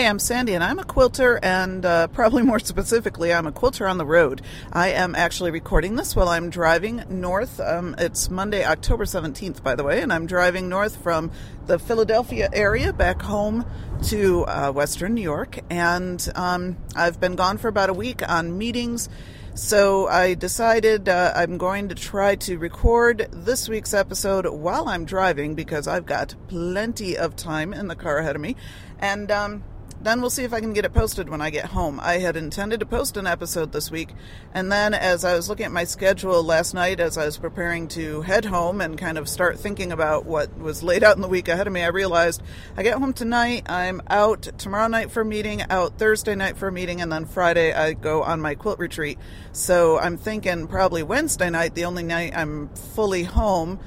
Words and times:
Hey, 0.00 0.06
I'm 0.06 0.18
Sandy, 0.18 0.54
and 0.54 0.64
I'm 0.64 0.78
a 0.78 0.84
quilter, 0.84 1.38
and 1.42 1.84
uh, 1.84 2.06
probably 2.06 2.42
more 2.42 2.58
specifically, 2.72 3.34
I'm 3.34 3.46
a 3.46 3.52
quilter 3.52 3.86
on 3.86 3.98
the 3.98 4.06
road. 4.06 4.40
I 4.72 4.92
am 4.92 5.14
actually 5.14 5.50
recording 5.50 5.96
this 5.96 6.16
while 6.16 6.30
I'm 6.30 6.48
driving 6.48 7.04
north. 7.10 7.60
Um, 7.60 7.94
it's 7.98 8.30
Monday, 8.30 8.64
October 8.64 9.04
17th, 9.04 9.62
by 9.62 9.74
the 9.74 9.84
way, 9.84 10.00
and 10.00 10.10
I'm 10.10 10.24
driving 10.24 10.70
north 10.70 10.96
from 11.02 11.30
the 11.66 11.78
Philadelphia 11.78 12.48
area 12.50 12.94
back 12.94 13.20
home 13.20 13.66
to 14.04 14.46
uh, 14.46 14.72
Western 14.72 15.12
New 15.12 15.20
York. 15.20 15.58
And 15.68 16.26
um, 16.34 16.78
I've 16.96 17.20
been 17.20 17.36
gone 17.36 17.58
for 17.58 17.68
about 17.68 17.90
a 17.90 17.92
week 17.92 18.26
on 18.26 18.56
meetings. 18.56 19.10
So 19.52 20.08
I 20.08 20.32
decided 20.32 21.10
uh, 21.10 21.34
I'm 21.36 21.58
going 21.58 21.90
to 21.90 21.94
try 21.94 22.36
to 22.36 22.56
record 22.56 23.28
this 23.32 23.68
week's 23.68 23.92
episode 23.92 24.46
while 24.46 24.88
I'm 24.88 25.04
driving 25.04 25.54
because 25.54 25.86
I've 25.86 26.06
got 26.06 26.34
plenty 26.48 27.18
of 27.18 27.36
time 27.36 27.74
in 27.74 27.88
the 27.88 27.96
car 27.96 28.16
ahead 28.16 28.34
of 28.34 28.40
me. 28.40 28.56
And 28.98 29.30
um, 29.30 29.64
then 30.02 30.20
we'll 30.20 30.30
see 30.30 30.44
if 30.44 30.52
I 30.52 30.60
can 30.60 30.72
get 30.72 30.84
it 30.84 30.94
posted 30.94 31.28
when 31.28 31.40
I 31.40 31.50
get 31.50 31.66
home. 31.66 32.00
I 32.00 32.14
had 32.14 32.36
intended 32.36 32.80
to 32.80 32.86
post 32.86 33.16
an 33.16 33.26
episode 33.26 33.72
this 33.72 33.90
week, 33.90 34.14
and 34.54 34.72
then 34.72 34.94
as 34.94 35.24
I 35.24 35.34
was 35.34 35.48
looking 35.48 35.66
at 35.66 35.72
my 35.72 35.84
schedule 35.84 36.42
last 36.42 36.74
night, 36.74 37.00
as 37.00 37.18
I 37.18 37.26
was 37.26 37.36
preparing 37.36 37.88
to 37.88 38.22
head 38.22 38.44
home 38.44 38.80
and 38.80 38.98
kind 38.98 39.18
of 39.18 39.28
start 39.28 39.58
thinking 39.58 39.92
about 39.92 40.24
what 40.24 40.56
was 40.58 40.82
laid 40.82 41.04
out 41.04 41.16
in 41.16 41.22
the 41.22 41.28
week 41.28 41.48
ahead 41.48 41.66
of 41.66 41.72
me, 41.72 41.82
I 41.82 41.88
realized 41.88 42.42
I 42.76 42.82
get 42.82 42.98
home 42.98 43.12
tonight, 43.12 43.66
I'm 43.68 44.00
out 44.08 44.42
tomorrow 44.58 44.88
night 44.88 45.10
for 45.10 45.20
a 45.20 45.24
meeting, 45.24 45.62
out 45.70 45.98
Thursday 45.98 46.34
night 46.34 46.56
for 46.56 46.68
a 46.68 46.72
meeting, 46.72 47.00
and 47.00 47.12
then 47.12 47.26
Friday 47.26 47.72
I 47.72 47.92
go 47.92 48.22
on 48.22 48.40
my 48.40 48.54
quilt 48.54 48.78
retreat. 48.78 49.18
So 49.52 49.98
I'm 49.98 50.16
thinking 50.16 50.66
probably 50.66 51.02
Wednesday 51.02 51.50
night, 51.50 51.74
the 51.74 51.84
only 51.84 52.02
night 52.02 52.32
I'm 52.34 52.68
fully 52.74 53.24
home 53.24 53.78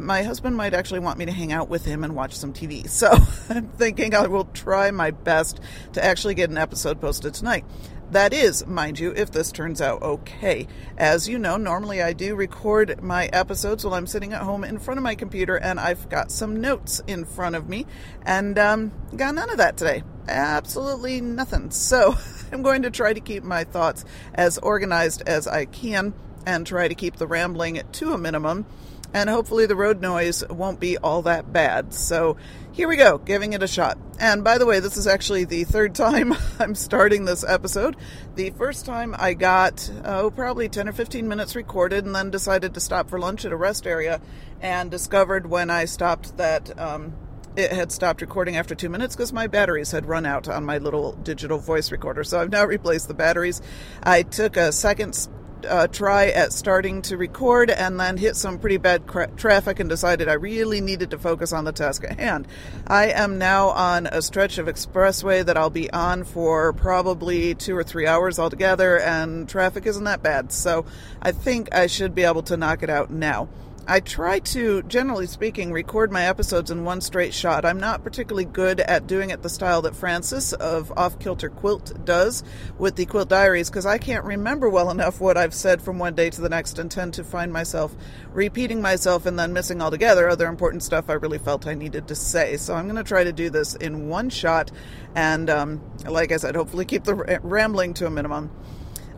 my 0.00 0.22
husband 0.22 0.56
might 0.56 0.74
actually 0.74 1.00
want 1.00 1.18
me 1.18 1.26
to 1.26 1.32
hang 1.32 1.52
out 1.52 1.68
with 1.68 1.84
him 1.84 2.04
and 2.04 2.14
watch 2.14 2.36
some 2.36 2.52
TV. 2.52 2.88
So 2.88 3.10
I'm 3.48 3.68
thinking 3.68 4.14
I 4.14 4.26
will 4.26 4.46
try 4.46 4.90
my 4.90 5.10
best 5.10 5.60
to 5.92 6.04
actually 6.04 6.34
get 6.34 6.50
an 6.50 6.58
episode 6.58 7.00
posted 7.00 7.34
tonight. 7.34 7.64
That 8.10 8.32
is, 8.32 8.66
mind 8.66 8.98
you, 8.98 9.12
if 9.14 9.30
this 9.30 9.52
turns 9.52 9.80
out 9.80 10.02
okay. 10.02 10.66
As 10.98 11.28
you 11.28 11.38
know, 11.38 11.56
normally 11.56 12.02
I 12.02 12.12
do 12.12 12.34
record 12.34 13.00
my 13.00 13.26
episodes 13.26 13.84
while 13.84 13.94
I'm 13.94 14.08
sitting 14.08 14.32
at 14.32 14.42
home 14.42 14.64
in 14.64 14.80
front 14.80 14.98
of 14.98 15.04
my 15.04 15.14
computer, 15.14 15.56
and 15.56 15.78
I've 15.78 16.08
got 16.08 16.32
some 16.32 16.60
notes 16.60 17.00
in 17.06 17.24
front 17.24 17.54
of 17.54 17.68
me, 17.68 17.86
and 18.22 18.58
um, 18.58 18.92
got 19.14 19.36
none 19.36 19.48
of 19.48 19.58
that 19.58 19.76
today. 19.76 20.02
Absolutely 20.26 21.20
nothing. 21.20 21.70
So 21.70 22.16
I'm 22.52 22.62
going 22.62 22.82
to 22.82 22.90
try 22.90 23.12
to 23.12 23.20
keep 23.20 23.44
my 23.44 23.62
thoughts 23.62 24.04
as 24.34 24.58
organized 24.58 25.22
as 25.28 25.46
I 25.46 25.66
can 25.66 26.12
and 26.44 26.66
try 26.66 26.88
to 26.88 26.94
keep 26.96 27.16
the 27.16 27.28
rambling 27.28 27.80
to 27.92 28.12
a 28.12 28.18
minimum 28.18 28.66
and 29.12 29.28
hopefully 29.28 29.66
the 29.66 29.76
road 29.76 30.00
noise 30.00 30.46
won't 30.48 30.80
be 30.80 30.96
all 30.98 31.22
that 31.22 31.52
bad. 31.52 31.92
So 31.92 32.36
here 32.72 32.88
we 32.88 32.96
go, 32.96 33.18
giving 33.18 33.52
it 33.52 33.62
a 33.62 33.68
shot. 33.68 33.98
And 34.20 34.44
by 34.44 34.58
the 34.58 34.66
way, 34.66 34.80
this 34.80 34.96
is 34.96 35.06
actually 35.06 35.44
the 35.44 35.64
third 35.64 35.94
time 35.96 36.34
I'm 36.58 36.74
starting 36.74 37.24
this 37.24 37.44
episode. 37.44 37.96
The 38.36 38.50
first 38.50 38.86
time 38.86 39.14
I 39.18 39.34
got, 39.34 39.90
oh, 40.04 40.30
probably 40.30 40.68
10 40.68 40.88
or 40.88 40.92
15 40.92 41.26
minutes 41.26 41.56
recorded 41.56 42.04
and 42.04 42.14
then 42.14 42.30
decided 42.30 42.74
to 42.74 42.80
stop 42.80 43.10
for 43.10 43.18
lunch 43.18 43.44
at 43.44 43.52
a 43.52 43.56
rest 43.56 43.86
area 43.86 44.20
and 44.60 44.90
discovered 44.90 45.46
when 45.46 45.70
I 45.70 45.84
stopped 45.86 46.36
that. 46.36 46.78
Um, 46.78 47.14
it 47.56 47.72
had 47.72 47.90
stopped 47.90 48.20
recording 48.20 48.56
after 48.56 48.76
two 48.76 48.88
minutes 48.88 49.16
because 49.16 49.32
my 49.32 49.48
batteries 49.48 49.90
had 49.90 50.06
run 50.06 50.24
out 50.24 50.48
on 50.48 50.64
my 50.64 50.78
little 50.78 51.12
digital 51.14 51.58
voice 51.58 51.90
recorder. 51.90 52.22
So 52.22 52.40
I've 52.40 52.50
now 52.50 52.64
replaced 52.64 53.08
the 53.08 53.14
batteries. 53.14 53.60
I 54.04 54.22
took 54.22 54.56
a 54.56 54.70
second 54.70 55.28
uh, 55.66 55.86
try 55.88 56.26
at 56.28 56.52
starting 56.52 57.02
to 57.02 57.16
record 57.16 57.70
and 57.70 57.98
then 57.98 58.16
hit 58.16 58.36
some 58.36 58.58
pretty 58.58 58.76
bad 58.76 59.06
cra- 59.06 59.30
traffic 59.36 59.80
and 59.80 59.88
decided 59.88 60.28
I 60.28 60.34
really 60.34 60.80
needed 60.80 61.10
to 61.10 61.18
focus 61.18 61.52
on 61.52 61.64
the 61.64 61.72
task 61.72 62.04
at 62.04 62.18
hand. 62.18 62.46
I 62.86 63.08
am 63.08 63.38
now 63.38 63.68
on 63.68 64.06
a 64.06 64.22
stretch 64.22 64.58
of 64.58 64.66
expressway 64.66 65.44
that 65.44 65.56
I'll 65.56 65.70
be 65.70 65.90
on 65.92 66.24
for 66.24 66.72
probably 66.72 67.54
two 67.54 67.76
or 67.76 67.82
three 67.82 68.06
hours 68.06 68.38
altogether, 68.38 68.98
and 68.98 69.48
traffic 69.48 69.86
isn't 69.86 70.04
that 70.04 70.22
bad, 70.22 70.52
so 70.52 70.84
I 71.22 71.32
think 71.32 71.74
I 71.74 71.86
should 71.86 72.14
be 72.14 72.22
able 72.22 72.42
to 72.44 72.56
knock 72.56 72.82
it 72.82 72.90
out 72.90 73.10
now. 73.10 73.48
I 73.90 73.98
try 73.98 74.38
to, 74.38 74.84
generally 74.84 75.26
speaking, 75.26 75.72
record 75.72 76.12
my 76.12 76.26
episodes 76.26 76.70
in 76.70 76.84
one 76.84 77.00
straight 77.00 77.34
shot. 77.34 77.64
I'm 77.64 77.80
not 77.80 78.04
particularly 78.04 78.44
good 78.44 78.78
at 78.78 79.08
doing 79.08 79.30
it 79.30 79.42
the 79.42 79.48
style 79.48 79.82
that 79.82 79.96
Frances 79.96 80.52
of 80.52 80.96
Off 80.96 81.18
Kilter 81.18 81.48
Quilt 81.48 82.04
does 82.04 82.44
with 82.78 82.94
the 82.94 83.04
Quilt 83.04 83.28
Diaries 83.28 83.68
because 83.68 83.86
I 83.86 83.98
can't 83.98 84.24
remember 84.24 84.70
well 84.70 84.92
enough 84.92 85.20
what 85.20 85.36
I've 85.36 85.52
said 85.52 85.82
from 85.82 85.98
one 85.98 86.14
day 86.14 86.30
to 86.30 86.40
the 86.40 86.48
next 86.48 86.78
and 86.78 86.88
tend 86.88 87.14
to 87.14 87.24
find 87.24 87.52
myself 87.52 87.96
repeating 88.32 88.80
myself 88.80 89.26
and 89.26 89.36
then 89.36 89.52
missing 89.52 89.82
altogether 89.82 90.28
other 90.28 90.46
important 90.46 90.84
stuff 90.84 91.10
I 91.10 91.14
really 91.14 91.38
felt 91.38 91.66
I 91.66 91.74
needed 91.74 92.06
to 92.06 92.14
say. 92.14 92.58
So 92.58 92.76
I'm 92.76 92.84
going 92.84 92.94
to 92.94 93.02
try 93.02 93.24
to 93.24 93.32
do 93.32 93.50
this 93.50 93.74
in 93.74 94.08
one 94.08 94.30
shot 94.30 94.70
and, 95.16 95.50
um, 95.50 95.82
like 96.08 96.30
I 96.30 96.36
said, 96.36 96.54
hopefully 96.54 96.84
keep 96.84 97.02
the 97.02 97.40
rambling 97.42 97.94
to 97.94 98.06
a 98.06 98.10
minimum. 98.10 98.52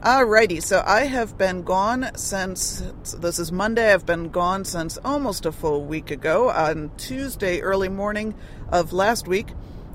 Alrighty, 0.03 0.61
so 0.61 0.83
I 0.85 1.05
have 1.05 1.39
been 1.39 1.63
gone 1.63 2.11
since 2.17 2.83
this 3.21 3.39
is 3.39 3.53
Monday. 3.53 3.95
I've 3.95 4.05
been 4.05 4.31
gone 4.31 4.65
since 4.65 4.99
almost 5.05 5.47
a 5.47 5.53
full 5.53 5.85
week 5.85 6.11
ago. 6.11 6.51
On 6.51 6.91
Tuesday, 6.97 7.61
early 7.61 7.89
morning 7.89 8.35
of 8.69 8.93
last 8.93 9.29
week, 9.29 9.51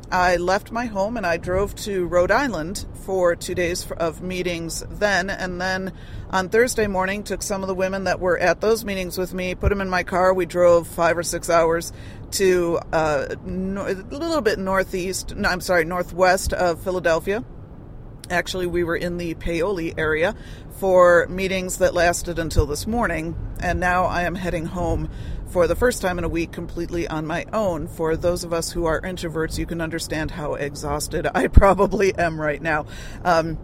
I 0.09 0.37
left 0.37 0.71
my 0.71 0.85
home 0.85 1.17
and 1.17 1.25
I 1.25 1.35
drove 1.35 1.75
to 1.83 2.05
Rhode 2.05 2.31
Island 2.31 2.85
for 3.03 3.35
two 3.35 3.53
days 3.53 3.91
of 3.97 4.21
meetings 4.21 4.81
then. 4.89 5.29
And 5.29 5.59
then 5.59 5.91
on 6.29 6.47
Thursday 6.47 6.87
morning, 6.87 7.23
took 7.25 7.43
some 7.43 7.61
of 7.61 7.67
the 7.67 7.75
women 7.75 8.05
that 8.05 8.21
were 8.21 8.37
at 8.37 8.61
those 8.61 8.85
meetings 8.85 9.17
with 9.17 9.33
me, 9.33 9.55
put 9.55 9.67
them 9.67 9.81
in 9.81 9.89
my 9.89 10.03
car. 10.03 10.33
We 10.33 10.45
drove 10.45 10.87
five 10.87 11.17
or 11.17 11.23
six 11.23 11.49
hours 11.49 11.91
to 12.31 12.79
uh, 12.93 13.35
no, 13.43 13.85
a 13.85 13.91
little 13.91 14.39
bit 14.39 14.57
northeast, 14.57 15.35
no, 15.35 15.49
I'm 15.49 15.59
sorry, 15.59 15.83
northwest 15.83 16.53
of 16.53 16.81
Philadelphia 16.81 17.43
Actually, 18.29 18.67
we 18.67 18.83
were 18.83 18.95
in 18.95 19.17
the 19.17 19.33
Paoli 19.35 19.93
area 19.97 20.35
for 20.79 21.27
meetings 21.29 21.77
that 21.77 21.93
lasted 21.93 22.37
until 22.37 22.65
this 22.65 22.85
morning, 22.85 23.35
and 23.59 23.79
now 23.79 24.03
I 24.03 24.23
am 24.23 24.35
heading 24.35 24.65
home 24.65 25.09
for 25.47 25.65
the 25.65 25.75
first 25.75 26.01
time 26.01 26.17
in 26.17 26.23
a 26.25 26.29
week 26.29 26.51
completely 26.51 27.07
on 27.07 27.25
my 27.25 27.45
own. 27.53 27.87
For 27.87 28.17
those 28.17 28.43
of 28.43 28.51
us 28.51 28.71
who 28.71 28.85
are 28.85 29.01
introverts, 29.01 29.57
you 29.57 29.65
can 29.65 29.79
understand 29.79 30.31
how 30.31 30.55
exhausted 30.55 31.27
I 31.33 31.47
probably 31.47 32.13
am 32.15 32.39
right 32.39 32.61
now. 32.61 32.85
Um, 33.23 33.57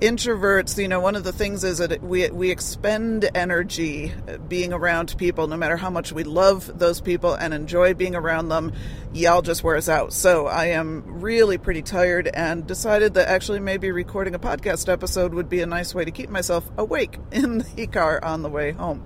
introverts, 0.00 0.80
you 0.80 0.88
know, 0.88 1.00
one 1.00 1.16
of 1.16 1.24
the 1.24 1.32
things 1.32 1.64
is 1.64 1.78
that 1.78 2.02
we 2.02 2.28
we 2.30 2.50
expend 2.50 3.28
energy 3.34 4.12
being 4.46 4.72
around 4.72 5.16
people, 5.16 5.46
no 5.46 5.56
matter 5.56 5.76
how 5.76 5.90
much 5.90 6.12
we 6.12 6.24
love 6.24 6.78
those 6.78 7.00
people 7.00 7.34
and 7.34 7.54
enjoy 7.54 7.94
being 7.94 8.14
around 8.14 8.48
them. 8.48 8.72
Y'all 9.14 9.42
just 9.42 9.64
wear 9.64 9.76
us 9.76 9.88
out. 9.88 10.12
So 10.12 10.46
I 10.46 10.66
am 10.66 11.20
really 11.20 11.56
pretty 11.56 11.82
tired, 11.82 12.28
and 12.28 12.66
decided 12.66 13.14
that 13.14 13.28
actually 13.28 13.60
maybe 13.60 13.90
recording 13.90 14.34
a 14.34 14.38
podcast 14.38 14.92
episode 14.92 15.32
would 15.32 15.48
be 15.48 15.62
a 15.62 15.66
nice 15.66 15.94
way 15.94 16.04
to 16.04 16.10
keep 16.10 16.28
myself 16.28 16.68
awake 16.76 17.18
in 17.32 17.64
the 17.74 17.86
car 17.86 18.22
on 18.22 18.42
the 18.42 18.50
way 18.50 18.72
home. 18.72 19.04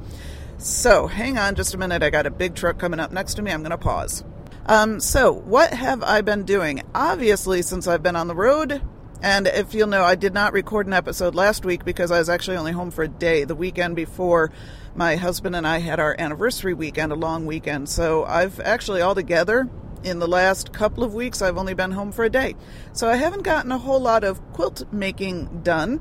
So 0.59 1.07
hang 1.07 1.39
on 1.39 1.55
just 1.55 1.73
a 1.73 1.79
minute. 1.79 2.03
I 2.03 2.11
got 2.11 2.27
a 2.27 2.31
big 2.31 2.55
truck 2.55 2.79
coming 2.79 3.01
up 3.01 3.13
next 3.13 3.35
to 3.35 3.43
me. 3.43 3.53
I'm 3.53 3.63
going 3.63 3.71
to 3.71 3.79
pause. 3.79 4.25
Um, 4.67 5.01
so, 5.01 5.33
what 5.33 5.73
have 5.73 6.03
I 6.03 6.21
been 6.21 6.45
doing? 6.45 6.83
Obviously, 6.95 7.63
since 7.63 7.89
I've 7.89 8.03
been 8.03 8.15
on 8.15 8.29
the 8.29 8.35
road, 8.35 8.83
and 9.23 9.47
if 9.47 9.75
you'll 9.75 9.89
know, 9.89 10.03
I 10.03 10.15
did 10.15 10.33
not 10.33 10.53
record 10.53 10.87
an 10.87 10.93
episode 10.93 11.35
last 11.35 11.65
week 11.65 11.85
because 11.85 12.11
I 12.11 12.19
was 12.19 12.29
actually 12.29 12.57
only 12.57 12.73
home 12.73 12.91
for 12.91 13.05
a 13.05 13.09
day, 13.09 13.45
the 13.45 13.55
weekend 13.55 13.97
before 13.97 14.51
my 14.95 15.17
husband 15.17 15.55
and 15.55 15.67
I 15.67 15.79
had 15.79 16.01
our 16.01 16.17
anniversary 16.19 16.75
weekend, 16.75 17.13
a 17.13 17.17
long 17.17 17.47
weekend. 17.47 17.89
So 17.89 18.25
I've 18.25 18.61
actually 18.61 19.03
altogether 19.03 19.69
in 20.03 20.19
the 20.19 20.27
last 20.27 20.73
couple 20.73 21.05
of 21.05 21.13
weeks 21.13 21.43
I've 21.43 21.59
only 21.59 21.75
been 21.75 21.91
home 21.91 22.13
for 22.13 22.25
a 22.25 22.31
day. 22.31 22.57
So 22.93 23.09
I 23.09 23.17
haven't 23.17 23.43
gotten 23.43 23.71
a 23.73 23.79
whole 23.79 24.01
lot 24.01 24.25
of 24.25 24.41
quilt 24.53 24.91
making 24.93 25.63
done. 25.63 26.01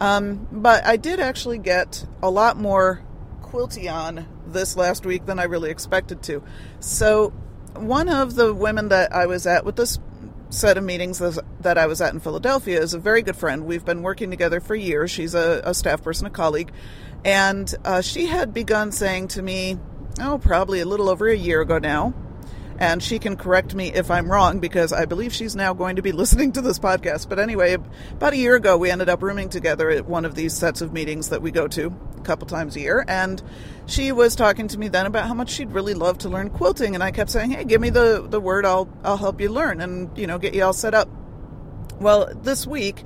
Um, 0.00 0.48
but 0.50 0.86
I 0.86 0.96
did 0.96 1.20
actually 1.20 1.58
get 1.58 2.06
a 2.22 2.30
lot 2.30 2.56
more 2.56 3.02
quilty 3.42 3.92
on 3.92 4.26
this 4.46 4.76
last 4.76 5.04
week 5.04 5.26
than 5.26 5.38
I 5.38 5.44
really 5.44 5.70
expected 5.70 6.22
to. 6.24 6.42
So 6.78 7.30
one 7.74 8.08
of 8.08 8.34
the 8.34 8.52
women 8.54 8.88
that 8.88 9.14
I 9.14 9.26
was 9.26 9.46
at 9.46 9.64
with 9.64 9.76
this 9.76 9.98
set 10.50 10.76
of 10.76 10.84
meetings 10.84 11.18
that 11.18 11.78
I 11.78 11.86
was 11.86 12.00
at 12.00 12.12
in 12.12 12.20
Philadelphia 12.20 12.80
is 12.80 12.92
a 12.92 12.98
very 12.98 13.22
good 13.22 13.36
friend. 13.36 13.66
We've 13.66 13.84
been 13.84 14.02
working 14.02 14.30
together 14.30 14.60
for 14.60 14.74
years. 14.74 15.10
She's 15.10 15.34
a, 15.34 15.62
a 15.64 15.74
staff 15.74 16.02
person, 16.02 16.26
a 16.26 16.30
colleague. 16.30 16.72
And 17.24 17.72
uh, 17.84 18.00
she 18.00 18.26
had 18.26 18.52
begun 18.52 18.92
saying 18.92 19.28
to 19.28 19.42
me, 19.42 19.78
oh, 20.20 20.38
probably 20.38 20.80
a 20.80 20.86
little 20.86 21.08
over 21.08 21.28
a 21.28 21.36
year 21.36 21.60
ago 21.60 21.78
now, 21.78 22.14
and 22.80 23.02
she 23.02 23.18
can 23.18 23.36
correct 23.36 23.74
me 23.74 23.92
if 23.92 24.10
I'm 24.10 24.32
wrong 24.32 24.58
because 24.58 24.90
I 24.90 25.04
believe 25.04 25.34
she's 25.34 25.54
now 25.54 25.74
going 25.74 25.96
to 25.96 26.02
be 26.02 26.12
listening 26.20 26.52
to 26.52 26.62
this 26.62 26.78
podcast. 26.78 27.28
But 27.28 27.38
anyway, 27.38 27.74
about 27.74 28.32
a 28.32 28.36
year 28.36 28.56
ago, 28.56 28.78
we 28.78 28.90
ended 28.90 29.10
up 29.10 29.22
rooming 29.22 29.50
together 29.50 29.90
at 29.90 30.06
one 30.06 30.24
of 30.24 30.34
these 30.34 30.54
sets 30.54 30.80
of 30.80 30.92
meetings 30.92 31.28
that 31.28 31.42
we 31.42 31.50
go 31.50 31.68
to 31.68 31.94
a 32.16 32.20
couple 32.22 32.48
times 32.48 32.74
a 32.76 32.80
year, 32.80 33.04
and 33.06 33.42
she 33.86 34.12
was 34.12 34.34
talking 34.34 34.66
to 34.68 34.78
me 34.78 34.88
then 34.88 35.04
about 35.04 35.28
how 35.28 35.34
much 35.34 35.50
she'd 35.50 35.72
really 35.72 35.94
love 35.94 36.18
to 36.18 36.30
learn 36.30 36.48
quilting, 36.48 36.94
and 36.94 37.04
I 37.04 37.10
kept 37.10 37.30
saying, 37.30 37.50
"Hey, 37.50 37.64
give 37.64 37.80
me 37.80 37.90
the 37.90 38.26
the 38.28 38.40
word, 38.40 38.64
I'll 38.64 38.88
I'll 39.04 39.18
help 39.18 39.40
you 39.40 39.50
learn, 39.50 39.80
and 39.80 40.16
you 40.18 40.26
know, 40.26 40.38
get 40.38 40.54
you 40.54 40.64
all 40.64 40.72
set 40.72 40.94
up." 40.94 41.08
Well, 42.00 42.32
this 42.42 42.66
week. 42.66 43.04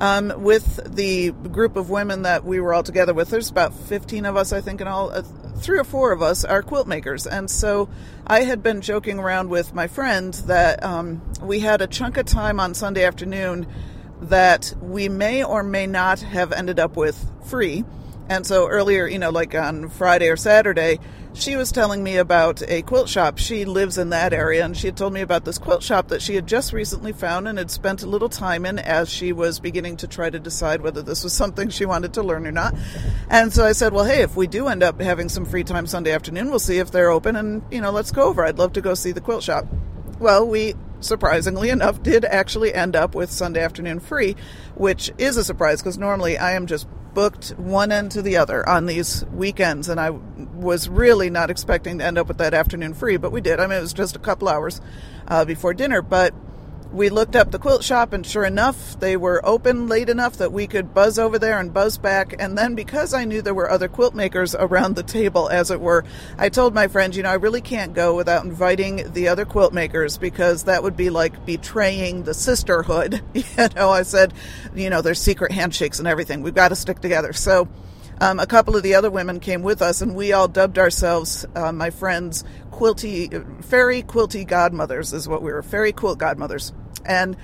Um, 0.00 0.32
with 0.36 0.94
the 0.94 1.30
group 1.30 1.76
of 1.76 1.88
women 1.90 2.22
that 2.22 2.44
we 2.44 2.60
were 2.60 2.74
all 2.74 2.82
together 2.82 3.14
with, 3.14 3.30
there's 3.30 3.50
about 3.50 3.74
15 3.74 4.26
of 4.26 4.36
us, 4.36 4.52
I 4.52 4.60
think, 4.60 4.80
in 4.80 4.88
all. 4.88 5.10
Uh, 5.10 5.22
three 5.56 5.78
or 5.78 5.84
four 5.84 6.12
of 6.12 6.22
us 6.22 6.44
are 6.44 6.62
quilt 6.62 6.86
makers. 6.86 7.26
And 7.26 7.50
so 7.50 7.88
I 8.26 8.42
had 8.42 8.62
been 8.62 8.80
joking 8.80 9.18
around 9.18 9.48
with 9.48 9.74
my 9.74 9.86
friend 9.86 10.34
that 10.46 10.82
um, 10.82 11.22
we 11.40 11.60
had 11.60 11.80
a 11.80 11.86
chunk 11.86 12.16
of 12.16 12.26
time 12.26 12.60
on 12.60 12.74
Sunday 12.74 13.04
afternoon 13.04 13.66
that 14.20 14.72
we 14.80 15.08
may 15.08 15.44
or 15.44 15.62
may 15.62 15.86
not 15.86 16.20
have 16.20 16.52
ended 16.52 16.78
up 16.78 16.96
with 16.96 17.30
free. 17.46 17.84
And 18.28 18.46
so 18.46 18.68
earlier, 18.68 19.06
you 19.06 19.18
know, 19.18 19.30
like 19.30 19.54
on 19.54 19.88
Friday 19.88 20.28
or 20.28 20.36
Saturday, 20.36 20.98
she 21.36 21.54
was 21.54 21.70
telling 21.70 22.02
me 22.02 22.16
about 22.16 22.62
a 22.66 22.82
quilt 22.82 23.08
shop. 23.08 23.38
She 23.38 23.66
lives 23.66 23.98
in 23.98 24.08
that 24.10 24.32
area, 24.32 24.64
and 24.64 24.76
she 24.76 24.86
had 24.86 24.96
told 24.96 25.12
me 25.12 25.20
about 25.20 25.44
this 25.44 25.58
quilt 25.58 25.82
shop 25.82 26.08
that 26.08 26.22
she 26.22 26.34
had 26.34 26.46
just 26.46 26.72
recently 26.72 27.12
found 27.12 27.46
and 27.46 27.58
had 27.58 27.70
spent 27.70 28.02
a 28.02 28.06
little 28.06 28.30
time 28.30 28.64
in 28.64 28.78
as 28.78 29.10
she 29.10 29.32
was 29.32 29.60
beginning 29.60 29.98
to 29.98 30.08
try 30.08 30.30
to 30.30 30.38
decide 30.38 30.80
whether 30.80 31.02
this 31.02 31.22
was 31.22 31.32
something 31.34 31.68
she 31.68 31.84
wanted 31.84 32.14
to 32.14 32.22
learn 32.22 32.46
or 32.46 32.52
not. 32.52 32.74
And 33.28 33.52
so 33.52 33.64
I 33.64 33.72
said, 33.72 33.92
Well, 33.92 34.04
hey, 34.04 34.22
if 34.22 34.34
we 34.34 34.46
do 34.46 34.68
end 34.68 34.82
up 34.82 35.00
having 35.00 35.28
some 35.28 35.44
free 35.44 35.64
time 35.64 35.86
Sunday 35.86 36.12
afternoon, 36.12 36.48
we'll 36.48 36.58
see 36.58 36.78
if 36.78 36.90
they're 36.90 37.10
open, 37.10 37.36
and, 37.36 37.62
you 37.70 37.80
know, 37.80 37.90
let's 37.90 38.10
go 38.10 38.22
over. 38.22 38.44
I'd 38.44 38.58
love 38.58 38.72
to 38.74 38.80
go 38.80 38.94
see 38.94 39.12
the 39.12 39.20
quilt 39.20 39.42
shop. 39.42 39.66
Well, 40.18 40.46
we 40.48 40.74
surprisingly 41.00 41.70
enough, 41.70 42.02
did 42.02 42.24
actually 42.24 42.74
end 42.74 42.96
up 42.96 43.14
with 43.14 43.30
Sunday 43.30 43.62
afternoon 43.62 44.00
free, 44.00 44.36
which 44.74 45.10
is 45.18 45.36
a 45.36 45.44
surprise 45.44 45.80
because 45.82 45.98
normally 45.98 46.38
I 46.38 46.52
am 46.52 46.66
just 46.66 46.86
booked 47.14 47.50
one 47.56 47.92
end 47.92 48.10
to 48.12 48.20
the 48.20 48.36
other 48.36 48.68
on 48.68 48.84
these 48.84 49.24
weekends, 49.32 49.88
and 49.88 49.98
I 49.98 50.10
was 50.10 50.88
really 50.88 51.30
not 51.30 51.48
expecting 51.48 51.98
to 51.98 52.04
end 52.04 52.18
up 52.18 52.28
with 52.28 52.38
that 52.38 52.52
afternoon 52.52 52.92
free, 52.92 53.16
but 53.16 53.32
we 53.32 53.40
did. 53.40 53.58
I 53.58 53.66
mean, 53.66 53.78
it 53.78 53.80
was 53.80 53.94
just 53.94 54.16
a 54.16 54.18
couple 54.18 54.48
hours 54.48 54.80
uh, 55.26 55.44
before 55.44 55.72
dinner, 55.72 56.02
but 56.02 56.34
we 56.92 57.08
looked 57.08 57.36
up 57.36 57.50
the 57.50 57.58
quilt 57.58 57.84
shop, 57.84 58.12
and 58.12 58.24
sure 58.24 58.44
enough, 58.44 58.98
they 59.00 59.16
were 59.16 59.44
open 59.44 59.88
late 59.88 60.08
enough 60.08 60.36
that 60.38 60.52
we 60.52 60.66
could 60.66 60.94
buzz 60.94 61.18
over 61.18 61.38
there 61.38 61.58
and 61.58 61.72
buzz 61.74 61.98
back. 61.98 62.34
And 62.38 62.56
then, 62.56 62.74
because 62.74 63.12
I 63.12 63.24
knew 63.24 63.42
there 63.42 63.54
were 63.54 63.70
other 63.70 63.88
quilt 63.88 64.14
makers 64.14 64.54
around 64.58 64.96
the 64.96 65.02
table, 65.02 65.48
as 65.48 65.70
it 65.70 65.80
were, 65.80 66.04
I 66.38 66.48
told 66.48 66.74
my 66.74 66.88
friends, 66.88 67.16
you 67.16 67.22
know, 67.22 67.30
I 67.30 67.34
really 67.34 67.60
can't 67.60 67.94
go 67.94 68.16
without 68.16 68.44
inviting 68.44 69.12
the 69.12 69.28
other 69.28 69.44
quilt 69.44 69.72
makers 69.72 70.18
because 70.18 70.64
that 70.64 70.82
would 70.82 70.96
be 70.96 71.10
like 71.10 71.44
betraying 71.44 72.22
the 72.22 72.34
sisterhood. 72.34 73.20
you 73.34 73.44
know, 73.74 73.90
I 73.90 74.02
said, 74.02 74.32
you 74.74 74.90
know, 74.90 75.02
there's 75.02 75.20
secret 75.20 75.52
handshakes 75.52 75.98
and 75.98 76.08
everything. 76.08 76.42
We've 76.42 76.54
got 76.54 76.68
to 76.68 76.76
stick 76.76 77.00
together. 77.00 77.32
So, 77.32 77.68
um, 78.18 78.40
a 78.40 78.46
couple 78.46 78.76
of 78.76 78.82
the 78.82 78.94
other 78.94 79.10
women 79.10 79.40
came 79.40 79.62
with 79.62 79.82
us, 79.82 80.00
and 80.00 80.16
we 80.16 80.32
all 80.32 80.48
dubbed 80.48 80.78
ourselves, 80.78 81.44
uh, 81.54 81.70
my 81.70 81.90
friends, 81.90 82.44
quilty, 82.76 83.64
fairy 83.64 84.02
quilty 84.02 84.46
godmothers, 84.46 85.12
is 85.12 85.26
what 85.26 85.42
we 85.42 85.50
were, 85.50 85.62
fairy 85.62 85.92
quilt 85.92 86.18
godmothers. 86.18 86.72
And 87.04 87.36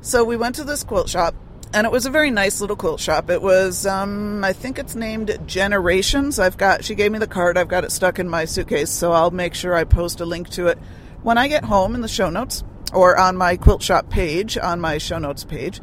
so 0.00 0.24
we 0.24 0.36
went 0.36 0.54
to 0.56 0.64
this 0.64 0.84
quilt 0.84 1.08
shop, 1.08 1.34
and 1.74 1.84
it 1.84 1.90
was 1.90 2.06
a 2.06 2.10
very 2.10 2.30
nice 2.30 2.60
little 2.60 2.76
quilt 2.76 3.00
shop. 3.00 3.28
It 3.28 3.42
was, 3.42 3.86
um, 3.86 4.44
I 4.44 4.52
think 4.52 4.78
it's 4.78 4.94
named 4.94 5.36
Generations. 5.46 6.38
I've 6.38 6.56
got, 6.56 6.84
she 6.84 6.94
gave 6.94 7.10
me 7.10 7.18
the 7.18 7.26
card, 7.26 7.58
I've 7.58 7.68
got 7.68 7.84
it 7.84 7.90
stuck 7.90 8.18
in 8.18 8.28
my 8.28 8.44
suitcase, 8.44 8.90
so 8.90 9.10
I'll 9.10 9.32
make 9.32 9.54
sure 9.54 9.74
I 9.74 9.84
post 9.84 10.20
a 10.20 10.24
link 10.24 10.48
to 10.50 10.68
it 10.68 10.78
when 11.22 11.36
I 11.36 11.48
get 11.48 11.64
home 11.64 11.94
in 11.96 12.00
the 12.00 12.08
show 12.08 12.30
notes 12.30 12.62
or 12.92 13.18
on 13.18 13.36
my 13.36 13.56
quilt 13.56 13.82
shop 13.82 14.08
page, 14.08 14.56
on 14.56 14.80
my 14.80 14.98
show 14.98 15.18
notes 15.18 15.44
page. 15.44 15.80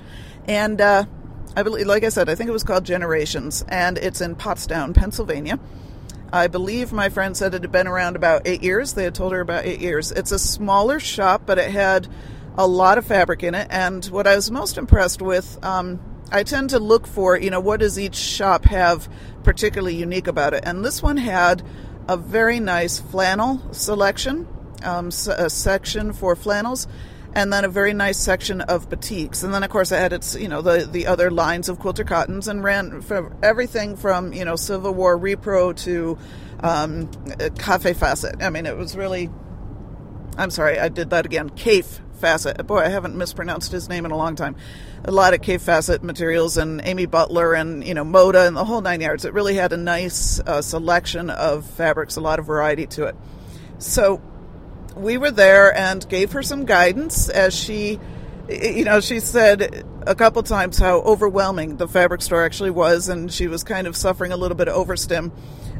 And, 0.47 0.79
uh, 0.79 1.05
I 1.55 1.61
believe, 1.61 1.85
like 1.85 2.03
I 2.03 2.09
said, 2.09 2.29
I 2.29 2.35
think 2.35 2.49
it 2.49 2.53
was 2.53 2.63
called 2.63 2.83
Generations, 2.83 3.63
and 3.67 3.97
it's 3.97 4.21
in 4.21 4.35
Pottstown, 4.35 4.95
Pennsylvania. 4.95 5.59
I 6.33 6.47
believe 6.47 6.91
my 6.91 7.09
friend 7.09 7.37
said 7.37 7.53
it 7.53 7.61
had 7.61 7.71
been 7.71 7.85
around 7.85 8.15
about 8.15 8.47
eight 8.47 8.63
years. 8.63 8.93
They 8.93 9.03
had 9.03 9.13
told 9.13 9.33
her 9.33 9.39
about 9.39 9.65
eight 9.65 9.79
years. 9.79 10.11
It's 10.11 10.31
a 10.31 10.39
smaller 10.39 10.99
shop, 10.99 11.43
but 11.45 11.59
it 11.59 11.69
had 11.69 12.07
a 12.57 12.65
lot 12.65 12.97
of 12.97 13.05
fabric 13.05 13.43
in 13.43 13.53
it. 13.53 13.67
And 13.69 14.03
what 14.05 14.25
I 14.25 14.35
was 14.35 14.49
most 14.49 14.79
impressed 14.79 15.21
with, 15.21 15.63
um, 15.63 15.99
I 16.31 16.41
tend 16.41 16.71
to 16.71 16.79
look 16.79 17.05
for, 17.05 17.37
you 17.37 17.51
know, 17.51 17.59
what 17.59 17.81
does 17.81 17.99
each 17.99 18.15
shop 18.15 18.65
have 18.65 19.07
particularly 19.43 19.95
unique 19.95 20.25
about 20.25 20.55
it? 20.55 20.63
And 20.65 20.83
this 20.83 21.03
one 21.03 21.17
had 21.17 21.61
a 22.09 22.17
very 22.17 22.59
nice 22.59 22.99
flannel 22.99 23.61
selection, 23.71 24.47
um, 24.81 25.09
a 25.09 25.51
section 25.51 26.13
for 26.13 26.35
flannels 26.35 26.87
and 27.33 27.51
then 27.51 27.65
a 27.65 27.67
very 27.67 27.93
nice 27.93 28.17
section 28.17 28.61
of 28.61 28.89
batiks. 28.89 29.43
And 29.43 29.53
then, 29.53 29.63
of 29.63 29.69
course, 29.69 29.91
I 29.91 29.97
had 29.97 30.13
its, 30.13 30.35
you 30.35 30.47
know, 30.47 30.61
the, 30.61 30.87
the 30.89 31.07
other 31.07 31.31
lines 31.31 31.67
of 31.67 31.79
quilter 31.79 32.03
cottons 32.03 32.47
and 32.47 32.63
ran 32.63 33.01
from 33.01 33.35
everything 33.41 33.95
from, 33.97 34.33
you 34.33 34.45
know, 34.45 34.55
Civil 34.55 34.93
War 34.93 35.17
repro 35.17 35.75
to 35.83 36.17
um, 36.59 37.07
Kaffe 37.07 37.95
Fassett. 37.95 38.41
I 38.41 38.49
mean, 38.49 38.65
it 38.65 38.77
was 38.77 38.95
really, 38.95 39.29
I'm 40.37 40.51
sorry, 40.51 40.79
I 40.79 40.89
did 40.89 41.09
that 41.09 41.25
again. 41.25 41.49
Kaffe 41.49 41.99
Fassett. 42.19 42.65
Boy, 42.67 42.79
I 42.79 42.89
haven't 42.89 43.17
mispronounced 43.17 43.71
his 43.71 43.89
name 43.89 44.05
in 44.05 44.11
a 44.11 44.17
long 44.17 44.35
time. 44.35 44.55
A 45.03 45.11
lot 45.11 45.33
of 45.33 45.41
Kaffe 45.41 45.59
Fassett 45.59 46.03
materials 46.03 46.55
and 46.57 46.81
Amy 46.85 47.07
Butler 47.07 47.55
and, 47.55 47.85
you 47.85 47.95
know, 47.95 48.05
Moda 48.05 48.47
and 48.47 48.55
the 48.55 48.63
whole 48.63 48.81
nine 48.81 49.01
yards. 49.01 49.25
It 49.25 49.33
really 49.33 49.55
had 49.55 49.73
a 49.73 49.77
nice 49.77 50.39
uh, 50.39 50.61
selection 50.61 51.31
of 51.31 51.65
fabrics, 51.65 52.15
a 52.15 52.21
lot 52.21 52.37
of 52.37 52.45
variety 52.45 52.85
to 52.87 53.05
it. 53.05 53.15
So, 53.79 54.21
we 54.95 55.17
were 55.17 55.31
there 55.31 55.75
and 55.75 56.07
gave 56.09 56.31
her 56.33 56.43
some 56.43 56.65
guidance 56.65 57.29
as 57.29 57.53
she 57.53 57.99
you 58.49 58.83
know 58.83 58.99
she 58.99 59.19
said 59.19 59.85
a 60.05 60.15
couple 60.15 60.43
times 60.43 60.77
how 60.77 60.99
overwhelming 61.01 61.77
the 61.77 61.87
fabric 61.87 62.21
store 62.21 62.43
actually 62.43 62.69
was 62.69 63.09
and 63.09 63.31
she 63.31 63.47
was 63.47 63.63
kind 63.63 63.87
of 63.87 63.95
suffering 63.95 64.31
a 64.31 64.37
little 64.37 64.57
bit 64.57 64.67
of 64.67 64.75
overstim. 64.75 65.31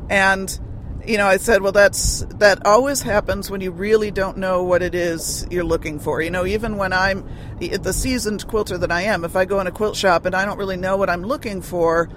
And 0.10 0.60
you 1.06 1.18
know 1.18 1.28
i 1.28 1.36
said 1.36 1.62
well 1.62 1.74
that's 1.74 2.22
that 2.36 2.66
always 2.66 3.02
happens 3.02 3.52
when 3.52 3.60
you 3.60 3.72
really 3.72 4.10
don't 4.10 4.38
know 4.38 4.64
what 4.64 4.82
it 4.82 4.96
is 4.96 5.46
you're 5.52 5.66
looking 5.66 6.00
for. 6.00 6.22
You 6.22 6.32
know 6.32 6.46
even 6.46 6.78
when 6.78 6.94
i'm 6.94 7.28
the 7.60 7.92
seasoned 7.92 8.48
quilter 8.48 8.78
that 8.78 8.92
i 8.92 9.02
am 9.02 9.26
if 9.26 9.36
i 9.36 9.44
go 9.46 9.60
in 9.60 9.68
a 9.68 9.72
quilt 9.72 9.98
shop 9.98 10.26
and 10.26 10.34
i 10.34 10.46
don't 10.46 10.58
really 10.58 10.78
know 10.78 10.96
what 10.96 11.10
i'm 11.10 11.24
looking 11.24 11.62
for 11.62 12.10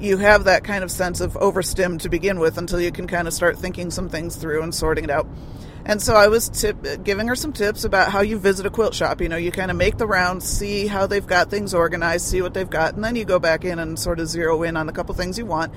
you 0.00 0.16
have 0.16 0.44
that 0.44 0.64
kind 0.64 0.82
of 0.82 0.90
sense 0.90 1.20
of 1.20 1.34
overstim 1.34 2.00
to 2.00 2.08
begin 2.08 2.40
with 2.40 2.58
until 2.58 2.80
you 2.80 2.90
can 2.90 3.06
kind 3.06 3.28
of 3.28 3.34
start 3.34 3.56
thinking 3.56 3.90
some 3.90 4.08
things 4.08 4.34
through 4.34 4.62
and 4.62 4.74
sorting 4.74 5.04
it 5.04 5.10
out 5.10 5.28
and 5.88 6.02
so 6.02 6.14
I 6.14 6.26
was 6.26 6.48
tip, 6.48 7.04
giving 7.04 7.28
her 7.28 7.36
some 7.36 7.52
tips 7.52 7.84
about 7.84 8.10
how 8.10 8.20
you 8.20 8.38
visit 8.38 8.66
a 8.66 8.70
quilt 8.70 8.92
shop. 8.92 9.20
You 9.20 9.28
know, 9.28 9.36
you 9.36 9.52
kind 9.52 9.70
of 9.70 9.76
make 9.76 9.98
the 9.98 10.06
rounds, 10.06 10.44
see 10.44 10.88
how 10.88 11.06
they've 11.06 11.26
got 11.26 11.48
things 11.48 11.72
organized, 11.72 12.26
see 12.26 12.42
what 12.42 12.54
they've 12.54 12.68
got, 12.68 12.94
and 12.94 13.04
then 13.04 13.14
you 13.14 13.24
go 13.24 13.38
back 13.38 13.64
in 13.64 13.78
and 13.78 13.96
sort 13.96 14.18
of 14.18 14.26
zero 14.26 14.64
in 14.64 14.76
on 14.76 14.88
a 14.88 14.92
couple 14.92 15.14
things 15.14 15.38
you 15.38 15.46
want. 15.46 15.72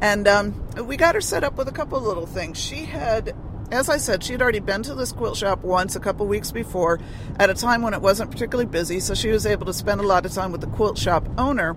And 0.00 0.26
um, 0.26 0.68
we 0.84 0.96
got 0.96 1.14
her 1.14 1.20
set 1.20 1.44
up 1.44 1.56
with 1.56 1.68
a 1.68 1.72
couple 1.72 2.00
little 2.00 2.26
things. 2.26 2.58
She 2.58 2.84
had 2.84 3.36
as 3.70 3.88
I 3.88 3.96
said, 3.96 4.22
she 4.22 4.32
had 4.32 4.42
already 4.42 4.60
been 4.60 4.82
to 4.82 4.94
this 4.94 5.12
quilt 5.12 5.34
shop 5.34 5.62
once 5.62 5.96
a 5.96 6.00
couple 6.00 6.26
weeks 6.26 6.52
before 6.52 7.00
at 7.38 7.48
a 7.48 7.54
time 7.54 7.80
when 7.80 7.94
it 7.94 8.02
wasn't 8.02 8.30
particularly 8.30 8.68
busy, 8.68 9.00
so 9.00 9.14
she 9.14 9.30
was 9.30 9.46
able 9.46 9.64
to 9.64 9.72
spend 9.72 9.98
a 9.98 10.06
lot 10.06 10.26
of 10.26 10.32
time 10.32 10.52
with 10.52 10.60
the 10.60 10.66
quilt 10.66 10.98
shop 10.98 11.26
owner 11.38 11.74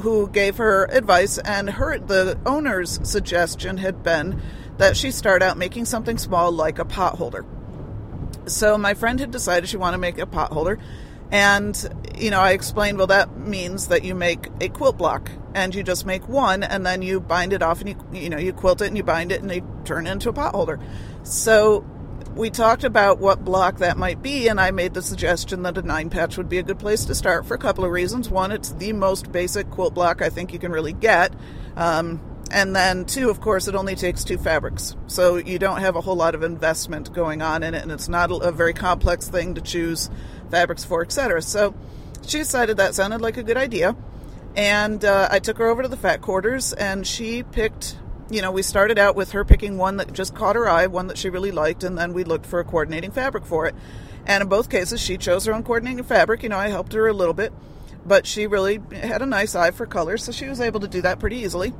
who 0.00 0.28
gave 0.28 0.58
her 0.58 0.84
advice 0.92 1.38
and 1.38 1.70
her 1.70 1.98
the 1.98 2.38
owner's 2.46 3.00
suggestion 3.08 3.78
had 3.78 4.02
been 4.02 4.40
that 4.78 4.96
she 4.96 5.10
start 5.10 5.42
out 5.42 5.56
making 5.56 5.84
something 5.84 6.18
small 6.18 6.52
like 6.52 6.78
a 6.78 6.84
pot 6.84 7.16
holder. 7.16 7.44
So 8.46 8.76
my 8.76 8.94
friend 8.94 9.20
had 9.20 9.30
decided 9.30 9.68
she 9.68 9.76
wanted 9.76 9.96
to 9.96 10.00
make 10.00 10.18
a 10.18 10.26
pot 10.26 10.52
holder. 10.52 10.78
And, 11.30 11.76
you 12.16 12.30
know, 12.30 12.40
I 12.40 12.52
explained, 12.52 12.98
well, 12.98 13.06
that 13.08 13.36
means 13.36 13.88
that 13.88 14.04
you 14.04 14.14
make 14.14 14.48
a 14.60 14.68
quilt 14.68 14.98
block 14.98 15.30
and 15.54 15.74
you 15.74 15.82
just 15.82 16.04
make 16.04 16.28
one 16.28 16.62
and 16.62 16.84
then 16.84 17.02
you 17.02 17.20
bind 17.20 17.52
it 17.52 17.62
off 17.62 17.80
and 17.80 17.88
you, 17.88 17.96
you 18.12 18.28
know, 18.28 18.38
you 18.38 18.52
quilt 18.52 18.82
it 18.82 18.88
and 18.88 18.96
you 18.96 19.02
bind 19.02 19.32
it 19.32 19.40
and 19.42 19.50
you 19.50 19.66
turn 19.84 20.06
it 20.06 20.10
into 20.10 20.28
a 20.28 20.32
pot 20.32 20.54
holder. 20.54 20.78
So 21.22 21.84
we 22.34 22.50
talked 22.50 22.84
about 22.84 23.18
what 23.18 23.44
block 23.44 23.78
that 23.78 23.96
might 23.96 24.20
be, 24.20 24.48
and 24.48 24.60
I 24.60 24.72
made 24.72 24.94
the 24.94 25.02
suggestion 25.02 25.62
that 25.62 25.78
a 25.78 25.82
nine 25.82 26.10
patch 26.10 26.36
would 26.36 26.48
be 26.48 26.58
a 26.58 26.62
good 26.62 26.78
place 26.78 27.04
to 27.06 27.14
start 27.14 27.46
for 27.46 27.54
a 27.54 27.58
couple 27.58 27.84
of 27.84 27.92
reasons. 27.92 28.28
One, 28.28 28.50
it's 28.50 28.72
the 28.72 28.92
most 28.92 29.30
basic 29.30 29.70
quilt 29.70 29.94
block 29.94 30.20
I 30.20 30.30
think 30.30 30.52
you 30.52 30.58
can 30.58 30.72
really 30.72 30.92
get. 30.92 31.32
Um, 31.76 32.20
and 32.50 32.74
then, 32.74 33.04
two, 33.04 33.30
of 33.30 33.40
course, 33.40 33.68
it 33.68 33.74
only 33.74 33.94
takes 33.94 34.24
two 34.24 34.38
fabrics. 34.38 34.96
So 35.06 35.36
you 35.36 35.58
don't 35.58 35.80
have 35.80 35.96
a 35.96 36.00
whole 36.00 36.16
lot 36.16 36.34
of 36.34 36.42
investment 36.42 37.12
going 37.12 37.42
on 37.42 37.62
in 37.62 37.74
it, 37.74 37.82
and 37.82 37.90
it's 37.90 38.08
not 38.08 38.30
a 38.30 38.52
very 38.52 38.74
complex 38.74 39.28
thing 39.28 39.54
to 39.54 39.60
choose 39.60 40.10
fabrics 40.50 40.84
for, 40.84 41.02
etc. 41.02 41.42
So 41.42 41.74
she 42.26 42.38
decided 42.38 42.76
that 42.76 42.94
sounded 42.94 43.20
like 43.20 43.36
a 43.36 43.42
good 43.42 43.56
idea. 43.56 43.96
And 44.56 45.04
uh, 45.04 45.28
I 45.30 45.40
took 45.40 45.58
her 45.58 45.66
over 45.66 45.82
to 45.82 45.88
the 45.88 45.96
fat 45.96 46.20
quarters, 46.20 46.72
and 46.72 47.06
she 47.06 47.42
picked, 47.42 47.98
you 48.30 48.40
know, 48.40 48.52
we 48.52 48.62
started 48.62 48.98
out 48.98 49.16
with 49.16 49.32
her 49.32 49.44
picking 49.44 49.78
one 49.78 49.96
that 49.96 50.12
just 50.12 50.34
caught 50.34 50.54
her 50.54 50.68
eye, 50.68 50.86
one 50.86 51.08
that 51.08 51.18
she 51.18 51.28
really 51.28 51.50
liked, 51.50 51.82
and 51.82 51.98
then 51.98 52.12
we 52.12 52.24
looked 52.24 52.46
for 52.46 52.60
a 52.60 52.64
coordinating 52.64 53.10
fabric 53.10 53.46
for 53.46 53.66
it. 53.66 53.74
And 54.26 54.42
in 54.42 54.48
both 54.48 54.70
cases, 54.70 55.00
she 55.00 55.18
chose 55.18 55.44
her 55.46 55.52
own 55.52 55.64
coordinating 55.64 56.04
fabric. 56.04 56.42
You 56.42 56.50
know, 56.50 56.58
I 56.58 56.68
helped 56.68 56.92
her 56.92 57.08
a 57.08 57.12
little 57.12 57.34
bit, 57.34 57.52
but 58.06 58.26
she 58.26 58.46
really 58.46 58.80
had 58.92 59.22
a 59.22 59.26
nice 59.26 59.54
eye 59.54 59.72
for 59.72 59.86
color, 59.86 60.16
so 60.18 60.30
she 60.30 60.46
was 60.46 60.60
able 60.60 60.80
to 60.80 60.88
do 60.88 61.02
that 61.02 61.18
pretty 61.18 61.38
easily. 61.38 61.74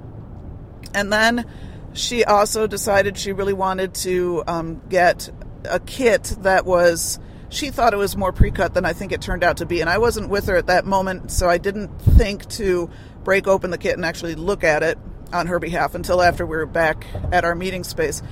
And 0.93 1.12
then 1.12 1.47
she 1.93 2.25
also 2.25 2.67
decided 2.67 3.17
she 3.17 3.33
really 3.33 3.53
wanted 3.53 3.95
to 3.95 4.43
um, 4.47 4.83
get 4.88 5.31
a 5.64 5.81
kit 5.81 6.37
that 6.41 6.67
was 6.67 7.19
she 7.49 7.71
thought 7.71 7.95
it 7.95 7.99
was 7.99 8.17
more 8.17 8.33
pre-cut 8.33 8.75
than 8.75 8.85
I 8.85 8.93
think 8.93 9.12
it 9.12 9.23
turned 9.23 9.45
out 9.45 9.59
to 9.59 9.67
be, 9.67 9.81
and 9.81 9.88
I 9.88 9.99
wasn't 9.99 10.29
with 10.29 10.47
her 10.47 10.57
at 10.57 10.67
that 10.67 10.85
moment, 10.85 11.31
so 11.31 11.49
I 11.49 11.59
didn't 11.59 11.88
think 12.00 12.49
to 12.50 12.91
break 13.23 13.47
open 13.47 13.71
the 13.71 13.79
kit 13.79 13.95
and 13.95 14.05
actually 14.05 14.35
look 14.35 14.64
at 14.64 14.83
it 14.83 14.99
on 15.33 15.47
her 15.47 15.61
behalf 15.61 15.95
until 15.95 16.21
after 16.21 16.45
we 16.45 16.57
were 16.57 16.67
back 16.67 17.07
at 17.33 17.45
our 17.45 17.55
meeting 17.55 17.85
space. 17.85 18.23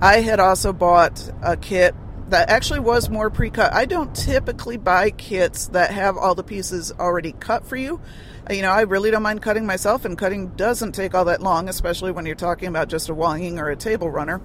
I 0.00 0.20
had 0.20 0.40
also 0.40 0.72
bought 0.72 1.30
a 1.42 1.56
kit 1.56 1.94
that 2.30 2.48
actually 2.48 2.80
was 2.80 3.10
more 3.10 3.28
pre-cut. 3.28 3.72
I 3.72 3.84
don't 3.84 4.14
typically 4.14 4.76
buy 4.76 5.10
kits 5.10 5.66
that 5.68 5.90
have 5.90 6.16
all 6.16 6.34
the 6.34 6.44
pieces 6.44 6.92
already 6.98 7.32
cut 7.32 7.66
for 7.66 7.76
you. 7.76 8.00
You 8.48 8.62
know, 8.62 8.70
I 8.70 8.82
really 8.82 9.10
don't 9.10 9.22
mind 9.22 9.42
cutting 9.42 9.66
myself, 9.66 10.04
and 10.04 10.16
cutting 10.16 10.48
doesn't 10.48 10.92
take 10.92 11.14
all 11.14 11.26
that 11.26 11.42
long, 11.42 11.68
especially 11.68 12.12
when 12.12 12.26
you're 12.26 12.34
talking 12.34 12.68
about 12.68 12.88
just 12.88 13.08
a 13.08 13.14
wall 13.14 13.32
hanging 13.32 13.58
or 13.58 13.68
a 13.68 13.76
table 13.76 14.10
runner. 14.10 14.40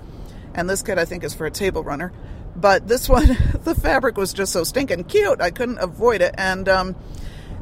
And 0.53 0.69
this 0.69 0.81
kit, 0.81 0.97
I 0.97 1.05
think, 1.05 1.23
is 1.23 1.33
for 1.33 1.45
a 1.45 1.51
table 1.51 1.83
runner. 1.83 2.11
But 2.55 2.87
this 2.87 3.07
one, 3.09 3.27
the 3.63 3.75
fabric 3.75 4.17
was 4.17 4.33
just 4.33 4.51
so 4.51 4.63
stinking 4.63 5.05
cute. 5.05 5.41
I 5.41 5.51
couldn't 5.51 5.79
avoid 5.79 6.21
it. 6.21 6.35
And 6.37 6.67
um, 6.67 6.95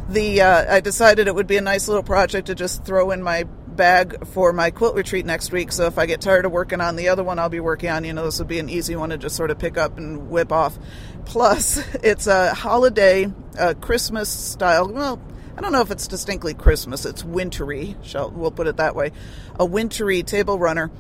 the 0.10 0.42
uh, 0.42 0.76
I 0.76 0.80
decided 0.80 1.28
it 1.28 1.36
would 1.36 1.48
be 1.48 1.58
a 1.58 1.62
nice 1.62 1.88
little 1.88 2.04
project 2.04 2.48
to 2.48 2.56
just 2.56 2.84
throw 2.84 3.12
in 3.12 3.24
my 3.24 3.46
bag 3.76 4.26
for 4.28 4.54
my 4.54 4.72
quilt 4.72 4.96
retreat 4.96 5.26
next 5.26 5.52
week. 5.52 5.72
So 5.72 5.86
if 5.86 5.98
I 5.98 6.06
get 6.06 6.22
tired 6.22 6.46
of 6.46 6.52
working 6.52 6.82
on 6.82 6.96
the 6.96 7.10
other 7.10 7.24
one, 7.24 7.40
I'll 7.40 7.50
be 7.50 7.60
working 7.60 7.90
on. 7.90 8.04
You 8.04 8.14
know, 8.14 8.26
this 8.26 8.40
would 8.40 8.48
be 8.48 8.60
an 8.60 8.70
easy 8.70 8.96
one 8.96 9.10
to 9.10 9.18
just 9.18 9.36
sort 9.36 9.52
of 9.52 9.60
pick 9.60 9.78
up 9.78 9.98
and 9.98 10.30
whip 10.30 10.52
off. 10.52 10.78
Plus, 11.26 11.78
it's 12.04 12.28
a 12.28 12.54
holiday, 12.54 13.32
uh, 13.58 13.74
Christmas 13.80 14.30
style. 14.30 14.92
Well, 14.92 15.22
I 15.58 15.62
don't 15.62 15.72
know 15.72 15.82
if 15.82 15.92
it's 15.92 16.08
distinctly 16.08 16.54
Christmas. 16.54 17.06
It's 17.06 17.24
wintry. 17.24 17.96
Shall 18.04 18.32
we'll 18.32 18.52
put 18.52 18.68
it 18.68 18.78
that 18.78 18.96
way. 18.96 19.12
A 19.60 19.66
wintry 19.66 20.24
table 20.24 20.58
runner 20.58 20.92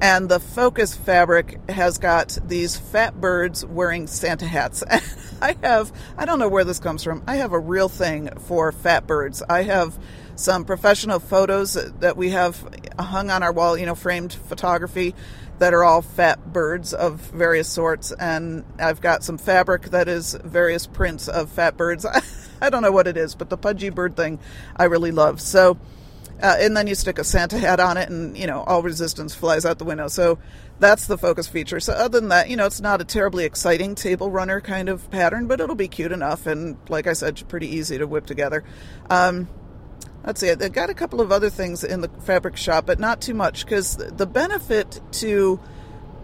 and 0.00 0.28
the 0.28 0.40
focus 0.40 0.94
fabric 0.94 1.58
has 1.70 1.98
got 1.98 2.38
these 2.46 2.76
fat 2.76 3.20
birds 3.20 3.64
wearing 3.64 4.06
Santa 4.06 4.46
hats. 4.46 4.82
I 5.42 5.56
have, 5.62 5.92
I 6.16 6.24
don't 6.24 6.38
know 6.38 6.48
where 6.48 6.64
this 6.64 6.78
comes 6.78 7.02
from. 7.04 7.22
I 7.26 7.36
have 7.36 7.52
a 7.52 7.58
real 7.58 7.88
thing 7.88 8.30
for 8.40 8.72
fat 8.72 9.06
birds. 9.06 9.42
I 9.48 9.62
have 9.62 9.98
some 10.36 10.64
professional 10.64 11.20
photos 11.20 11.74
that 12.00 12.16
we 12.16 12.30
have 12.30 12.62
hung 12.98 13.30
on 13.30 13.42
our 13.42 13.52
wall, 13.52 13.76
you 13.76 13.86
know, 13.86 13.94
framed 13.94 14.32
photography 14.32 15.14
that 15.58 15.72
are 15.72 15.84
all 15.84 16.02
fat 16.02 16.52
birds 16.52 16.92
of 16.92 17.20
various 17.30 17.68
sorts. 17.68 18.12
And 18.12 18.64
I've 18.78 19.00
got 19.00 19.22
some 19.22 19.38
fabric 19.38 19.90
that 19.90 20.08
is 20.08 20.36
various 20.44 20.86
prints 20.86 21.28
of 21.28 21.50
fat 21.50 21.76
birds. 21.76 22.04
I 22.60 22.70
don't 22.70 22.82
know 22.82 22.92
what 22.92 23.06
it 23.06 23.16
is, 23.16 23.34
but 23.34 23.50
the 23.50 23.56
pudgy 23.56 23.90
bird 23.90 24.16
thing 24.16 24.40
I 24.76 24.84
really 24.84 25.12
love. 25.12 25.40
So, 25.40 25.78
uh, 26.42 26.56
and 26.58 26.76
then 26.76 26.86
you 26.86 26.94
stick 26.94 27.18
a 27.18 27.24
Santa 27.24 27.58
hat 27.58 27.78
on 27.78 27.96
it, 27.96 28.08
and 28.08 28.36
you 28.36 28.46
know 28.46 28.64
all 28.64 28.82
resistance 28.82 29.34
flies 29.34 29.64
out 29.64 29.78
the 29.78 29.84
window. 29.84 30.08
So 30.08 30.38
that's 30.80 31.06
the 31.06 31.16
focus 31.16 31.46
feature. 31.46 31.78
So 31.78 31.92
other 31.92 32.18
than 32.20 32.30
that, 32.30 32.50
you 32.50 32.56
know, 32.56 32.66
it's 32.66 32.80
not 32.80 33.00
a 33.00 33.04
terribly 33.04 33.44
exciting 33.44 33.94
table 33.94 34.30
runner 34.30 34.60
kind 34.60 34.88
of 34.88 35.08
pattern, 35.10 35.46
but 35.46 35.60
it'll 35.60 35.76
be 35.76 35.88
cute 35.88 36.10
enough, 36.10 36.46
and 36.46 36.76
like 36.88 37.06
I 37.06 37.12
said, 37.12 37.42
pretty 37.48 37.68
easy 37.68 37.98
to 37.98 38.06
whip 38.06 38.26
together. 38.26 38.64
Um, 39.08 39.48
let's 40.26 40.40
see, 40.40 40.50
I 40.50 40.54
got 40.54 40.90
a 40.90 40.94
couple 40.94 41.20
of 41.20 41.32
other 41.32 41.50
things 41.50 41.84
in 41.84 42.00
the 42.00 42.08
fabric 42.08 42.56
shop, 42.56 42.86
but 42.86 42.98
not 42.98 43.20
too 43.20 43.34
much 43.34 43.64
because 43.64 43.96
the 43.96 44.26
benefit 44.26 45.00
to 45.12 45.60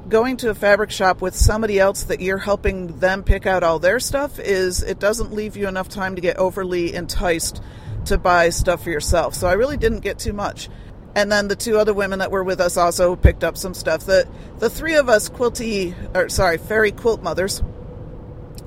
going 0.09 0.37
to 0.39 0.51
a 0.51 0.55
fabric 0.55 0.91
shop 0.91 1.21
with 1.21 1.37
somebody 1.37 1.79
else 1.79 2.05
that 2.05 2.21
you're 2.21 2.39
helping 2.39 2.99
them 2.99 3.23
pick 3.23 3.47
out 3.47 3.63
all 3.63 3.79
their 3.79 4.01
stuff 4.01 4.39
is 4.39 4.83
it 4.83 4.99
doesn't 4.99 5.33
leave 5.33 5.57
you 5.57 5.69
enough 5.69 5.89
time 5.89 6.17
to 6.17 6.21
get 6.21 6.37
overly 6.39 6.95
enticed 6.95 7.63
to 8.07 8.17
buy 8.17 8.49
stuff 8.49 8.85
for 8.85 8.91
yourself. 8.91 9.35
So 9.35 9.47
I 9.47 9.53
really 9.53 9.77
didn't 9.77 10.01
get 10.01 10.19
too 10.19 10.33
much. 10.33 10.69
And 11.15 11.31
then 11.31 11.49
the 11.49 11.57
two 11.57 11.77
other 11.79 11.93
women 11.93 12.21
that 12.21 12.31
were 12.31 12.45
with 12.45 12.61
us 12.61 12.77
also 12.77 13.17
picked 13.17 13.45
up 13.45 13.57
some 13.57 13.75
stuff. 13.75 14.07
The 14.07 14.29
the 14.59 14.71
three 14.71 14.95
of 14.95 15.09
us 15.09 15.29
quilty 15.29 15.95
or 16.15 16.29
sorry, 16.29 16.57
fairy 16.57 16.93
quilt 16.93 17.23
mothers 17.23 17.63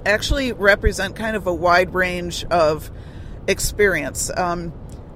actually 0.06 0.52
represent 0.52 1.16
kind 1.16 1.36
of 1.36 1.48
a 1.48 1.54
wide 1.54 1.94
range 1.94 2.44
of 2.46 2.92
experience. 3.48 4.30
Um, 4.36 4.74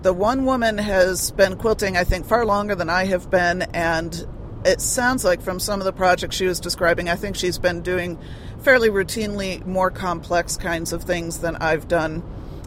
the 0.08 0.14
one 0.14 0.46
woman 0.46 0.78
has 0.78 1.32
been 1.32 1.58
quilting, 1.58 1.98
I 1.98 2.06
think, 2.06 2.26
far 2.26 2.46
longer 2.46 2.76
than 2.76 2.90
I 2.90 3.08
have 3.08 3.30
been, 3.30 3.64
and 3.74 4.26
it 4.64 4.80
sounds 4.80 5.26
like 5.26 5.42
from 5.42 5.60
some 5.60 5.82
of 5.82 5.86
the 5.86 5.92
projects 5.92 6.38
she 6.38 6.46
was 6.46 6.62
describing, 6.62 7.10
I 7.10 7.18
think 7.18 7.36
she's 7.36 7.58
been 7.58 7.82
doing 7.82 8.18
fairly 8.62 8.90
routinely 8.90 9.66
more 9.66 9.92
complex 9.92 10.56
kinds 10.56 10.94
of 10.94 11.04
things 11.04 11.40
than 11.40 11.58
I've 11.58 11.90
done 11.90 12.24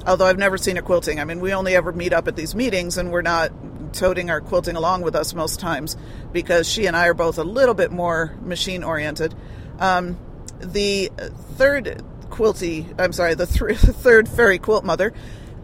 although 0.07 0.25
I've 0.25 0.39
never 0.39 0.57
seen 0.57 0.77
her 0.77 0.83
quilting. 0.83 1.21
I 1.21 1.25
mean, 1.25 1.41
we 1.41 1.53
only 1.53 1.77
ever 1.77 1.93
meet 1.93 2.15
up 2.15 2.27
at 2.27 2.35
these 2.35 2.55
meetings 2.55 2.97
and 2.97 3.13
we're 3.13 3.21
not 3.21 3.53
toting 3.93 4.31
our 4.31 4.41
quilting 4.41 4.75
along 4.75 5.03
with 5.03 5.15
us 5.15 5.35
most 5.35 5.61
times 5.61 5.95
because 6.33 6.67
she 6.67 6.87
and 6.87 6.97
I 6.97 7.09
are 7.09 7.15
both 7.15 7.37
a 7.37 7.45
little 7.45 7.75
bit 7.75 7.93
more 7.93 8.35
machine 8.41 8.83
oriented. 8.83 9.35
Um, 9.79 10.19
the 10.59 11.13
third 11.57 12.03
quilty, 12.31 12.87
I'm 12.99 13.13
sorry, 13.13 13.35
the 13.35 13.45
th- 13.45 13.79
third 13.79 14.27
fairy 14.27 14.59
quilt 14.59 14.87
mother 14.87 15.13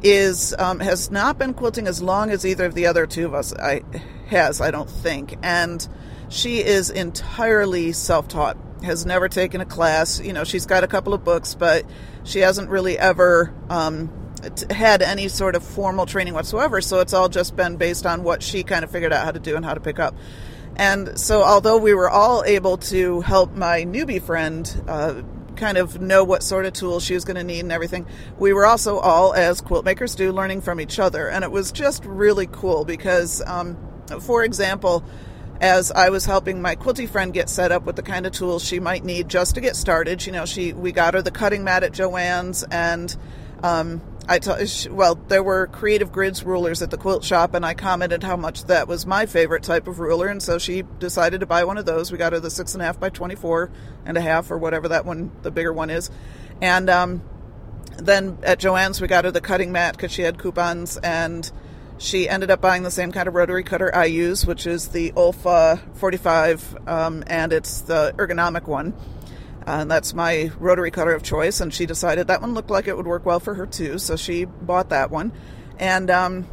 is 0.02 0.54
um, 0.58 0.80
has 0.80 1.10
not 1.10 1.38
been 1.38 1.54
quilting 1.54 1.86
as 1.86 2.02
long 2.02 2.30
as 2.30 2.44
either 2.44 2.66
of 2.66 2.74
the 2.74 2.86
other 2.86 3.06
two 3.06 3.26
of 3.26 3.34
us 3.34 3.54
I, 3.54 3.82
has, 4.26 4.60
I 4.60 4.70
don't 4.70 4.90
think, 4.90 5.36
and 5.42 5.86
she 6.28 6.58
is 6.58 6.90
entirely 6.90 7.92
self-taught. 7.92 8.56
Has 8.82 9.06
never 9.06 9.28
taken 9.28 9.60
a 9.60 9.64
class. 9.64 10.20
You 10.20 10.34
know, 10.34 10.44
she's 10.44 10.66
got 10.66 10.84
a 10.84 10.86
couple 10.86 11.14
of 11.14 11.24
books, 11.24 11.54
but 11.54 11.84
she 12.24 12.40
hasn't 12.40 12.68
really 12.68 12.98
ever 12.98 13.54
um, 13.70 14.10
had 14.70 15.00
any 15.02 15.28
sort 15.28 15.56
of 15.56 15.64
formal 15.64 16.04
training 16.04 16.34
whatsoever. 16.34 16.80
So 16.80 17.00
it's 17.00 17.14
all 17.14 17.28
just 17.28 17.56
been 17.56 17.76
based 17.76 18.04
on 18.04 18.22
what 18.22 18.42
she 18.42 18.62
kind 18.62 18.84
of 18.84 18.90
figured 18.90 19.12
out 19.12 19.24
how 19.24 19.30
to 19.30 19.40
do 19.40 19.56
and 19.56 19.64
how 19.64 19.74
to 19.74 19.80
pick 19.80 19.98
up. 19.98 20.14
And 20.76 21.18
so, 21.18 21.42
although 21.42 21.78
we 21.78 21.94
were 21.94 22.10
all 22.10 22.44
able 22.44 22.76
to 22.76 23.22
help 23.22 23.54
my 23.54 23.84
newbie 23.84 24.22
friend 24.22 24.82
uh, 24.86 25.22
kind 25.56 25.78
of 25.78 26.00
know 26.00 26.24
what 26.24 26.42
sort 26.42 26.66
of 26.66 26.72
tools 26.72 27.04
she 27.04 27.14
was 27.14 27.24
going 27.24 27.36
to 27.36 27.44
need 27.44 27.60
and 27.60 27.72
everything, 27.72 28.06
we 28.38 28.52
were 28.52 28.66
also 28.66 28.98
all, 28.98 29.34
as 29.34 29.60
quilt 29.60 29.84
makers 29.84 30.14
do, 30.14 30.32
learning 30.32 30.60
from 30.60 30.80
each 30.80 30.98
other. 30.98 31.28
And 31.28 31.44
it 31.44 31.50
was 31.50 31.72
just 31.72 32.04
really 32.04 32.46
cool 32.46 32.84
because, 32.84 33.42
um, 33.46 33.76
for 34.20 34.44
example, 34.44 35.04
as 35.60 35.90
I 35.90 36.10
was 36.10 36.26
helping 36.26 36.60
my 36.60 36.76
quilty 36.76 37.08
friend 37.08 37.32
get 37.32 37.48
set 37.48 37.72
up 37.72 37.84
with 37.84 37.96
the 37.96 38.02
kind 38.02 38.26
of 38.26 38.32
tools 38.32 38.64
she 38.64 38.78
might 38.78 39.04
need 39.04 39.28
just 39.28 39.54
to 39.54 39.60
get 39.60 39.76
started, 39.76 40.24
you 40.26 40.32
know, 40.32 40.44
she 40.44 40.72
we 40.72 40.92
got 40.92 41.14
her 41.14 41.22
the 41.22 41.30
cutting 41.30 41.64
mat 41.64 41.82
at 41.82 41.92
Joann's 41.92 42.62
and 42.64 43.16
um, 43.62 44.02
I 44.28 44.40
t- 44.40 44.88
well, 44.88 45.14
there 45.14 45.42
were 45.42 45.68
creative 45.68 46.10
grids 46.10 46.42
rulers 46.42 46.82
at 46.82 46.90
the 46.90 46.96
quilt 46.96 47.22
shop, 47.22 47.54
and 47.54 47.64
I 47.64 47.74
commented 47.74 48.24
how 48.24 48.36
much 48.36 48.64
that 48.64 48.88
was 48.88 49.06
my 49.06 49.26
favorite 49.26 49.62
type 49.62 49.86
of 49.86 50.00
ruler, 50.00 50.26
and 50.26 50.42
so 50.42 50.58
she 50.58 50.82
decided 50.98 51.40
to 51.40 51.46
buy 51.46 51.64
one 51.64 51.78
of 51.78 51.86
those. 51.86 52.10
We 52.10 52.18
got 52.18 52.32
her 52.32 52.40
the 52.40 52.50
six 52.50 52.74
and 52.74 52.82
a 52.82 52.86
half 52.86 52.98
by 52.98 53.10
twenty 53.10 53.36
four 53.36 53.70
and 54.04 54.16
a 54.16 54.20
half, 54.20 54.50
or 54.50 54.58
whatever 54.58 54.88
that 54.88 55.06
one, 55.06 55.30
the 55.42 55.52
bigger 55.52 55.72
one 55.72 55.90
is, 55.90 56.10
and 56.60 56.90
um, 56.90 57.22
then 57.98 58.38
at 58.42 58.58
Joann's 58.58 59.00
we 59.00 59.06
got 59.06 59.26
her 59.26 59.30
the 59.30 59.40
cutting 59.40 59.70
mat 59.70 59.96
because 59.96 60.10
she 60.10 60.22
had 60.22 60.38
coupons, 60.38 60.96
and 60.96 61.48
she 61.98 62.28
ended 62.28 62.50
up 62.50 62.60
buying 62.60 62.82
the 62.82 62.90
same 62.90 63.12
kind 63.12 63.28
of 63.28 63.34
rotary 63.34 63.62
cutter 63.62 63.94
I 63.94 64.06
use, 64.06 64.44
which 64.44 64.66
is 64.66 64.88
the 64.88 65.12
Olfa 65.12 65.80
forty 65.94 66.16
five, 66.16 66.76
um, 66.88 67.22
and 67.28 67.52
it's 67.52 67.82
the 67.82 68.12
ergonomic 68.16 68.64
one 68.64 68.92
and 69.66 69.90
that's 69.90 70.14
my 70.14 70.50
rotary 70.58 70.90
cutter 70.90 71.12
of 71.12 71.22
choice. 71.22 71.60
And 71.60 71.74
she 71.74 71.86
decided 71.86 72.28
that 72.28 72.40
one 72.40 72.54
looked 72.54 72.70
like 72.70 72.86
it 72.86 72.96
would 72.96 73.06
work 73.06 73.26
well 73.26 73.40
for 73.40 73.54
her 73.54 73.66
too, 73.66 73.98
so 73.98 74.16
she 74.16 74.44
bought 74.44 74.90
that 74.90 75.10
one. 75.10 75.32
And 75.78 76.10
um, 76.10 76.46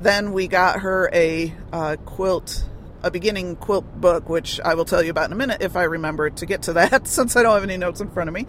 then 0.00 0.32
we 0.32 0.48
got 0.48 0.80
her 0.80 1.08
a 1.12 1.54
uh, 1.72 1.96
quilt, 2.04 2.64
a 3.02 3.10
beginning 3.10 3.56
quilt 3.56 4.00
book, 4.00 4.28
which 4.28 4.60
I 4.60 4.74
will 4.74 4.84
tell 4.84 5.02
you 5.02 5.10
about 5.10 5.26
in 5.26 5.32
a 5.32 5.36
minute 5.36 5.62
if 5.62 5.76
I 5.76 5.84
remember 5.84 6.30
to 6.30 6.46
get 6.46 6.62
to 6.62 6.74
that, 6.74 7.06
since 7.06 7.36
I 7.36 7.42
don't 7.42 7.54
have 7.54 7.62
any 7.62 7.76
notes 7.76 8.00
in 8.00 8.10
front 8.10 8.28
of 8.28 8.34
me. 8.34 8.46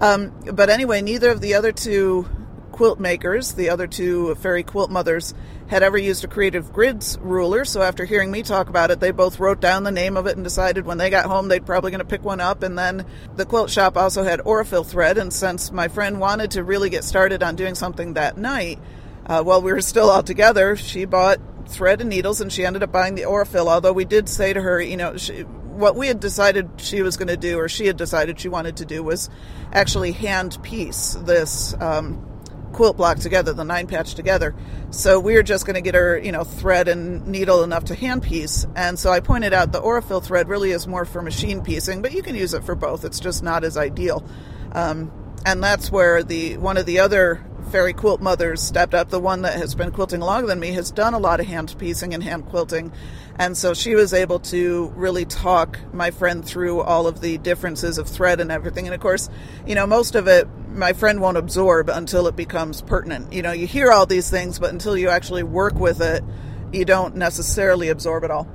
Um, 0.00 0.32
but 0.52 0.68
anyway, 0.68 1.00
neither 1.00 1.30
of 1.30 1.40
the 1.40 1.54
other 1.54 1.72
two 1.72 2.28
quilt 2.72 2.98
makers, 2.98 3.52
the 3.52 3.70
other 3.70 3.86
two 3.86 4.34
fairy 4.36 4.62
quilt 4.62 4.90
mothers, 4.90 5.34
had 5.68 5.82
ever 5.82 5.96
used 5.96 6.24
a 6.24 6.28
creative 6.28 6.72
grids 6.72 7.18
ruler. 7.20 7.64
So 7.64 7.80
after 7.80 8.04
hearing 8.04 8.30
me 8.30 8.42
talk 8.42 8.68
about 8.68 8.90
it, 8.90 9.00
they 9.00 9.10
both 9.10 9.38
wrote 9.38 9.60
down 9.60 9.84
the 9.84 9.90
name 9.90 10.16
of 10.16 10.26
it 10.26 10.36
and 10.36 10.44
decided 10.44 10.84
when 10.84 10.98
they 10.98 11.08
got 11.08 11.26
home 11.26 11.48
they'd 11.48 11.64
probably 11.64 11.90
going 11.90 12.00
to 12.00 12.04
pick 12.04 12.24
one 12.24 12.40
up. 12.40 12.62
And 12.62 12.78
then 12.78 13.06
the 13.36 13.46
quilt 13.46 13.70
shop 13.70 13.96
also 13.96 14.22
had 14.22 14.40
Aurifil 14.40 14.84
thread. 14.84 15.16
And 15.16 15.32
since 15.32 15.70
my 15.70 15.88
friend 15.88 16.20
wanted 16.20 16.50
to 16.52 16.64
really 16.64 16.90
get 16.90 17.04
started 17.04 17.42
on 17.42 17.56
doing 17.56 17.74
something 17.74 18.14
that 18.14 18.36
night, 18.36 18.80
uh, 19.24 19.42
while 19.42 19.62
we 19.62 19.72
were 19.72 19.80
still 19.80 20.10
all 20.10 20.22
together, 20.22 20.76
she 20.76 21.04
bought 21.04 21.38
thread 21.68 22.00
and 22.00 22.10
needles 22.10 22.40
and 22.40 22.52
she 22.52 22.66
ended 22.66 22.82
up 22.82 22.92
buying 22.92 23.14
the 23.14 23.22
Aurifil. 23.22 23.68
Although 23.68 23.92
we 23.92 24.04
did 24.04 24.28
say 24.28 24.52
to 24.52 24.60
her, 24.60 24.80
you 24.80 24.96
know, 24.96 25.16
she, 25.16 25.42
what 25.42 25.96
we 25.96 26.08
had 26.08 26.20
decided 26.20 26.68
she 26.76 27.02
was 27.02 27.16
going 27.16 27.28
to 27.28 27.36
do, 27.36 27.58
or 27.58 27.68
she 27.68 27.86
had 27.86 27.96
decided 27.96 28.38
she 28.38 28.48
wanted 28.48 28.76
to 28.78 28.84
do, 28.84 29.02
was 29.02 29.30
actually 29.72 30.12
hand 30.12 30.58
piece 30.62 31.14
this. 31.14 31.74
Um, 31.80 32.28
quilt 32.72 32.96
block 32.96 33.18
together, 33.18 33.52
the 33.52 33.64
nine 33.64 33.86
patch 33.86 34.14
together. 34.14 34.54
So 34.90 35.20
we 35.20 35.34
were 35.34 35.42
just 35.42 35.66
going 35.66 35.74
to 35.74 35.80
get 35.80 35.94
her, 35.94 36.18
you 36.18 36.32
know, 36.32 36.44
thread 36.44 36.88
and 36.88 37.26
needle 37.26 37.62
enough 37.62 37.84
to 37.84 37.94
hand 37.94 38.22
piece. 38.22 38.66
And 38.74 38.98
so 38.98 39.10
I 39.10 39.20
pointed 39.20 39.52
out 39.52 39.72
the 39.72 39.80
Aurifil 39.80 40.24
thread 40.24 40.48
really 40.48 40.70
is 40.70 40.86
more 40.86 41.04
for 41.04 41.22
machine 41.22 41.62
piecing, 41.62 42.02
but 42.02 42.12
you 42.12 42.22
can 42.22 42.34
use 42.34 42.54
it 42.54 42.64
for 42.64 42.74
both. 42.74 43.04
It's 43.04 43.20
just 43.20 43.42
not 43.42 43.64
as 43.64 43.76
ideal. 43.76 44.26
Um, 44.72 45.12
and 45.44 45.62
that's 45.62 45.90
where 45.90 46.22
the 46.22 46.56
one 46.58 46.76
of 46.76 46.86
the 46.86 47.00
other 47.00 47.44
fairy 47.70 47.92
quilt 47.92 48.20
mothers 48.20 48.60
stepped 48.60 48.94
up. 48.94 49.08
The 49.08 49.20
one 49.20 49.42
that 49.42 49.54
has 49.54 49.74
been 49.74 49.90
quilting 49.90 50.20
longer 50.20 50.46
than 50.46 50.60
me 50.60 50.72
has 50.72 50.90
done 50.90 51.14
a 51.14 51.18
lot 51.18 51.40
of 51.40 51.46
hand 51.46 51.74
piecing 51.78 52.14
and 52.14 52.22
hand 52.22 52.46
quilting. 52.46 52.92
And 53.36 53.56
so 53.56 53.74
she 53.74 53.94
was 53.94 54.12
able 54.12 54.40
to 54.40 54.92
really 54.94 55.24
talk 55.24 55.78
my 55.92 56.10
friend 56.10 56.44
through 56.44 56.82
all 56.82 57.06
of 57.06 57.20
the 57.20 57.38
differences 57.38 57.98
of 57.98 58.08
thread 58.08 58.40
and 58.40 58.52
everything. 58.52 58.86
And 58.86 58.94
of 58.94 59.00
course, 59.00 59.28
you 59.66 59.74
know, 59.74 59.86
most 59.86 60.14
of 60.14 60.28
it 60.28 60.48
my 60.68 60.92
friend 60.92 61.20
won't 61.20 61.36
absorb 61.36 61.88
until 61.88 62.26
it 62.26 62.36
becomes 62.36 62.82
pertinent. 62.82 63.32
You 63.32 63.42
know, 63.42 63.52
you 63.52 63.66
hear 63.66 63.90
all 63.92 64.06
these 64.06 64.30
things, 64.30 64.58
but 64.58 64.70
until 64.70 64.96
you 64.96 65.08
actually 65.08 65.42
work 65.42 65.74
with 65.74 66.00
it, 66.00 66.24
you 66.72 66.84
don't 66.84 67.16
necessarily 67.16 67.88
absorb 67.88 68.24
it 68.24 68.30
all. 68.30 68.48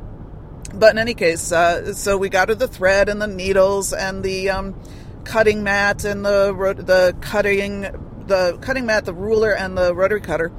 But 0.74 0.92
in 0.92 0.98
any 0.98 1.14
case, 1.14 1.52
uh, 1.52 1.94
so 1.94 2.18
we 2.18 2.30
got 2.30 2.50
her 2.50 2.56
the 2.56 2.68
thread 2.68 3.10
and 3.10 3.22
the 3.22 3.28
needles 3.28 3.94
and 3.94 4.24
the 4.24 4.50
um, 4.50 4.76
cutting 5.24 5.64
mat 5.64 6.04
and 6.04 6.26
the 6.26 6.54
the 6.78 7.16
cutting 7.22 7.82
the 8.28 8.58
cutting 8.62 8.86
mat, 8.86 9.06
the 9.06 9.14
ruler, 9.14 9.56
and 9.56 9.78
the 9.78 9.96
rotary 9.96 10.20
cutter, 10.20 10.52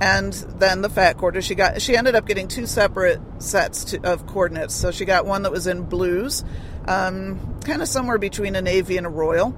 and 0.00 0.32
then 0.32 0.82
the 0.82 0.88
fat 0.88 1.16
quarter. 1.16 1.42
She 1.42 1.54
got 1.54 1.82
she 1.82 1.96
ended 1.96 2.14
up 2.14 2.26
getting 2.26 2.48
two 2.48 2.66
separate 2.66 3.20
sets 3.38 3.84
to, 3.84 4.00
of 4.02 4.26
coordinates. 4.26 4.74
So 4.74 4.90
she 4.90 5.04
got 5.04 5.26
one 5.26 5.42
that 5.42 5.52
was 5.52 5.66
in 5.66 5.82
blues, 5.82 6.44
um, 6.86 7.58
kind 7.64 7.82
of 7.82 7.88
somewhere 7.88 8.18
between 8.18 8.56
a 8.56 8.62
navy 8.62 8.96
and 8.96 9.06
a 9.06 9.10
royal 9.10 9.56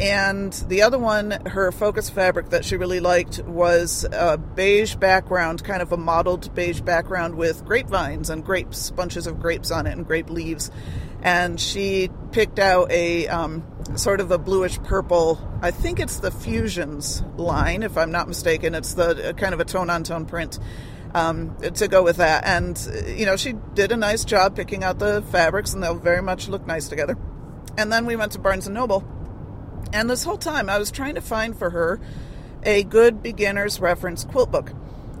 and 0.00 0.52
the 0.68 0.82
other 0.82 0.98
one, 0.98 1.30
her 1.46 1.70
focus 1.70 2.08
fabric 2.08 2.50
that 2.50 2.64
she 2.64 2.76
really 2.76 3.00
liked 3.00 3.40
was 3.40 4.06
a 4.10 4.38
beige 4.38 4.94
background, 4.94 5.62
kind 5.64 5.82
of 5.82 5.92
a 5.92 5.96
mottled 5.96 6.54
beige 6.54 6.80
background 6.80 7.34
with 7.34 7.64
grapevines 7.64 8.30
and 8.30 8.44
grapes, 8.44 8.90
bunches 8.90 9.26
of 9.26 9.38
grapes 9.38 9.70
on 9.70 9.86
it, 9.86 9.92
and 9.92 10.06
grape 10.06 10.30
leaves. 10.30 10.70
And 11.22 11.60
she 11.60 12.10
picked 12.32 12.58
out 12.58 12.90
a 12.90 13.28
um, 13.28 13.64
sort 13.96 14.20
of 14.20 14.30
a 14.30 14.38
bluish 14.38 14.78
purple. 14.82 15.40
I 15.62 15.70
think 15.70 16.00
it's 16.00 16.18
the 16.18 16.30
Fusions 16.30 17.22
line, 17.36 17.82
if 17.82 17.96
I'm 17.96 18.10
not 18.10 18.28
mistaken. 18.28 18.74
It's 18.74 18.94
the 18.94 19.34
kind 19.36 19.54
of 19.54 19.60
a 19.60 19.64
tone 19.64 19.88
on 19.90 20.02
tone 20.04 20.26
print. 20.26 20.58
Um, 21.14 21.58
to 21.74 21.88
go 21.88 22.02
with 22.02 22.16
that. 22.16 22.46
And, 22.46 22.78
you 23.06 23.26
know, 23.26 23.36
she 23.36 23.52
did 23.74 23.92
a 23.92 23.98
nice 23.98 24.24
job 24.24 24.56
picking 24.56 24.82
out 24.82 24.98
the 24.98 25.22
fabrics, 25.30 25.74
and 25.74 25.82
they'll 25.82 25.94
very 25.94 26.22
much 26.22 26.48
look 26.48 26.66
nice 26.66 26.88
together. 26.88 27.18
And 27.76 27.92
then 27.92 28.06
we 28.06 28.16
went 28.16 28.32
to 28.32 28.38
Barnes 28.38 28.66
and 28.66 28.74
Noble 28.74 29.06
and 29.92 30.08
this 30.08 30.24
whole 30.24 30.38
time, 30.38 30.70
I 30.70 30.78
was 30.78 30.90
trying 30.90 31.14
to 31.16 31.20
find 31.20 31.56
for 31.56 31.70
her 31.70 32.00
a 32.62 32.82
good 32.84 33.22
beginner's 33.22 33.80
reference 33.80 34.24
quilt 34.24 34.50
book. 34.50 34.72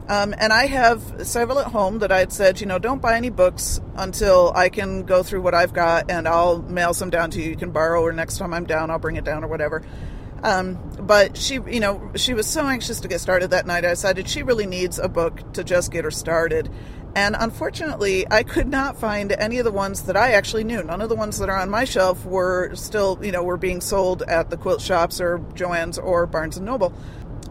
Um, 0.08 0.34
and 0.36 0.52
I 0.52 0.66
have 0.66 1.26
several 1.26 1.60
at 1.60 1.68
home 1.68 2.00
that 2.00 2.10
I 2.10 2.18
had 2.18 2.32
said, 2.32 2.60
you 2.60 2.66
know, 2.66 2.78
don't 2.78 3.00
buy 3.00 3.16
any 3.16 3.30
books 3.30 3.80
until 3.94 4.52
I 4.54 4.68
can 4.68 5.04
go 5.04 5.22
through 5.22 5.42
what 5.42 5.54
I've 5.54 5.72
got 5.72 6.10
and 6.10 6.26
I'll 6.26 6.60
mail 6.60 6.92
some 6.92 7.08
down 7.08 7.30
to 7.30 7.40
you. 7.40 7.50
You 7.50 7.56
can 7.56 7.70
borrow, 7.70 8.02
or 8.02 8.12
next 8.12 8.38
time 8.38 8.52
I'm 8.52 8.64
down, 8.64 8.90
I'll 8.90 8.98
bring 8.98 9.16
it 9.16 9.24
down 9.24 9.44
or 9.44 9.48
whatever. 9.48 9.82
Um, 10.42 10.74
but 11.00 11.36
she, 11.36 11.54
you 11.54 11.78
know, 11.78 12.10
she 12.16 12.34
was 12.34 12.46
so 12.46 12.66
anxious 12.66 13.00
to 13.00 13.08
get 13.08 13.20
started 13.20 13.50
that 13.50 13.64
night. 13.64 13.84
I 13.84 13.90
decided 13.90 14.28
she 14.28 14.42
really 14.42 14.66
needs 14.66 14.98
a 14.98 15.08
book 15.08 15.52
to 15.52 15.62
just 15.62 15.92
get 15.92 16.04
her 16.04 16.10
started. 16.10 16.68
And 17.14 17.36
unfortunately, 17.38 18.26
I 18.30 18.42
could 18.42 18.68
not 18.68 18.98
find 18.98 19.32
any 19.32 19.58
of 19.58 19.64
the 19.64 19.70
ones 19.70 20.04
that 20.04 20.16
I 20.16 20.32
actually 20.32 20.64
knew. 20.64 20.82
None 20.82 21.02
of 21.02 21.10
the 21.10 21.14
ones 21.14 21.38
that 21.38 21.50
are 21.50 21.58
on 21.58 21.68
my 21.68 21.84
shelf 21.84 22.24
were 22.24 22.74
still, 22.74 23.18
you 23.22 23.32
know, 23.32 23.42
were 23.42 23.58
being 23.58 23.82
sold 23.82 24.22
at 24.22 24.48
the 24.48 24.56
quilt 24.56 24.80
shops 24.80 25.20
or 25.20 25.38
Joann's 25.54 25.98
or 25.98 26.26
Barnes 26.26 26.56
and 26.56 26.64
Noble. 26.64 26.94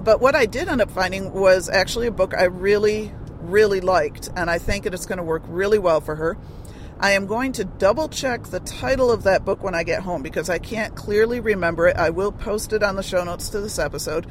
But 0.04 0.20
what 0.20 0.36
I 0.36 0.46
did 0.46 0.68
end 0.68 0.82
up 0.82 0.92
finding 0.92 1.32
was 1.32 1.70
actually 1.70 2.08
a 2.08 2.12
book 2.12 2.34
I 2.36 2.46
really, 2.46 3.12
really 3.40 3.82
liked, 3.82 4.30
and 4.36 4.50
I 4.50 4.58
think 4.58 4.86
it 4.86 4.94
is 4.94 5.06
going 5.06 5.18
to 5.18 5.24
work 5.24 5.44
really 5.48 5.80
well 5.80 6.02
for 6.02 6.16
her. 6.16 6.38
I 7.00 7.12
am 7.12 7.26
going 7.26 7.52
to 7.54 7.66
double 7.66 8.10
check 8.10 8.44
the 8.44 8.60
title 8.60 9.12
of 9.12 9.24
that 9.24 9.44
book 9.44 9.64
when 9.64 9.74
I 9.74 9.84
get 9.84 10.04
home 10.04 10.22
because 10.22 10.50
I 10.50 10.60
can't 10.60 10.96
clearly 10.96 11.40
remember 11.40 11.88
it. 11.88 11.98
I 11.98 12.12
will 12.12 12.32
post 12.32 12.74
it 12.74 12.84
on 12.84 12.96
the 12.96 13.04
show 13.04 13.24
notes 13.24 13.50
to 13.50 13.60
this 13.60 13.80
episode. 13.80 14.28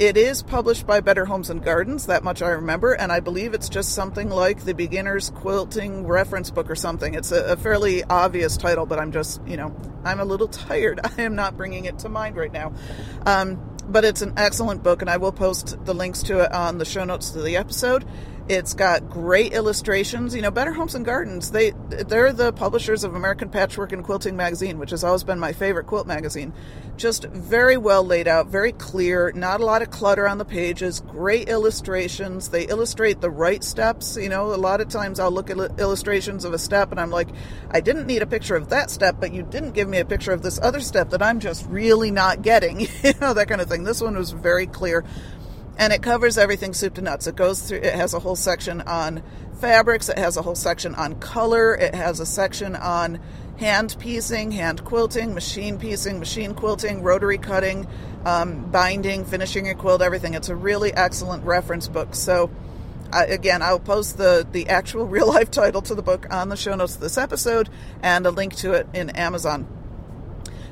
It 0.00 0.16
is 0.16 0.44
published 0.44 0.86
by 0.86 1.00
Better 1.00 1.24
Homes 1.24 1.50
and 1.50 1.62
Gardens, 1.62 2.06
that 2.06 2.22
much 2.22 2.40
I 2.40 2.50
remember, 2.50 2.92
and 2.92 3.10
I 3.10 3.18
believe 3.18 3.52
it's 3.52 3.68
just 3.68 3.94
something 3.96 4.30
like 4.30 4.64
the 4.64 4.72
Beginner's 4.72 5.30
Quilting 5.30 6.06
Reference 6.06 6.52
Book 6.52 6.70
or 6.70 6.76
something. 6.76 7.14
It's 7.14 7.32
a, 7.32 7.52
a, 7.52 7.56
fairly 7.56 8.04
obvious 8.04 8.56
title, 8.56 8.86
but 8.86 9.00
I'm 9.00 9.10
just, 9.10 9.44
you 9.44 9.56
know, 9.56 9.74
I'm 10.04 10.20
a 10.20 10.24
little 10.24 10.46
tired. 10.66 11.00
I 11.02 11.22
am 11.22 11.34
not 11.34 11.56
bringing 11.56 11.86
it 11.86 11.98
to 12.00 12.08
mind 12.08 12.36
right 12.36 12.52
now. 12.52 12.72
Um, 13.26 13.76
but 13.88 14.04
it's 14.04 14.22
an 14.22 14.34
excellent 14.36 14.82
book, 14.82 15.00
and 15.00 15.10
I 15.10 15.16
will 15.16 15.32
post 15.32 15.84
the 15.84 15.94
links 15.94 16.22
to 16.24 16.40
it 16.40 16.52
on 16.52 16.78
the 16.78 16.84
show 16.84 17.04
notes 17.04 17.30
to 17.30 17.42
the 17.42 17.56
episode. 17.56 18.04
It's 18.48 18.72
got 18.72 19.10
great 19.10 19.52
illustrations. 19.52 20.34
You 20.34 20.40
know, 20.40 20.50
Better 20.50 20.72
Homes 20.72 20.94
and 20.94 21.04
Gardens, 21.04 21.50
they 21.50 21.72
they're 21.90 22.32
the 22.32 22.50
publishers 22.50 23.04
of 23.04 23.14
American 23.14 23.50
Patchwork 23.50 23.92
and 23.92 24.02
Quilting 24.02 24.36
magazine, 24.36 24.78
which 24.78 24.90
has 24.90 25.04
always 25.04 25.22
been 25.22 25.38
my 25.38 25.52
favorite 25.52 25.86
quilt 25.86 26.06
magazine. 26.06 26.54
Just 26.96 27.24
very 27.26 27.76
well 27.76 28.02
laid 28.02 28.26
out, 28.26 28.46
very 28.46 28.72
clear, 28.72 29.32
not 29.32 29.60
a 29.60 29.66
lot 29.66 29.82
of 29.82 29.90
clutter 29.90 30.26
on 30.26 30.38
the 30.38 30.46
pages, 30.46 31.00
great 31.00 31.50
illustrations. 31.50 32.48
They 32.48 32.66
illustrate 32.66 33.20
the 33.20 33.30
right 33.30 33.62
steps. 33.62 34.16
You 34.16 34.30
know, 34.30 34.54
a 34.54 34.56
lot 34.56 34.80
of 34.80 34.88
times 34.88 35.20
I'll 35.20 35.30
look 35.30 35.50
at 35.50 35.58
illustrations 35.78 36.46
of 36.46 36.54
a 36.54 36.58
step 36.58 36.90
and 36.90 36.98
I'm 36.98 37.10
like, 37.10 37.28
I 37.70 37.80
didn't 37.80 38.06
need 38.06 38.22
a 38.22 38.26
picture 38.26 38.56
of 38.56 38.70
that 38.70 38.90
step, 38.90 39.16
but 39.20 39.34
you 39.34 39.42
didn't 39.42 39.72
give 39.72 39.88
me 39.88 39.98
a 39.98 40.06
picture 40.06 40.32
of 40.32 40.40
this 40.40 40.58
other 40.62 40.80
step 40.80 41.10
that 41.10 41.20
I'm 41.20 41.38
just 41.38 41.66
really 41.66 42.10
not 42.10 42.40
getting. 42.40 42.80
you 43.02 43.12
know, 43.20 43.34
that 43.34 43.48
kind 43.48 43.60
of 43.60 43.68
thing. 43.68 43.84
This 43.84 44.00
one 44.00 44.16
was 44.16 44.30
very 44.30 44.66
clear 44.66 45.04
and 45.78 45.92
it 45.92 46.02
covers 46.02 46.36
everything 46.36 46.74
soup 46.74 46.94
to 46.94 47.02
nuts. 47.02 47.26
It 47.26 47.36
goes 47.36 47.62
through. 47.62 47.78
It 47.78 47.94
has 47.94 48.12
a 48.12 48.18
whole 48.18 48.36
section 48.36 48.80
on 48.82 49.22
fabrics. 49.60 50.08
It 50.08 50.18
has 50.18 50.36
a 50.36 50.42
whole 50.42 50.56
section 50.56 50.94
on 50.96 51.18
color. 51.20 51.74
It 51.74 51.94
has 51.94 52.20
a 52.20 52.26
section 52.26 52.74
on 52.74 53.20
hand 53.58 53.96
piecing, 53.98 54.50
hand 54.50 54.84
quilting, 54.84 55.34
machine 55.34 55.78
piecing, 55.78 56.18
machine 56.18 56.54
quilting, 56.54 57.02
rotary 57.02 57.38
cutting, 57.38 57.86
um, 58.24 58.70
binding, 58.70 59.24
finishing 59.24 59.68
a 59.68 59.74
quilt, 59.74 60.02
everything. 60.02 60.34
It's 60.34 60.48
a 60.48 60.56
really 60.56 60.92
excellent 60.92 61.44
reference 61.44 61.88
book. 61.88 62.14
So. 62.14 62.50
Uh, 63.10 63.24
again, 63.26 63.62
I'll 63.62 63.80
post 63.80 64.18
the, 64.18 64.46
the 64.52 64.68
actual 64.68 65.06
real 65.06 65.28
life 65.28 65.50
title 65.50 65.80
to 65.80 65.94
the 65.94 66.02
book 66.02 66.26
on 66.30 66.50
the 66.50 66.58
show 66.58 66.74
notes 66.74 66.96
of 66.96 67.00
this 67.00 67.16
episode 67.16 67.70
and 68.02 68.26
a 68.26 68.30
link 68.30 68.54
to 68.56 68.72
it 68.72 68.86
in 68.92 69.08
Amazon. 69.08 69.77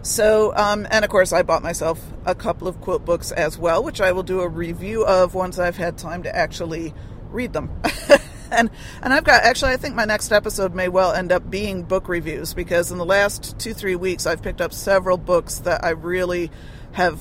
So, 0.07 0.55
um, 0.55 0.87
and 0.93 1.05
of 1.05 1.11
course, 1.11 1.33
I 1.33 1.43
bought 1.43 1.65
myself 1.65 2.01
a 2.25 2.35
couple 2.35 2.69
of 2.69 2.81
quilt 2.81 3.05
books 3.05 3.33
as 3.33 3.59
well, 3.59 3.83
which 3.83 4.01
I 4.01 4.13
will 4.13 4.23
do 4.23 4.41
a 4.41 4.49
review 4.49 5.05
of 5.05 5.35
once 5.35 5.59
I've 5.59 5.77
had 5.77 5.99
time 5.99 6.23
to 6.23 6.35
actually 6.35 6.95
read 7.31 7.53
them. 7.53 7.83
and 8.53 8.71
and 9.03 9.13
I've 9.13 9.25
got 9.25 9.43
actually, 9.43 9.73
I 9.73 9.77
think 9.79 9.97
my 9.97 10.05
next 10.05 10.31
episode 10.31 10.77
may 10.77 10.89
well 10.89 11.13
end 11.13 11.33
up 11.33 11.51
being 11.51 11.83
book 11.83 12.09
reviews 12.09 12.55
because 12.55 12.93
in 12.93 12.99
the 12.99 13.05
last 13.05 13.59
two 13.59 13.75
three 13.75 13.97
weeks, 13.97 14.27
I've 14.27 14.43
picked 14.43 14.61
up 14.61 14.73
several 14.73 15.17
books 15.17 15.59
that 15.59 15.85
I 15.85 15.91
really 15.91 16.53
have 16.93 17.21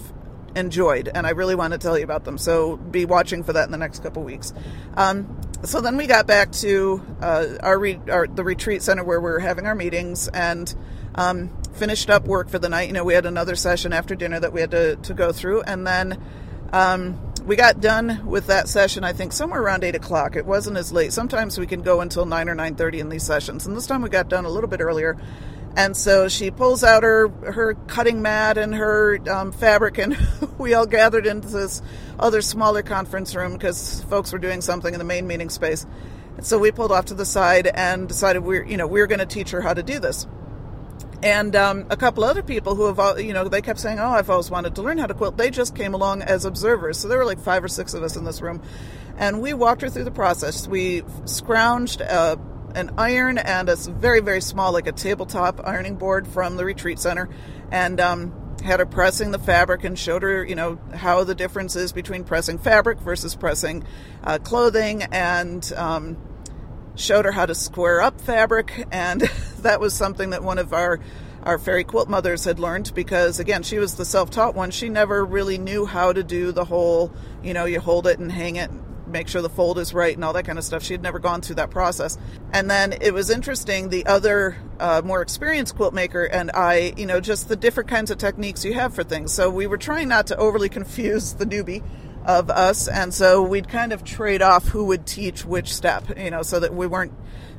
enjoyed, 0.56 1.08
and 1.08 1.26
I 1.26 1.32
really 1.32 1.56
want 1.56 1.74
to 1.74 1.80
tell 1.80 1.98
you 1.98 2.04
about 2.04 2.24
them. 2.24 2.38
So 2.38 2.78
be 2.78 3.06
watching 3.06 3.43
for 3.43 3.54
that 3.54 3.65
in 3.65 3.71
the 3.71 3.80
next 3.80 4.04
couple 4.04 4.21
weeks. 4.21 4.54
Um, 4.95 5.41
so 5.63 5.82
then 5.82 5.98
we 5.98 6.06
got 6.06 6.28
back 6.28 6.52
to 6.52 7.04
uh, 7.19 7.48
our, 7.62 7.80
re- 7.80 8.00
our, 8.12 8.28
the 8.28 8.43
retreat 8.43 8.84
center 8.84 9.04
where 9.04 9.19
we 9.19 9.32
were 9.32 9.39
having 9.39 9.65
our 9.65 9.74
meetings, 9.74 10.28
and 10.28 10.74
um, 11.15 11.50
finished 11.76 12.10
up 12.10 12.26
work 12.26 12.50
for 12.50 12.60
the 12.60 12.70
night. 12.70 12.88
You 12.88 12.94
know, 12.94 13.04
we 13.04 13.14
had 13.14 13.26
another 13.26 13.56
session 13.56 13.94
after 13.94 14.16
dinner 14.16 14.40
that 14.40 14.54
we 14.54 14.62
had 14.62 14.72
to, 14.72 14.96
to 14.96 15.14
go 15.14 15.32
through, 15.32 15.62
and 15.62 15.86
then 15.86 16.22
um, 16.74 17.20
we 17.46 17.56
got 17.56 17.80
done 17.80 18.26
with 18.26 18.48
that 18.48 18.68
session. 18.68 19.04
I 19.04 19.14
think 19.14 19.34
somewhere 19.34 19.62
around 19.62 19.84
eight 19.84 19.96
o'clock. 19.96 20.36
It 20.36 20.46
wasn't 20.46 20.78
as 20.78 20.92
late. 20.92 21.14
Sometimes 21.14 21.60
we 21.60 21.68
can 21.68 21.82
go 21.82 22.02
until 22.02 22.26
nine 22.26 22.50
or 22.50 22.56
nine 22.56 22.76
thirty 22.76 23.00
in 23.00 23.10
these 23.10 23.24
sessions, 23.24 23.66
and 23.66 23.76
this 23.76 23.88
time 23.88 24.02
we 24.02 24.10
got 24.10 24.30
done 24.30 24.46
a 24.46 24.50
little 24.50 24.70
bit 24.70 24.82
earlier. 24.82 25.18
And 25.78 25.96
so 25.98 26.30
she 26.30 26.52
pulls 26.52 26.86
out 26.86 27.04
her 27.04 27.28
her 27.28 27.74
cutting 27.88 28.22
mat 28.22 28.58
and 28.58 28.74
her 28.74 29.20
um, 29.30 29.52
fabric, 29.52 29.98
and 29.98 30.18
we 30.58 30.74
all 30.74 30.86
gathered 30.86 31.28
into 31.28 31.50
this 31.50 31.82
other 32.18 32.42
smaller 32.42 32.82
conference 32.82 33.36
room 33.36 33.54
because 33.54 34.02
folks 34.04 34.32
were 34.32 34.40
doing 34.40 34.62
something 34.62 34.94
in 34.94 35.00
the 35.00 35.06
main 35.06 35.28
meeting 35.28 35.50
space. 35.50 35.86
So 36.42 36.58
we 36.60 36.72
pulled 36.72 36.92
off 36.92 37.06
to 37.06 37.14
the 37.14 37.26
side 37.26 37.68
and 37.68 38.08
decided 38.08 38.40
we're 38.40 38.66
you 38.66 38.78
know 38.78 38.88
we're 38.88 39.08
going 39.08 39.20
to 39.20 39.26
teach 39.26 39.52
her 39.52 39.62
how 39.62 39.74
to 39.74 39.84
do 39.84 40.00
this 40.00 40.28
and 41.26 41.56
um, 41.56 41.88
a 41.90 41.98
couple 41.98 42.24
other 42.24 42.44
people 42.44 42.76
who 42.76 42.94
have, 42.94 43.20
you 43.20 43.34
know, 43.34 43.50
they 43.50 43.64
kept 43.64 43.80
saying, 43.80 44.00
"Oh, 44.00 44.12
I've 44.12 44.30
always 44.30 44.52
wanted 44.52 44.76
to 44.76 44.84
learn 44.84 45.00
how 45.00 45.08
to 45.08 45.16
quilt." 45.16 45.38
They 45.38 45.50
just 45.50 45.76
came 45.76 45.96
along 45.96 46.22
as 46.22 46.46
observers, 46.46 47.00
so 47.00 47.08
there 47.08 47.18
were 47.18 47.26
like 47.26 47.40
five 47.40 47.64
or 47.64 47.68
six 47.68 47.96
of 47.96 48.04
us 48.04 48.16
in 48.16 48.26
this 48.26 48.42
room, 48.42 48.62
and 49.18 49.42
we 49.42 49.56
walked 49.56 49.82
her 49.82 49.90
through 49.90 50.04
the 50.04 50.12
process. 50.12 50.68
We 50.68 51.02
scrounged 51.26 52.02
a, 52.02 52.40
an 52.76 52.92
iron 53.00 53.40
and 53.40 53.70
a 53.70 53.76
very, 53.76 54.20
very 54.20 54.40
small, 54.40 54.72
like 54.72 54.86
a 54.86 54.92
tabletop 54.92 55.68
ironing 55.68 55.96
board 55.96 56.28
from 56.28 56.58
the 56.58 56.66
retreat 56.66 57.00
center, 57.00 57.28
and 57.72 58.00
um, 58.00 58.58
had 58.64 58.80
her 58.80 58.86
pressing 58.86 59.32
the 59.32 59.40
fabric 59.40 59.84
and 59.84 59.98
showed 59.98 60.22
her, 60.22 60.46
you 60.46 60.56
know, 60.56 60.80
how 60.94 61.24
the 61.24 61.34
difference 61.34 61.76
is 61.76 61.92
between 61.92 62.24
pressing 62.24 62.60
fabric 62.60 63.00
versus 63.00 63.36
pressing 63.36 63.84
uh, 64.24 64.38
clothing, 64.38 65.02
and 65.02 65.74
um, 65.76 66.18
showed 66.95 67.25
her 67.25 67.31
how 67.31 67.45
to 67.45 67.55
square 67.55 68.01
up 68.01 68.19
fabric, 68.21 68.88
and 68.91 69.21
that 69.60 69.79
was 69.79 69.93
something 69.93 70.31
that 70.31 70.43
one 70.43 70.58
of 70.58 70.73
our 70.73 70.99
our 71.43 71.60
fairy 71.60 71.84
quilt 71.84 72.10
mothers 72.10 72.43
had 72.43 72.60
learned 72.60 72.91
because 72.95 73.39
again 73.39 73.62
she 73.62 73.77
was 73.77 73.95
the 73.95 74.05
self-taught 74.05 74.55
one. 74.55 74.71
She 74.71 74.89
never 74.89 75.23
really 75.23 75.60
knew 75.60 75.86
how 75.86 76.12
to 76.12 76.23
do 76.23 76.51
the 76.51 76.65
whole 76.65 77.12
you 77.43 77.53
know 77.53 77.65
you 77.65 77.79
hold 77.79 78.08
it 78.08 78.19
and 78.19 78.31
hang 78.31 78.55
it 78.55 78.71
make 79.08 79.27
sure 79.27 79.41
the 79.41 79.49
fold 79.49 79.77
is 79.77 79.93
right 79.93 80.15
and 80.15 80.23
all 80.25 80.34
that 80.34 80.45
kind 80.45 80.58
of 80.58 80.65
stuff. 80.65 80.84
She 80.84 80.93
had 80.93 81.01
never 81.01 81.19
gone 81.19 81.41
through 81.41 81.55
that 81.58 81.69
process. 81.69 82.17
And 82.51 82.69
then 82.69 82.93
it 82.99 83.13
was 83.13 83.29
interesting 83.29 83.89
the 83.89 84.05
other 84.08 84.58
uh, 84.79 85.03
more 85.05 85.21
experienced 85.21 85.75
quilt 85.75 85.93
maker 85.93 86.23
and 86.23 86.51
i 86.53 86.93
you 86.97 87.05
know 87.05 87.21
just 87.21 87.47
the 87.47 87.55
different 87.55 87.89
kinds 87.89 88.12
of 88.12 88.17
techniques 88.17 88.65
you 88.65 88.73
have 88.73 88.93
for 88.93 89.03
things. 89.03 89.31
So 89.31 89.49
we 89.49 89.67
were 89.67 89.77
trying 89.77 90.08
not 90.08 90.27
to 90.27 90.38
overly 90.38 90.69
confuse 90.77 91.34
the 91.34 91.45
newbie 91.45 91.84
of 92.26 92.50
us, 92.50 92.88
and 92.88 93.14
so 93.14 93.42
we'd 93.44 93.70
kind 93.70 93.94
of 93.94 94.04
trade 94.04 94.42
off 94.42 94.68
who 94.68 94.86
would 94.86 95.06
teach 95.06 95.46
which 95.46 95.74
step, 95.74 96.18
you 96.18 96.32
know, 96.32 96.42
so 96.42 96.60
that 96.60 96.74
we 96.74 96.88
weren't 96.88 97.14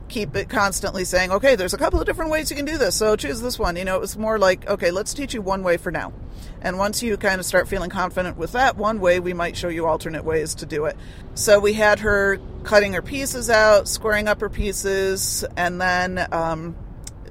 keep 0.08 0.36
it 0.36 0.48
constantly 0.48 1.04
saying, 1.04 1.32
okay, 1.32 1.56
there's 1.56 1.74
a 1.74 1.78
couple 1.78 2.00
of 2.00 2.06
different 2.06 2.30
ways 2.30 2.50
you 2.50 2.56
can 2.56 2.64
do 2.64 2.78
this, 2.78 2.94
so 2.94 3.16
choose 3.16 3.40
this 3.40 3.58
one. 3.58 3.76
You 3.76 3.84
know, 3.84 3.96
it 3.96 4.00
was 4.00 4.16
more 4.16 4.38
like, 4.38 4.68
okay, 4.68 4.90
let's 4.90 5.14
teach 5.14 5.34
you 5.34 5.42
one 5.42 5.62
way 5.62 5.76
for 5.76 5.90
now. 5.90 6.12
And 6.60 6.78
once 6.78 7.02
you 7.02 7.16
kind 7.16 7.40
of 7.40 7.46
start 7.46 7.68
feeling 7.68 7.90
confident 7.90 8.36
with 8.36 8.52
that 8.52 8.76
one 8.76 9.00
way, 9.00 9.20
we 9.20 9.32
might 9.32 9.56
show 9.56 9.68
you 9.68 9.86
alternate 9.86 10.24
ways 10.24 10.54
to 10.56 10.66
do 10.66 10.84
it. 10.86 10.96
So 11.34 11.58
we 11.58 11.72
had 11.72 12.00
her 12.00 12.38
cutting 12.62 12.92
her 12.92 13.02
pieces 13.02 13.50
out, 13.50 13.88
squaring 13.88 14.28
up 14.28 14.40
her 14.40 14.48
pieces, 14.48 15.44
and 15.56 15.80
then 15.80 16.26
um, 16.32 16.76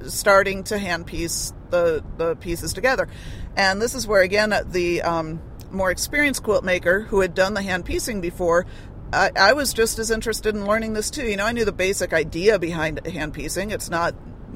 starting 0.07 0.63
to 0.65 0.77
hand 0.77 1.05
piece 1.05 1.53
the, 1.69 2.03
the 2.17 2.35
pieces 2.35 2.73
together. 2.73 3.07
And 3.55 3.81
this 3.81 3.95
is 3.95 4.05
where, 4.05 4.21
again, 4.21 4.53
the 4.67 5.01
um, 5.01 5.41
more 5.75 5.91
experienced 5.91 6.43
quilt 6.43 6.63
maker 6.63 7.01
who 7.01 7.21
had 7.21 7.33
done 7.33 7.53
the 7.53 7.61
hand 7.61 7.85
piecing 7.85 8.21
before 8.21 8.65
I, 9.13 9.31
I 9.35 9.53
was 9.53 9.73
just 9.73 9.99
as 9.99 10.11
interested 10.11 10.55
in 10.55 10.65
learning 10.65 10.93
this 10.93 11.09
too. 11.09 11.23
You 11.23 11.37
know, 11.37 11.45
I 11.45 11.51
knew 11.51 11.65
the 11.65 11.71
basic 11.71 12.13
idea 12.13 12.59
behind 12.59 13.05
hand 13.05 13.33
piecing. 13.33 13.71
It's 13.71 13.89
not 13.89 14.15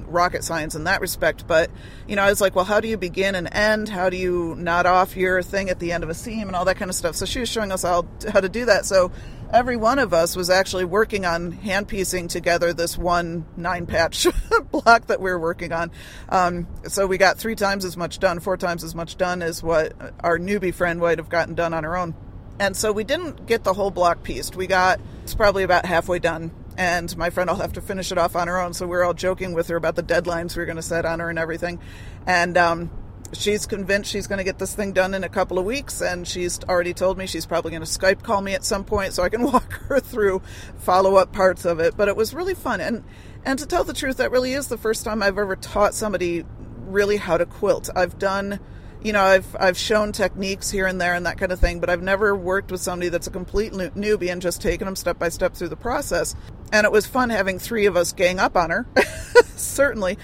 rocket 0.09 0.43
science 0.43 0.75
in 0.75 0.85
that 0.85 1.01
respect, 1.01 1.47
but 1.47 1.69
you 2.07 2.15
know, 2.15 2.23
I 2.23 2.29
was 2.29 2.41
like, 2.41 2.55
well, 2.55 2.65
how 2.65 2.79
do 2.79 2.87
you 2.87 2.97
begin 2.97 3.35
and 3.35 3.51
end? 3.53 3.89
How 3.89 4.09
do 4.09 4.17
you 4.17 4.55
knot 4.57 4.85
off 4.85 5.15
your 5.15 5.41
thing 5.41 5.69
at 5.69 5.79
the 5.79 5.91
end 5.91 6.03
of 6.03 6.09
a 6.09 6.13
seam 6.13 6.47
and 6.47 6.55
all 6.55 6.65
that 6.65 6.77
kind 6.77 6.89
of 6.89 6.95
stuff? 6.95 7.15
So 7.15 7.25
she 7.25 7.39
was 7.39 7.49
showing 7.49 7.71
us 7.71 7.83
how 7.83 8.05
how 8.31 8.41
to 8.41 8.49
do 8.49 8.65
that. 8.65 8.85
So 8.85 9.11
every 9.51 9.77
one 9.77 9.99
of 9.99 10.13
us 10.13 10.35
was 10.35 10.49
actually 10.49 10.85
working 10.85 11.25
on 11.25 11.51
hand 11.51 11.87
piecing 11.87 12.27
together 12.27 12.73
this 12.73 12.97
one 12.97 13.45
nine 13.57 13.85
patch 13.85 14.27
block 14.71 15.07
that 15.07 15.19
we 15.19 15.29
were 15.29 15.39
working 15.39 15.71
on. 15.71 15.91
Um, 16.29 16.67
so 16.87 17.07
we 17.07 17.17
got 17.17 17.37
three 17.37 17.55
times 17.55 17.85
as 17.85 17.97
much 17.97 18.19
done, 18.19 18.39
four 18.39 18.57
times 18.57 18.83
as 18.83 18.95
much 18.95 19.17
done 19.17 19.41
as 19.41 19.63
what 19.63 19.93
our 20.19 20.37
newbie 20.37 20.73
friend 20.73 21.01
would 21.01 21.17
have 21.17 21.29
gotten 21.29 21.55
done 21.55 21.73
on 21.73 21.83
her 21.83 21.97
own. 21.97 22.15
And 22.59 22.75
so 22.75 22.91
we 22.91 23.03
didn't 23.05 23.45
get 23.45 23.63
the 23.63 23.73
whole 23.73 23.89
block 23.89 24.21
pieced. 24.23 24.55
We 24.55 24.67
got, 24.67 24.99
it's 25.23 25.33
probably 25.33 25.63
about 25.63 25.85
halfway 25.85 26.19
done. 26.19 26.51
And 26.79 27.15
my 27.17 27.29
friend 27.29 27.49
will 27.49 27.57
have 27.57 27.73
to 27.73 27.81
finish 27.81 28.09
it 28.09 28.17
off 28.17 28.37
on 28.37 28.47
her 28.47 28.57
own. 28.57 28.73
So 28.73 28.87
we 28.87 28.95
are 28.95 29.03
all 29.03 29.13
joking 29.13 29.51
with 29.51 29.67
her 29.67 29.75
about 29.75 29.97
the 29.97 30.01
deadlines 30.01 30.55
we 30.55 30.63
are 30.63 30.65
going 30.65 30.77
to 30.77 30.81
set 30.81 31.05
on 31.05 31.19
her 31.19 31.29
and 31.29 31.37
everything. 31.37 31.77
And 32.25 32.57
um, 32.57 32.89
she's 33.33 33.65
convinced 33.65 34.09
she's 34.09 34.27
going 34.27 34.37
to 34.37 34.45
get 34.45 34.59
this 34.59 34.75
thing 34.75 34.93
done 34.93 35.13
in 35.13 35.25
a 35.25 35.29
couple 35.29 35.59
of 35.59 35.65
weeks. 35.65 36.01
And 36.01 36.25
she's 36.25 36.57
already 36.63 36.93
told 36.93 37.17
me 37.17 37.27
she's 37.27 37.45
probably 37.45 37.71
going 37.71 37.83
to 37.83 37.87
Skype 37.87 38.23
call 38.23 38.39
me 38.39 38.53
at 38.53 38.63
some 38.63 38.85
point 38.85 39.11
so 39.11 39.23
I 39.23 39.27
can 39.27 39.43
walk 39.51 39.73
her 39.89 39.99
through 39.99 40.41
follow 40.77 41.17
up 41.17 41.33
parts 41.33 41.65
of 41.65 41.81
it. 41.81 41.97
But 41.97 42.07
it 42.07 42.15
was 42.15 42.33
really 42.33 42.55
fun. 42.55 42.79
And, 42.79 43.03
and 43.43 43.59
to 43.59 43.65
tell 43.65 43.83
the 43.83 43.93
truth, 43.93 44.15
that 44.15 44.31
really 44.31 44.53
is 44.53 44.69
the 44.69 44.77
first 44.77 45.03
time 45.03 45.21
I've 45.21 45.37
ever 45.37 45.57
taught 45.57 45.93
somebody 45.93 46.45
really 46.77 47.17
how 47.17 47.35
to 47.35 47.45
quilt. 47.45 47.89
I've 47.93 48.17
done 48.17 48.57
you 49.01 49.13
know, 49.13 49.21
I've 49.21 49.55
I've 49.59 49.77
shown 49.77 50.11
techniques 50.11 50.69
here 50.69 50.85
and 50.85 50.99
there 50.99 51.13
and 51.13 51.25
that 51.25 51.37
kind 51.37 51.51
of 51.51 51.59
thing, 51.59 51.79
but 51.79 51.89
I've 51.89 52.01
never 52.01 52.35
worked 52.35 52.71
with 52.71 52.81
somebody 52.81 53.09
that's 53.09 53.27
a 53.27 53.31
complete 53.31 53.71
newbie 53.71 54.31
and 54.31 54.41
just 54.41 54.61
taken 54.61 54.85
them 54.85 54.95
step 54.95 55.17
by 55.17 55.29
step 55.29 55.53
through 55.53 55.69
the 55.69 55.77
process. 55.77 56.35
And 56.71 56.85
it 56.85 56.91
was 56.91 57.05
fun 57.05 57.29
having 57.29 57.59
three 57.59 57.85
of 57.85 57.95
us 57.95 58.11
gang 58.11 58.39
up 58.39 58.55
on 58.55 58.69
her, 58.69 58.85
certainly, 59.55 60.17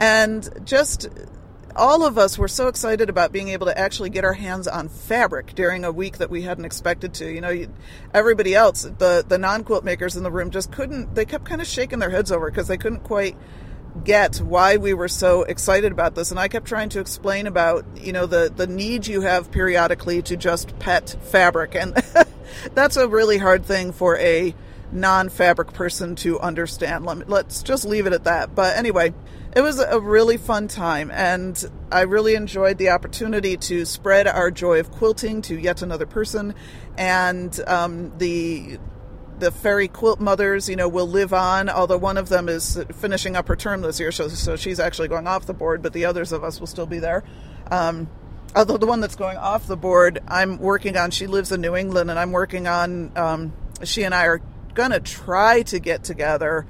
and 0.00 0.48
just 0.64 1.08
all 1.76 2.04
of 2.04 2.18
us 2.18 2.38
were 2.38 2.48
so 2.48 2.68
excited 2.68 3.08
about 3.08 3.32
being 3.32 3.48
able 3.48 3.66
to 3.66 3.78
actually 3.78 4.10
get 4.10 4.24
our 4.24 4.32
hands 4.32 4.68
on 4.68 4.88
fabric 4.88 5.54
during 5.54 5.84
a 5.84 5.92
week 5.92 6.18
that 6.18 6.30
we 6.30 6.42
hadn't 6.42 6.64
expected 6.64 7.14
to. 7.14 7.30
You 7.30 7.40
know, 7.40 7.66
everybody 8.14 8.54
else, 8.54 8.82
the 8.82 9.24
the 9.26 9.38
non 9.38 9.64
quilt 9.64 9.84
makers 9.84 10.16
in 10.16 10.22
the 10.22 10.30
room, 10.30 10.50
just 10.50 10.72
couldn't. 10.72 11.14
They 11.14 11.24
kept 11.24 11.44
kind 11.44 11.60
of 11.60 11.66
shaking 11.66 11.98
their 11.98 12.10
heads 12.10 12.32
over 12.32 12.50
because 12.50 12.68
they 12.68 12.78
couldn't 12.78 13.04
quite 13.04 13.36
get 14.04 14.36
why 14.36 14.76
we 14.76 14.94
were 14.94 15.08
so 15.08 15.42
excited 15.42 15.92
about 15.92 16.14
this. 16.14 16.30
And 16.30 16.40
I 16.40 16.48
kept 16.48 16.66
trying 16.66 16.88
to 16.90 17.00
explain 17.00 17.46
about 17.46 17.84
you 17.96 18.12
know 18.12 18.26
the 18.26 18.52
the 18.54 18.66
need 18.66 19.06
you 19.06 19.22
have 19.22 19.50
periodically 19.50 20.22
to 20.22 20.36
just 20.36 20.78
pet 20.78 21.16
fabric. 21.22 21.74
And 21.74 21.94
that's 22.74 22.96
a 22.96 23.08
really 23.08 23.38
hard 23.38 23.64
thing 23.64 23.92
for 23.92 24.18
a 24.18 24.54
non-fabric 24.90 25.72
person 25.72 26.14
to 26.16 26.38
understand. 26.40 27.06
Let's 27.28 27.62
just 27.62 27.84
leave 27.84 28.06
it 28.06 28.12
at 28.12 28.24
that. 28.24 28.54
But 28.54 28.76
anyway 28.76 29.14
it 29.54 29.60
was 29.60 29.78
a 29.78 30.00
really 30.00 30.38
fun 30.38 30.68
time. 30.68 31.10
And 31.10 31.62
I 31.90 32.02
really 32.02 32.34
enjoyed 32.34 32.78
the 32.78 32.90
opportunity 32.90 33.56
to 33.58 33.84
spread 33.84 34.26
our 34.26 34.50
joy 34.50 34.80
of 34.80 34.90
quilting 34.90 35.42
to 35.42 35.58
yet 35.58 35.82
another 35.82 36.06
person. 36.06 36.54
And 36.96 37.58
um, 37.66 38.16
the 38.18 38.78
the 39.42 39.50
fairy 39.50 39.88
quilt 39.88 40.20
mothers, 40.20 40.68
you 40.68 40.76
know, 40.76 40.88
will 40.88 41.08
live 41.08 41.34
on. 41.34 41.68
Although 41.68 41.98
one 41.98 42.16
of 42.16 42.28
them 42.28 42.48
is 42.48 42.78
finishing 42.94 43.34
up 43.34 43.48
her 43.48 43.56
term 43.56 43.82
this 43.82 43.98
year, 43.98 44.12
so, 44.12 44.28
so 44.28 44.54
she's 44.54 44.78
actually 44.78 45.08
going 45.08 45.26
off 45.26 45.46
the 45.46 45.52
board, 45.52 45.82
but 45.82 45.92
the 45.92 46.04
others 46.04 46.30
of 46.30 46.44
us 46.44 46.60
will 46.60 46.68
still 46.68 46.86
be 46.86 47.00
there. 47.00 47.24
Um, 47.68 48.08
although 48.54 48.76
the 48.76 48.86
one 48.86 49.00
that's 49.00 49.16
going 49.16 49.36
off 49.36 49.66
the 49.66 49.76
board, 49.76 50.20
I'm 50.28 50.58
working 50.58 50.96
on. 50.96 51.10
She 51.10 51.26
lives 51.26 51.50
in 51.50 51.60
New 51.60 51.74
England, 51.74 52.08
and 52.08 52.20
I'm 52.20 52.30
working 52.30 52.68
on. 52.68 53.10
Um, 53.18 53.52
she 53.82 54.04
and 54.04 54.14
I 54.14 54.26
are 54.26 54.40
gonna 54.74 55.00
try 55.00 55.62
to 55.62 55.80
get 55.80 56.04
together 56.04 56.64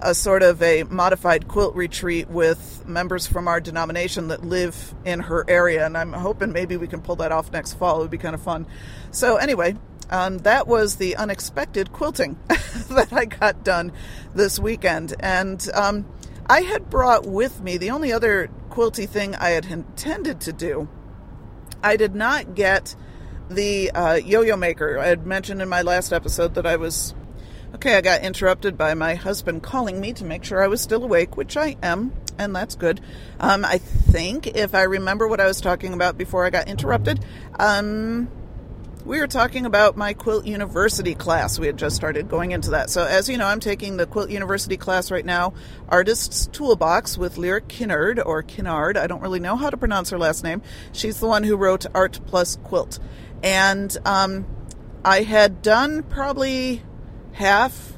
a 0.00 0.14
sort 0.14 0.42
of 0.42 0.62
a 0.62 0.84
modified 0.84 1.48
quilt 1.48 1.74
retreat 1.74 2.28
with 2.28 2.82
members 2.86 3.26
from 3.26 3.46
our 3.46 3.60
denomination 3.60 4.28
that 4.28 4.42
live 4.42 4.94
in 5.04 5.20
her 5.20 5.44
area, 5.48 5.84
and 5.84 5.98
I'm 5.98 6.14
hoping 6.14 6.50
maybe 6.52 6.78
we 6.78 6.86
can 6.86 7.02
pull 7.02 7.16
that 7.16 7.30
off 7.30 7.52
next 7.52 7.74
fall. 7.74 7.98
It 7.98 8.02
would 8.02 8.10
be 8.10 8.18
kind 8.18 8.34
of 8.34 8.42
fun. 8.42 8.66
So 9.10 9.36
anyway, 9.36 9.76
um, 10.10 10.38
that 10.38 10.66
was 10.66 10.96
the 10.96 11.16
unexpected 11.16 11.92
quilting 11.92 12.38
that 12.48 13.12
I 13.12 13.24
got 13.24 13.64
done 13.64 13.92
this 14.34 14.58
weekend. 14.58 15.14
And 15.20 15.66
um, 15.74 16.06
I 16.46 16.60
had 16.62 16.88
brought 16.90 17.26
with 17.26 17.60
me 17.60 17.76
the 17.76 17.90
only 17.90 18.12
other 18.12 18.48
quilty 18.70 19.08
thing 19.08 19.34
I 19.34 19.50
had 19.50 19.66
intended 19.66 20.40
to 20.42 20.52
do. 20.52 20.88
I 21.82 21.96
did 21.96 22.14
not 22.14 22.54
get 22.54 22.94
the 23.48 23.90
uh, 23.92 24.14
yo 24.14 24.42
yo 24.42 24.56
maker. 24.56 24.98
I 24.98 25.06
had 25.06 25.26
mentioned 25.26 25.62
in 25.62 25.68
my 25.68 25.82
last 25.82 26.12
episode 26.12 26.54
that 26.54 26.66
I 26.66 26.76
was. 26.76 27.14
Okay, 27.74 27.96
I 27.96 28.00
got 28.00 28.22
interrupted 28.22 28.78
by 28.78 28.94
my 28.94 29.16
husband 29.16 29.62
calling 29.62 30.00
me 30.00 30.12
to 30.14 30.24
make 30.24 30.44
sure 30.44 30.62
I 30.62 30.68
was 30.68 30.80
still 30.80 31.04
awake, 31.04 31.36
which 31.36 31.56
I 31.56 31.76
am, 31.82 32.12
and 32.38 32.54
that's 32.54 32.74
good. 32.74 33.00
Um, 33.38 33.64
I 33.64 33.78
think, 33.78 34.46
if 34.46 34.74
I 34.74 34.84
remember 34.84 35.28
what 35.28 35.40
I 35.40 35.46
was 35.46 35.60
talking 35.60 35.92
about 35.92 36.16
before 36.16 36.46
I 36.46 36.50
got 36.50 36.68
interrupted, 36.68 37.22
um, 37.58 38.28
we 39.06 39.20
were 39.20 39.28
talking 39.28 39.66
about 39.66 39.96
my 39.96 40.14
Quilt 40.14 40.46
University 40.46 41.14
class. 41.14 41.60
We 41.60 41.68
had 41.68 41.76
just 41.76 41.94
started 41.94 42.28
going 42.28 42.50
into 42.50 42.70
that. 42.70 42.90
So, 42.90 43.04
as 43.04 43.28
you 43.28 43.38
know, 43.38 43.46
I'm 43.46 43.60
taking 43.60 43.96
the 43.96 44.06
Quilt 44.06 44.30
University 44.30 44.76
class 44.76 45.12
right 45.12 45.24
now, 45.24 45.54
Artist's 45.88 46.48
Toolbox 46.48 47.16
with 47.16 47.38
Lyric 47.38 47.68
Kinard, 47.68 48.20
or 48.26 48.42
Kinard. 48.42 48.96
I 48.96 49.06
don't 49.06 49.22
really 49.22 49.38
know 49.38 49.54
how 49.54 49.70
to 49.70 49.76
pronounce 49.76 50.10
her 50.10 50.18
last 50.18 50.42
name. 50.42 50.60
She's 50.92 51.20
the 51.20 51.28
one 51.28 51.44
who 51.44 51.56
wrote 51.56 51.86
Art 51.94 52.18
Plus 52.26 52.56
Quilt. 52.64 52.98
And 53.44 53.96
um, 54.04 54.44
I 55.04 55.22
had 55.22 55.62
done 55.62 56.02
probably 56.02 56.82
half, 57.32 57.92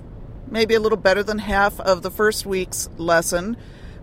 maybe 0.46 0.74
a 0.74 0.80
little 0.80 0.98
better 0.98 1.22
than 1.22 1.38
half 1.38 1.80
of 1.80 2.02
the 2.02 2.10
first 2.10 2.44
week's 2.44 2.90
lesson 2.98 3.56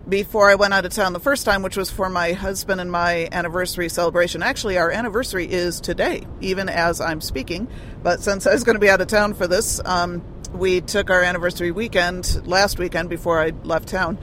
before 0.08 0.48
I 0.48 0.54
went 0.54 0.72
out 0.72 0.84
of 0.84 0.92
town 0.92 1.12
the 1.12 1.20
first 1.20 1.44
time, 1.44 1.62
which 1.62 1.76
was 1.76 1.90
for 1.90 2.08
my 2.08 2.32
husband 2.32 2.80
and 2.80 2.90
my 2.90 3.28
anniversary 3.32 3.88
celebration. 3.88 4.42
Actually, 4.42 4.78
our 4.78 4.90
anniversary 4.90 5.50
is 5.50 5.80
today, 5.80 6.26
even 6.40 6.68
as 6.68 7.00
I'm 7.00 7.20
speaking. 7.20 7.68
But 8.02 8.20
since 8.20 8.46
I 8.46 8.52
was 8.52 8.64
going 8.64 8.76
to 8.76 8.80
be 8.80 8.88
out 8.88 9.00
of 9.00 9.08
town 9.08 9.34
for 9.34 9.46
this, 9.46 9.80
um, 9.84 10.24
we 10.52 10.80
took 10.80 11.10
our 11.10 11.22
anniversary 11.22 11.72
weekend 11.72 12.46
last 12.46 12.78
weekend 12.78 13.08
before 13.08 13.40
I 13.40 13.52
left 13.64 13.88
town. 13.88 14.18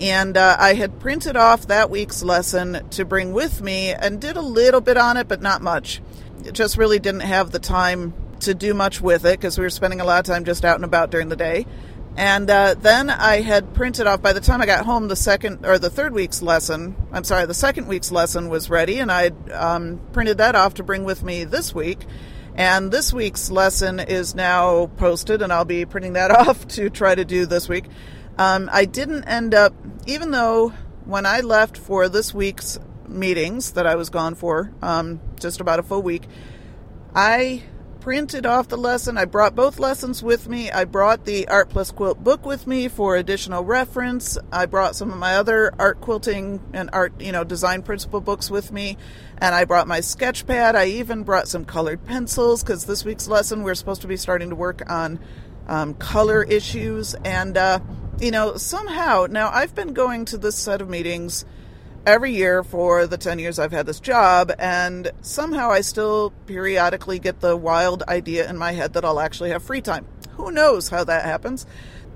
And 0.00 0.36
uh, 0.36 0.56
I 0.58 0.74
had 0.74 0.98
printed 0.98 1.36
off 1.36 1.66
that 1.66 1.90
week's 1.90 2.22
lesson 2.22 2.88
to 2.90 3.04
bring 3.04 3.32
with 3.32 3.60
me 3.60 3.92
and 3.92 4.20
did 4.20 4.36
a 4.36 4.42
little 4.42 4.80
bit 4.80 4.96
on 4.96 5.16
it, 5.16 5.28
but 5.28 5.42
not 5.42 5.62
much. 5.62 6.00
It 6.44 6.52
just 6.52 6.76
really 6.76 6.98
didn't 6.98 7.20
have 7.20 7.50
the 7.50 7.58
time 7.58 8.14
to 8.40 8.54
do 8.54 8.72
much 8.72 9.00
with 9.00 9.26
it 9.26 9.38
because 9.38 9.58
we 9.58 9.64
were 9.64 9.70
spending 9.70 10.00
a 10.00 10.04
lot 10.04 10.20
of 10.20 10.24
time 10.24 10.44
just 10.44 10.64
out 10.64 10.76
and 10.76 10.84
about 10.84 11.10
during 11.10 11.28
the 11.28 11.36
day. 11.36 11.66
And 12.16 12.50
uh, 12.50 12.74
then 12.74 13.08
I 13.08 13.40
had 13.40 13.72
printed 13.72 14.06
off, 14.06 14.20
by 14.20 14.32
the 14.32 14.40
time 14.40 14.60
I 14.60 14.66
got 14.66 14.84
home, 14.84 15.08
the 15.08 15.16
second 15.16 15.64
or 15.64 15.78
the 15.78 15.90
third 15.90 16.12
week's 16.12 16.42
lesson, 16.42 16.96
I'm 17.12 17.24
sorry, 17.24 17.46
the 17.46 17.54
second 17.54 17.86
week's 17.86 18.10
lesson 18.10 18.48
was 18.48 18.68
ready, 18.68 18.98
and 18.98 19.10
I 19.10 19.30
um, 19.52 20.00
printed 20.12 20.38
that 20.38 20.54
off 20.54 20.74
to 20.74 20.82
bring 20.82 21.04
with 21.04 21.22
me 21.22 21.44
this 21.44 21.74
week. 21.74 22.04
And 22.54 22.90
this 22.90 23.12
week's 23.12 23.50
lesson 23.50 24.00
is 24.00 24.34
now 24.34 24.86
posted, 24.96 25.40
and 25.40 25.52
I'll 25.52 25.64
be 25.64 25.86
printing 25.86 26.14
that 26.14 26.30
off 26.48 26.66
to 26.68 26.90
try 26.90 27.14
to 27.14 27.24
do 27.24 27.46
this 27.46 27.68
week. 27.68 27.86
Um, 28.38 28.68
I 28.72 28.84
didn't 28.84 29.24
end 29.24 29.54
up, 29.54 29.72
even 30.06 30.30
though 30.30 30.70
when 31.04 31.26
I 31.26 31.40
left 31.40 31.76
for 31.76 32.08
this 32.08 32.34
week's 32.34 32.78
meetings 33.06 33.72
that 33.72 33.86
I 33.86 33.94
was 33.94 34.10
gone 34.10 34.34
for, 34.34 34.72
um, 34.82 35.20
just 35.38 35.60
about 35.60 35.78
a 35.78 35.82
full 35.82 36.02
week, 36.02 36.24
I 37.14 37.62
printed 38.00 38.46
off 38.46 38.68
the 38.68 38.78
lesson. 38.78 39.18
I 39.18 39.26
brought 39.26 39.54
both 39.54 39.78
lessons 39.78 40.22
with 40.22 40.48
me. 40.48 40.70
I 40.70 40.84
brought 40.84 41.26
the 41.26 41.46
Art 41.48 41.68
Plus 41.68 41.90
Quilt 41.92 42.24
book 42.24 42.46
with 42.46 42.66
me 42.66 42.88
for 42.88 43.14
additional 43.16 43.62
reference. 43.62 44.38
I 44.50 44.66
brought 44.66 44.96
some 44.96 45.12
of 45.12 45.18
my 45.18 45.36
other 45.36 45.72
art 45.78 46.00
quilting 46.00 46.60
and 46.72 46.88
art, 46.92 47.12
you 47.20 47.30
know, 47.30 47.44
design 47.44 47.82
principle 47.82 48.20
books 48.20 48.50
with 48.50 48.72
me. 48.72 48.96
And 49.38 49.54
I 49.54 49.66
brought 49.66 49.86
my 49.86 50.00
sketch 50.00 50.46
pad. 50.46 50.76
I 50.76 50.86
even 50.86 51.24
brought 51.24 51.46
some 51.46 51.64
colored 51.66 52.04
pencils 52.06 52.62
because 52.62 52.86
this 52.86 53.04
week's 53.04 53.28
lesson 53.28 53.62
we're 53.62 53.74
supposed 53.74 54.00
to 54.02 54.08
be 54.08 54.16
starting 54.16 54.48
to 54.48 54.56
work 54.56 54.82
on 54.90 55.20
um, 55.68 55.94
color 55.94 56.42
issues. 56.42 57.14
And, 57.24 57.56
uh, 57.56 57.80
you 58.18 58.30
know, 58.30 58.56
somehow, 58.56 59.26
now 59.30 59.50
I've 59.50 59.74
been 59.74 59.92
going 59.92 60.24
to 60.26 60.38
this 60.38 60.56
set 60.56 60.80
of 60.80 60.88
meetings 60.88 61.44
every 62.06 62.32
year 62.32 62.62
for 62.62 63.06
the 63.06 63.18
10 63.18 63.38
years 63.38 63.58
I've 63.58 63.72
had 63.72 63.86
this 63.86 64.00
job, 64.00 64.52
and 64.58 65.10
somehow 65.20 65.70
I 65.70 65.80
still 65.82 66.32
periodically 66.46 67.18
get 67.18 67.40
the 67.40 67.56
wild 67.56 68.02
idea 68.04 68.48
in 68.48 68.56
my 68.56 68.72
head 68.72 68.94
that 68.94 69.04
I'll 69.04 69.20
actually 69.20 69.50
have 69.50 69.62
free 69.62 69.80
time. 69.80 70.06
Who 70.36 70.50
knows 70.50 70.88
how 70.88 71.04
that 71.04 71.24
happens? 71.24 71.66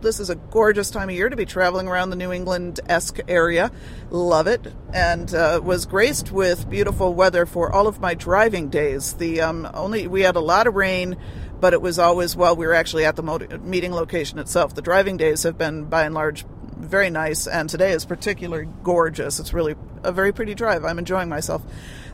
This 0.00 0.20
is 0.20 0.28
a 0.28 0.34
gorgeous 0.34 0.90
time 0.90 1.08
of 1.08 1.14
year 1.14 1.30
to 1.30 1.36
be 1.36 1.46
traveling 1.46 1.88
around 1.88 2.10
the 2.10 2.16
New 2.16 2.30
England 2.30 2.78
esque 2.90 3.20
area. 3.26 3.70
Love 4.10 4.46
it. 4.46 4.70
And 4.92 5.34
uh, 5.34 5.60
was 5.64 5.86
graced 5.86 6.30
with 6.30 6.68
beautiful 6.68 7.14
weather 7.14 7.46
for 7.46 7.72
all 7.72 7.86
of 7.86 8.00
my 8.00 8.12
driving 8.12 8.68
days. 8.68 9.14
The 9.14 9.40
um, 9.40 9.66
only 9.72 10.06
we 10.06 10.20
had 10.20 10.36
a 10.36 10.40
lot 10.40 10.66
of 10.66 10.74
rain, 10.74 11.16
but 11.58 11.72
it 11.72 11.80
was 11.80 11.98
always 11.98 12.36
while 12.36 12.54
we 12.54 12.66
were 12.66 12.74
actually 12.74 13.06
at 13.06 13.16
the 13.16 13.60
meeting 13.62 13.92
location 13.92 14.38
itself. 14.38 14.74
The 14.74 14.82
driving 14.82 15.16
days 15.16 15.42
have 15.44 15.56
been 15.56 15.84
by 15.84 16.04
and 16.04 16.14
large 16.14 16.44
very 16.86 17.10
nice, 17.10 17.46
and 17.46 17.68
today 17.68 17.92
is 17.92 18.04
particularly 18.04 18.68
gorgeous. 18.82 19.40
It's 19.40 19.52
really 19.52 19.74
a 20.02 20.12
very 20.12 20.32
pretty 20.32 20.54
drive. 20.54 20.84
I'm 20.84 20.98
enjoying 20.98 21.28
myself. 21.28 21.62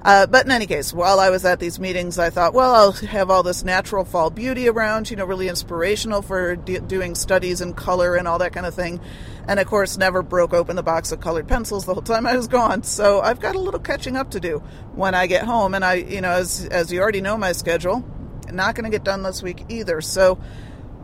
Uh, 0.03 0.27
but 0.27 0.47
in 0.47 0.53
any 0.53 0.67
case, 0.67 0.95
while 0.95 1.21
I 1.21 1.29
was 1.29 1.45
at 1.45 1.61
these 1.61 1.79
meetings, 1.79 2.19
I 2.19 2.31
thought, 2.31 2.55
well, 2.55 2.75
I'll 2.75 2.93
have 2.93 3.31
all 3.31 3.43
this 3.43 3.65
natural 3.65 4.05
fall 4.05 4.31
beauty 4.31 4.69
around, 4.69 5.11
you 5.11 5.17
know, 5.17 5.27
really 5.27 5.49
inspirational 5.49 6.23
for 6.23 6.57
doing 6.57 7.15
studies 7.15 7.61
in 7.61 7.75
color 7.75 8.17
and 8.17 8.27
all 8.27 8.39
that 8.39 8.53
kind 8.55 8.65
of 8.65 8.75
thing. 8.75 9.01
And 9.47 9.61
of 9.61 9.67
course, 9.67 9.99
never 9.99 10.23
broke 10.23 10.55
open 10.55 10.77
the 10.77 10.83
box 10.83 11.13
of 11.13 11.21
colored 11.21 11.49
pencils 11.49 11.85
the 11.85 11.93
whole 11.93 12.03
time 12.03 12.27
I 12.27 12.37
was 12.37 12.49
gone. 12.49 12.83
So 12.83 13.21
I've 13.21 13.41
got 13.41 13.57
a 13.57 13.61
little 13.61 13.81
catching 13.81 14.17
up 14.17 14.31
to 14.31 14.41
do 14.41 14.63
when 14.95 15.15
I 15.15 15.27
get 15.27 15.45
home. 15.45 15.75
And 15.75 15.85
I, 15.85 15.95
you 15.95 16.23
know, 16.23 16.31
as, 16.31 16.65
as 16.67 16.91
you 16.91 17.01
already 17.01 17.21
know 17.21 17.37
my 17.37 17.53
schedule, 17.53 18.03
not 18.51 18.75
going 18.75 18.85
to 18.85 18.91
get 18.91 19.05
done 19.05 19.23
this 19.23 19.43
week 19.43 19.67
either. 19.69 20.01
So 20.01 20.39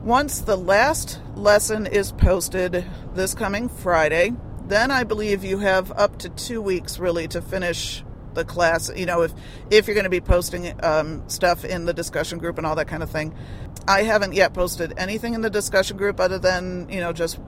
once 0.07 0.43
the 0.43 0.57
last 0.57 1.21
lesson 1.35 1.85
is 1.85 2.13
posted 2.13 2.87
this 3.15 3.35
coming 3.35 3.69
Friday, 3.69 4.33
then 4.69 4.93
I 4.93 5.03
believe 5.03 5.43
you 5.43 5.59
have 5.59 5.91
up 5.91 6.21
to 6.21 6.29
two 6.29 6.63
weeks 6.63 7.01
really 7.01 7.27
to 7.27 7.43
finish 7.43 8.05
the 8.35 8.45
class. 8.45 8.89
You 8.95 9.07
know, 9.07 9.23
if 9.23 9.35
if 9.69 9.89
you're 9.89 9.95
going 9.95 10.05
to 10.05 10.11
be 10.11 10.21
posting 10.21 10.73
um, 10.85 11.29
stuff 11.29 11.65
in 11.65 11.87
the 11.87 11.93
discussion 11.93 12.39
group 12.39 12.57
and 12.57 12.65
all 12.65 12.77
that 12.77 12.87
kind 12.87 13.03
of 13.03 13.11
thing. 13.11 13.35
I 13.89 14.03
haven't 14.03 14.33
yet 14.33 14.55
posted 14.55 14.95
anything 14.97 15.35
in 15.35 15.41
the 15.41 15.51
discussion 15.51 15.97
group 15.97 16.21
other 16.21 16.39
than 16.39 16.89
you 16.89 17.01
know 17.01 17.13
just 17.13 17.41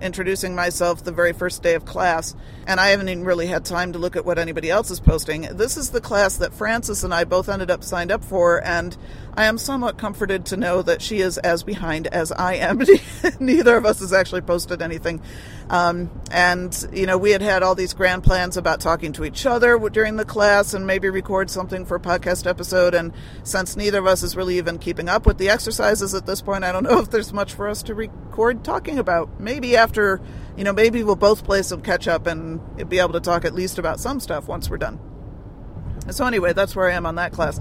introducing 0.00 0.54
myself 0.54 1.02
the 1.04 1.12
very 1.12 1.32
first 1.32 1.62
day 1.62 1.74
of 1.74 1.84
class, 1.84 2.34
and 2.66 2.78
I 2.78 2.88
haven't 2.88 3.08
even 3.08 3.24
really 3.24 3.46
had 3.46 3.64
time 3.64 3.92
to 3.92 3.98
look 3.98 4.16
at 4.16 4.24
what 4.24 4.38
anybody 4.38 4.70
else 4.70 4.90
is 4.90 5.00
posting. 5.00 5.42
This 5.42 5.76
is 5.76 5.90
the 5.90 6.00
class 6.00 6.36
that 6.38 6.54
Frances 6.54 7.04
and 7.04 7.12
I 7.12 7.24
both 7.24 7.48
ended 7.48 7.70
up 7.70 7.82
signed 7.84 8.12
up 8.12 8.24
for, 8.24 8.64
and 8.64 8.96
I 9.34 9.44
am 9.44 9.56
somewhat 9.56 9.96
comforted 9.96 10.44
to 10.46 10.58
know 10.58 10.82
that 10.82 11.00
she 11.00 11.20
is 11.20 11.38
as 11.38 11.62
behind 11.62 12.06
as 12.08 12.32
I 12.32 12.56
am. 12.56 12.82
Neither 13.40 13.76
of 13.76 13.86
us 13.86 14.00
has 14.00 14.12
actually 14.12 14.42
posted 14.42 14.82
anything. 14.82 15.22
Um, 15.70 16.10
and, 16.30 16.76
you 16.92 17.06
know, 17.06 17.16
we 17.16 17.30
had 17.30 17.40
had 17.40 17.62
all 17.62 17.74
these 17.74 17.94
grand 17.94 18.24
plans 18.24 18.58
about 18.58 18.80
talking 18.80 19.12
to 19.14 19.24
each 19.24 19.46
other 19.46 19.78
during 19.88 20.16
the 20.16 20.26
class 20.26 20.74
and 20.74 20.86
maybe 20.86 21.08
record 21.08 21.48
something 21.48 21.86
for 21.86 21.94
a 21.94 22.00
podcast 22.00 22.46
episode. 22.46 22.94
And 22.94 23.14
since 23.42 23.74
neither 23.74 24.00
of 24.00 24.06
us 24.06 24.22
is 24.22 24.36
really 24.36 24.58
even 24.58 24.78
keeping 24.78 25.08
up 25.08 25.24
with 25.24 25.38
the 25.38 25.48
exercises 25.48 26.14
at 26.14 26.26
this 26.26 26.42
point, 26.42 26.62
I 26.62 26.72
don't 26.72 26.82
know 26.90 26.98
if 26.98 27.10
there's 27.10 27.32
much 27.32 27.54
for 27.54 27.68
us 27.68 27.82
to 27.84 27.94
record 27.94 28.62
talking 28.64 28.98
about. 28.98 29.40
Maybe 29.40 29.76
after, 29.76 30.20
you 30.58 30.64
know, 30.64 30.74
maybe 30.74 31.02
we'll 31.02 31.16
both 31.16 31.42
play 31.42 31.62
some 31.62 31.80
catch 31.80 32.06
up 32.06 32.26
and 32.26 32.60
be 32.90 32.98
able 32.98 33.14
to 33.14 33.20
talk 33.20 33.46
at 33.46 33.54
least 33.54 33.78
about 33.78 33.98
some 33.98 34.20
stuff 34.20 34.46
once 34.46 34.68
we're 34.68 34.76
done. 34.76 35.11
So, 36.10 36.26
anyway, 36.26 36.52
that's 36.52 36.74
where 36.74 36.90
I 36.90 36.94
am 36.94 37.06
on 37.06 37.16
that 37.16 37.32
class 37.32 37.60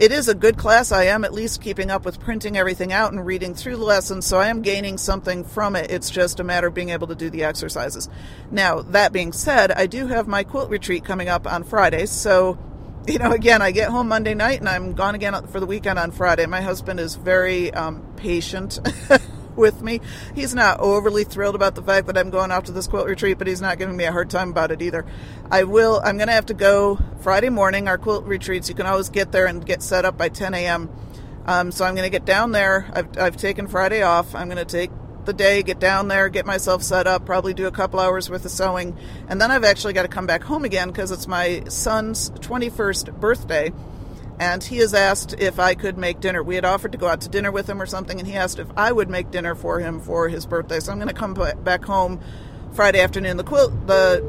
it 0.00 0.12
is 0.12 0.28
a 0.28 0.34
good 0.34 0.56
class. 0.56 0.92
I 0.92 1.04
am 1.04 1.24
at 1.24 1.34
least 1.34 1.60
keeping 1.60 1.90
up 1.90 2.06
with 2.06 2.20
printing 2.20 2.56
everything 2.56 2.90
out 2.90 3.12
and 3.12 3.24
reading 3.24 3.54
through 3.54 3.76
the 3.76 3.84
lessons, 3.84 4.24
so 4.24 4.38
I 4.38 4.48
am 4.48 4.62
gaining 4.62 4.96
something 4.96 5.44
from 5.44 5.76
it. 5.76 5.90
It's 5.90 6.08
just 6.08 6.40
a 6.40 6.44
matter 6.44 6.68
of 6.68 6.74
being 6.74 6.88
able 6.88 7.06
to 7.08 7.14
do 7.14 7.28
the 7.28 7.44
exercises. 7.44 8.08
Now, 8.50 8.80
that 8.80 9.12
being 9.12 9.32
said, 9.32 9.70
I 9.72 9.86
do 9.86 10.06
have 10.06 10.26
my 10.26 10.42
quilt 10.42 10.70
retreat 10.70 11.04
coming 11.04 11.28
up 11.28 11.46
on 11.46 11.64
Friday, 11.64 12.06
so 12.06 12.58
you 13.06 13.18
know, 13.18 13.32
again, 13.32 13.62
I 13.62 13.72
get 13.72 13.90
home 13.90 14.08
Monday 14.08 14.34
night 14.34 14.60
and 14.60 14.68
I'm 14.68 14.92
gone 14.92 15.14
again 15.14 15.46
for 15.48 15.58
the 15.58 15.66
weekend 15.66 15.98
on 15.98 16.12
Friday. 16.12 16.46
My 16.46 16.60
husband 16.60 17.00
is 17.00 17.16
very 17.16 17.72
um, 17.72 18.02
patient 18.16 18.78
with 19.56 19.82
me. 19.82 20.00
He's 20.34 20.54
not 20.54 20.80
overly 20.80 21.24
thrilled 21.24 21.54
about 21.54 21.74
the 21.74 21.82
fact 21.82 22.06
that 22.06 22.18
I'm 22.18 22.30
going 22.30 22.50
off 22.50 22.64
to 22.64 22.72
this 22.72 22.86
quilt 22.86 23.06
retreat, 23.06 23.38
but 23.38 23.46
he's 23.46 23.60
not 23.60 23.78
giving 23.78 23.96
me 23.96 24.04
a 24.04 24.12
hard 24.12 24.30
time 24.30 24.50
about 24.50 24.70
it 24.70 24.82
either. 24.82 25.04
I 25.50 25.64
will, 25.64 26.00
I'm 26.04 26.16
going 26.16 26.28
to 26.28 26.34
have 26.34 26.46
to 26.46 26.54
go 26.54 26.98
Friday 27.20 27.50
morning. 27.50 27.88
Our 27.88 27.98
quilt 27.98 28.24
retreats, 28.24 28.68
you 28.68 28.74
can 28.74 28.86
always 28.86 29.08
get 29.08 29.32
there 29.32 29.46
and 29.46 29.64
get 29.64 29.82
set 29.82 30.04
up 30.04 30.16
by 30.16 30.28
10 30.28 30.54
a.m. 30.54 30.90
Um, 31.46 31.72
so 31.72 31.84
I'm 31.84 31.94
going 31.94 32.06
to 32.06 32.10
get 32.10 32.24
down 32.24 32.52
there. 32.52 32.90
I've, 32.92 33.18
I've 33.18 33.36
taken 33.36 33.66
Friday 33.66 34.02
off. 34.02 34.34
I'm 34.34 34.48
going 34.48 34.58
to 34.58 34.64
take 34.64 34.90
the 35.24 35.32
day, 35.32 35.62
get 35.62 35.78
down 35.78 36.08
there, 36.08 36.28
get 36.28 36.46
myself 36.46 36.82
set 36.82 37.06
up, 37.06 37.26
probably 37.26 37.54
do 37.54 37.66
a 37.66 37.70
couple 37.70 38.00
hours 38.00 38.30
worth 38.30 38.44
of 38.44 38.50
sewing, 38.50 38.96
and 39.28 39.40
then 39.40 39.50
I've 39.50 39.64
actually 39.64 39.92
got 39.92 40.02
to 40.02 40.08
come 40.08 40.26
back 40.26 40.42
home 40.42 40.64
again 40.64 40.88
because 40.88 41.10
it's 41.10 41.26
my 41.26 41.62
son's 41.68 42.30
21st 42.30 43.20
birthday 43.20 43.72
and 44.40 44.64
he 44.64 44.78
has 44.78 44.94
asked 44.94 45.34
if 45.38 45.60
I 45.60 45.74
could 45.74 45.98
make 45.98 46.18
dinner. 46.18 46.42
We 46.42 46.54
had 46.54 46.64
offered 46.64 46.92
to 46.92 46.98
go 46.98 47.06
out 47.06 47.20
to 47.20 47.28
dinner 47.28 47.52
with 47.52 47.68
him 47.68 47.80
or 47.80 47.84
something, 47.84 48.18
and 48.18 48.26
he 48.26 48.34
asked 48.34 48.58
if 48.58 48.68
I 48.74 48.90
would 48.90 49.10
make 49.10 49.30
dinner 49.30 49.54
for 49.54 49.78
him 49.78 50.00
for 50.00 50.30
his 50.30 50.46
birthday. 50.46 50.80
So 50.80 50.90
I'm 50.90 50.98
going 50.98 51.08
to 51.08 51.14
come 51.14 51.34
back 51.34 51.84
home 51.84 52.20
Friday 52.72 53.00
afternoon. 53.00 53.36
The 53.36 53.44
quilt, 53.44 53.86
the 53.86 54.20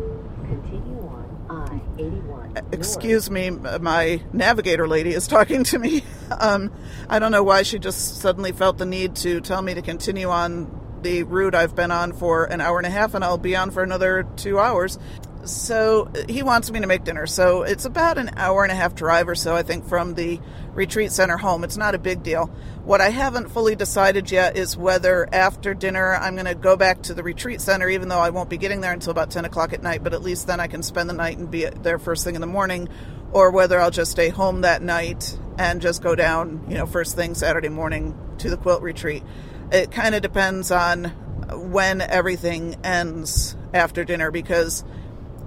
continue 0.44 1.00
on 1.08 1.82
I 1.98 2.02
eighty 2.02 2.20
one. 2.20 2.58
Excuse 2.74 3.32
me, 3.32 3.52
my 3.52 4.22
navigator 4.34 4.86
lady 4.86 5.12
is 5.14 5.28
talking 5.28 5.64
to 5.66 5.80
me. 5.80 6.04
Um, 6.40 6.72
I 7.10 7.20
don't 7.20 7.34
know 7.34 7.44
why 7.44 7.64
she 7.64 7.78
just 7.78 8.22
suddenly 8.22 8.54
felt 8.54 8.78
the 8.78 8.86
need 8.86 9.18
to 9.18 9.42
tell 9.42 9.62
me 9.62 9.74
to 9.74 9.82
continue 9.82 10.30
on 10.30 11.00
the 11.02 11.24
route 11.24 11.54
I've 11.54 11.76
been 11.76 11.92
on 11.92 12.14
for 12.14 12.46
an 12.46 12.62
hour 12.62 12.78
and 12.78 12.88
a 12.88 12.90
half, 12.90 13.14
and 13.14 13.22
I'll 13.22 13.38
be 13.38 13.54
on 13.54 13.70
for 13.70 13.84
another 13.84 14.26
two 14.38 14.58
hours 14.58 14.98
so 15.46 16.12
he 16.30 16.44
wants 16.44 16.72
me 16.72 16.80
to 16.80 16.88
make 16.88 17.04
dinner. 17.04 17.28
So 17.28 17.64
it's 17.64 17.86
about 17.86 18.18
an 18.18 18.32
hour 18.36 18.64
and 18.64 18.72
a 18.72 18.76
half 18.76 18.96
drive 18.96 19.28
or 19.28 19.36
so, 19.36 19.56
I 19.56 19.64
think, 19.64 19.88
from 19.88 20.14
the 20.16 20.40
retreat 20.74 21.12
center 21.12 21.38
home. 21.38 21.64
It's 21.64 21.78
not 21.78 21.96
a 21.96 22.00
big 22.00 22.24
deal. 22.24 22.48
What 22.84 23.02
I 23.02 23.10
haven't 23.10 23.50
fully 23.50 23.76
decided 23.76 24.32
yet 24.32 24.58
is 24.58 24.78
whether 24.78 25.28
after 25.34 25.74
dinner 25.74 26.16
I'm 26.16 26.36
going 26.36 26.46
to 26.46 26.56
go 26.56 26.76
back 26.76 27.04
to 27.04 27.14
the 27.14 27.24
retreat 27.24 27.62
center, 27.62 27.90
even 27.90 28.10
though 28.10 28.20
I 28.20 28.30
won't 28.30 28.50
be 28.50 28.58
getting 28.58 28.82
there 28.82 28.94
until 28.94 29.12
about 29.12 29.32
10 29.32 29.46
o'clock 29.46 29.74
at 29.74 29.84
night, 29.84 30.04
but 30.04 30.14
at 30.14 30.22
least 30.22 30.48
then 30.48 30.60
I 30.60 30.68
can 30.68 30.84
spend 30.84 31.10
the 31.10 31.14
night 31.14 31.38
and 31.38 31.50
be 31.50 31.66
there 31.66 32.00
first 32.00 32.24
thing 32.24 32.36
in 32.36 32.42
the 32.42 32.48
morning, 32.48 32.90
or 33.32 33.52
whether 33.52 33.80
I'll 33.80 33.92
just 33.92 34.12
stay 34.12 34.30
home 34.30 34.62
that 34.62 34.82
night 34.82 35.38
and 35.58 35.82
just 35.82 36.02
go 36.02 36.16
down, 36.16 36.66
you 36.70 36.78
know, 36.78 36.86
first 36.86 37.16
thing 37.16 37.36
Saturday 37.36 37.70
morning 37.70 38.18
to 38.40 38.50
the 38.50 38.58
quilt 38.58 38.82
retreat. 38.82 39.24
It 39.72 39.92
kind 39.92 40.16
of 40.16 40.22
depends 40.22 40.72
on 40.72 41.06
when 41.52 42.02
everything 42.02 42.76
ends 42.84 43.56
after 43.74 44.04
dinner 44.04 44.32
because 44.32 44.84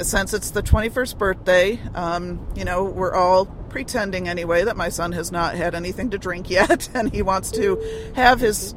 since 0.01 0.35
it's 0.35 0.51
the 0.51 0.63
21st 0.63 1.19
birthday, 1.19 1.81
um, 1.95 2.47
you 2.55 2.65
know, 2.65 2.85
we're 2.85 3.15
all 3.15 3.47
pretending 3.47 4.29
anyway 4.29 4.65
that 4.65 4.77
my 4.77 4.89
son 4.89 5.13
has 5.13 5.33
not 5.33 5.55
had 5.55 5.75
anything 5.75 6.11
to 6.11 6.19
drink 6.19 6.51
yet, 6.51 6.89
and 6.95 7.13
he 7.13 7.23
wants 7.23 7.51
to 7.53 8.11
have 8.15 8.41
his. 8.41 8.75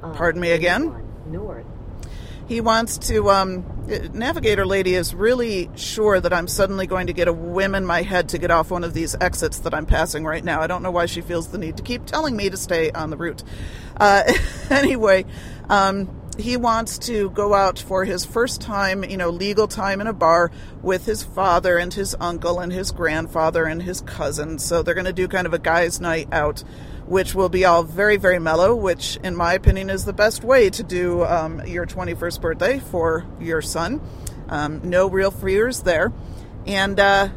Pardon 0.00 0.40
me 0.40 0.52
again. 0.52 0.94
He 2.46 2.60
wants 2.60 2.98
to. 3.08 3.30
Um, 3.30 3.64
Navigator 4.12 4.66
lady 4.66 4.94
is 4.94 5.14
really 5.14 5.70
sure 5.74 6.20
that 6.20 6.32
I'm 6.32 6.46
suddenly 6.46 6.86
going 6.86 7.06
to 7.06 7.14
get 7.14 7.26
a 7.26 7.32
whim 7.32 7.74
in 7.74 7.86
my 7.86 8.02
head 8.02 8.28
to 8.30 8.38
get 8.38 8.50
off 8.50 8.70
one 8.70 8.84
of 8.84 8.92
these 8.92 9.16
exits 9.18 9.60
that 9.60 9.72
I'm 9.72 9.86
passing 9.86 10.24
right 10.24 10.44
now. 10.44 10.60
I 10.60 10.66
don't 10.66 10.82
know 10.82 10.90
why 10.90 11.06
she 11.06 11.22
feels 11.22 11.48
the 11.48 11.58
need 11.58 11.78
to 11.78 11.82
keep 11.82 12.04
telling 12.04 12.36
me 12.36 12.50
to 12.50 12.56
stay 12.56 12.90
on 12.90 13.10
the 13.10 13.16
route. 13.16 13.42
Uh, 13.96 14.30
anyway, 14.70 15.24
um, 15.70 16.17
he 16.38 16.56
wants 16.56 16.98
to 16.98 17.30
go 17.30 17.52
out 17.52 17.78
for 17.78 18.04
his 18.04 18.24
first 18.24 18.60
time, 18.60 19.04
you 19.04 19.16
know, 19.16 19.30
legal 19.30 19.66
time 19.66 20.00
in 20.00 20.06
a 20.06 20.12
bar 20.12 20.50
with 20.82 21.04
his 21.04 21.22
father 21.22 21.78
and 21.78 21.92
his 21.92 22.14
uncle 22.20 22.60
and 22.60 22.72
his 22.72 22.92
grandfather 22.92 23.64
and 23.64 23.82
his 23.82 24.00
cousin. 24.02 24.58
So 24.58 24.82
they're 24.82 24.94
going 24.94 25.04
to 25.06 25.12
do 25.12 25.26
kind 25.26 25.46
of 25.46 25.52
a 25.52 25.58
guy's 25.58 26.00
night 26.00 26.28
out, 26.32 26.62
which 27.06 27.34
will 27.34 27.48
be 27.48 27.64
all 27.64 27.82
very, 27.82 28.16
very 28.16 28.38
mellow, 28.38 28.74
which, 28.74 29.16
in 29.24 29.34
my 29.34 29.54
opinion, 29.54 29.90
is 29.90 30.04
the 30.04 30.12
best 30.12 30.44
way 30.44 30.70
to 30.70 30.82
do 30.82 31.24
um, 31.24 31.66
your 31.66 31.86
21st 31.86 32.40
birthday 32.40 32.78
for 32.78 33.26
your 33.40 33.60
son. 33.60 34.00
Um, 34.48 34.80
no 34.88 35.08
real 35.08 35.32
fears 35.32 35.82
there. 35.82 36.12
And 36.66 37.00
uh, 37.00 37.30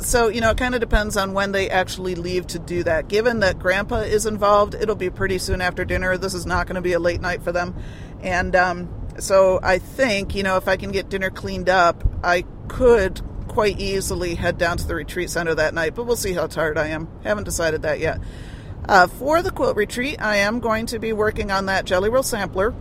so, 0.00 0.28
you 0.28 0.40
know, 0.40 0.50
it 0.50 0.58
kind 0.58 0.74
of 0.74 0.80
depends 0.80 1.16
on 1.16 1.32
when 1.32 1.52
they 1.52 1.70
actually 1.70 2.14
leave 2.14 2.46
to 2.48 2.58
do 2.58 2.82
that. 2.84 3.08
Given 3.08 3.40
that 3.40 3.58
grandpa 3.58 4.00
is 4.00 4.26
involved, 4.26 4.74
it'll 4.74 4.96
be 4.96 5.10
pretty 5.10 5.38
soon 5.38 5.60
after 5.60 5.84
dinner. 5.84 6.18
This 6.18 6.34
is 6.34 6.46
not 6.46 6.66
going 6.66 6.74
to 6.76 6.80
be 6.80 6.92
a 6.92 6.98
late 6.98 7.20
night 7.20 7.42
for 7.42 7.52
them. 7.52 7.74
And 8.26 8.56
um, 8.56 8.88
so 9.20 9.60
I 9.62 9.78
think, 9.78 10.34
you 10.34 10.42
know, 10.42 10.56
if 10.56 10.66
I 10.66 10.76
can 10.76 10.90
get 10.90 11.08
dinner 11.08 11.30
cleaned 11.30 11.68
up, 11.68 12.02
I 12.24 12.44
could 12.66 13.22
quite 13.46 13.78
easily 13.78 14.34
head 14.34 14.58
down 14.58 14.78
to 14.78 14.86
the 14.86 14.96
retreat 14.96 15.30
center 15.30 15.54
that 15.54 15.72
night, 15.72 15.94
but 15.94 16.04
we'll 16.04 16.16
see 16.16 16.32
how 16.32 16.48
tired 16.48 16.76
I 16.76 16.88
am. 16.88 17.08
Haven't 17.22 17.44
decided 17.44 17.82
that 17.82 18.00
yet. 18.00 18.20
Uh, 18.88 19.06
for 19.06 19.42
the 19.42 19.52
quilt 19.52 19.76
retreat, 19.76 20.20
I 20.20 20.38
am 20.38 20.58
going 20.58 20.86
to 20.86 20.98
be 20.98 21.12
working 21.12 21.52
on 21.52 21.66
that 21.66 21.84
Jelly 21.84 22.10
Roll 22.10 22.24
sampler, 22.24 22.74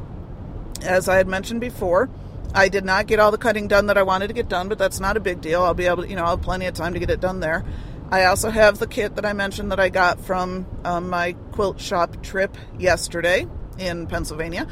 as 0.81 1.07
I 1.07 1.17
had 1.17 1.27
mentioned 1.27 1.61
before. 1.61 2.09
I 2.55 2.67
did 2.67 2.83
not 2.83 3.05
get 3.05 3.19
all 3.19 3.29
the 3.29 3.37
cutting 3.37 3.67
done 3.67 3.85
that 3.85 3.97
I 3.99 4.03
wanted 4.03 4.27
to 4.27 4.33
get 4.33 4.49
done, 4.49 4.67
but 4.67 4.79
that's 4.79 4.99
not 4.99 5.15
a 5.15 5.19
big 5.19 5.41
deal. 5.41 5.61
I'll 5.61 5.75
be 5.75 5.85
able 5.85 6.03
to, 6.03 6.09
you 6.09 6.15
know, 6.15 6.23
I'll 6.23 6.37
have 6.37 6.41
plenty 6.41 6.65
of 6.65 6.73
time 6.73 6.93
to 6.93 6.99
get 6.99 7.11
it 7.11 7.21
done 7.21 7.39
there. 7.39 7.63
I 8.09 8.25
also 8.25 8.49
have 8.49 8.79
the 8.79 8.87
kit 8.87 9.15
that 9.15 9.27
I 9.27 9.33
mentioned 9.33 9.71
that 9.71 9.79
I 9.79 9.89
got 9.89 10.19
from 10.19 10.65
um, 10.83 11.09
my 11.09 11.33
quilt 11.51 11.79
shop 11.79 12.23
trip 12.23 12.57
yesterday 12.79 13.45
in 13.77 14.07
Pennsylvania. 14.07 14.67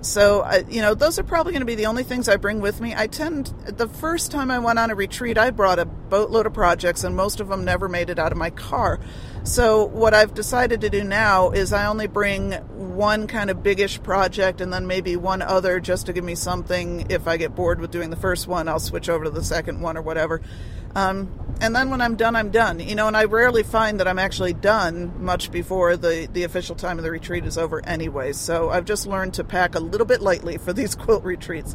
So, 0.00 0.42
I, 0.42 0.58
you 0.68 0.80
know, 0.80 0.94
those 0.94 1.18
are 1.18 1.24
probably 1.24 1.52
going 1.52 1.60
to 1.60 1.66
be 1.66 1.74
the 1.74 1.86
only 1.86 2.04
things 2.04 2.28
I 2.28 2.36
bring 2.36 2.60
with 2.60 2.80
me. 2.80 2.94
I 2.96 3.08
tend, 3.08 3.46
the 3.66 3.88
first 3.88 4.30
time 4.30 4.48
I 4.48 4.60
went 4.60 4.78
on 4.78 4.90
a 4.90 4.94
retreat, 4.94 5.36
I 5.36 5.50
brought 5.50 5.80
a 5.80 5.86
boatload 5.86 6.46
of 6.46 6.54
projects, 6.54 7.02
and 7.02 7.16
most 7.16 7.40
of 7.40 7.48
them 7.48 7.64
never 7.64 7.88
made 7.88 8.08
it 8.08 8.18
out 8.18 8.30
of 8.30 8.38
my 8.38 8.50
car. 8.50 9.00
So, 9.42 9.84
what 9.84 10.14
I've 10.14 10.34
decided 10.34 10.82
to 10.82 10.90
do 10.90 11.02
now 11.02 11.50
is 11.50 11.72
I 11.72 11.86
only 11.86 12.06
bring 12.06 12.52
one 12.52 13.26
kind 13.26 13.50
of 13.50 13.62
biggish 13.62 14.02
project 14.02 14.60
and 14.60 14.72
then 14.72 14.86
maybe 14.86 15.16
one 15.16 15.42
other 15.42 15.80
just 15.80 16.06
to 16.06 16.12
give 16.12 16.24
me 16.24 16.34
something. 16.34 17.10
If 17.10 17.26
I 17.26 17.36
get 17.36 17.56
bored 17.56 17.80
with 17.80 17.90
doing 17.90 18.10
the 18.10 18.16
first 18.16 18.46
one, 18.46 18.68
I'll 18.68 18.80
switch 18.80 19.08
over 19.08 19.24
to 19.24 19.30
the 19.30 19.44
second 19.44 19.80
one 19.80 19.96
or 19.96 20.02
whatever. 20.02 20.42
Um, 20.94 21.32
and 21.60 21.74
then 21.74 21.90
when 21.90 22.00
I'm 22.00 22.16
done, 22.16 22.36
I'm 22.36 22.50
done. 22.50 22.80
You 22.80 22.94
know, 22.94 23.08
and 23.08 23.16
I 23.16 23.24
rarely 23.24 23.62
find 23.62 23.98
that 24.00 24.08
I'm 24.08 24.18
actually 24.18 24.52
done 24.52 25.22
much 25.22 25.50
before 25.50 25.96
the, 25.96 26.28
the 26.32 26.44
official 26.44 26.76
time 26.76 26.98
of 26.98 27.04
the 27.04 27.10
retreat 27.10 27.44
is 27.44 27.58
over 27.58 27.84
anyway. 27.84 28.32
So 28.32 28.70
I've 28.70 28.84
just 28.84 29.06
learned 29.06 29.34
to 29.34 29.44
pack 29.44 29.74
a 29.74 29.80
little 29.80 30.06
bit 30.06 30.20
lightly 30.20 30.58
for 30.58 30.72
these 30.72 30.94
quilt 30.96 31.24
retreats. 31.24 31.74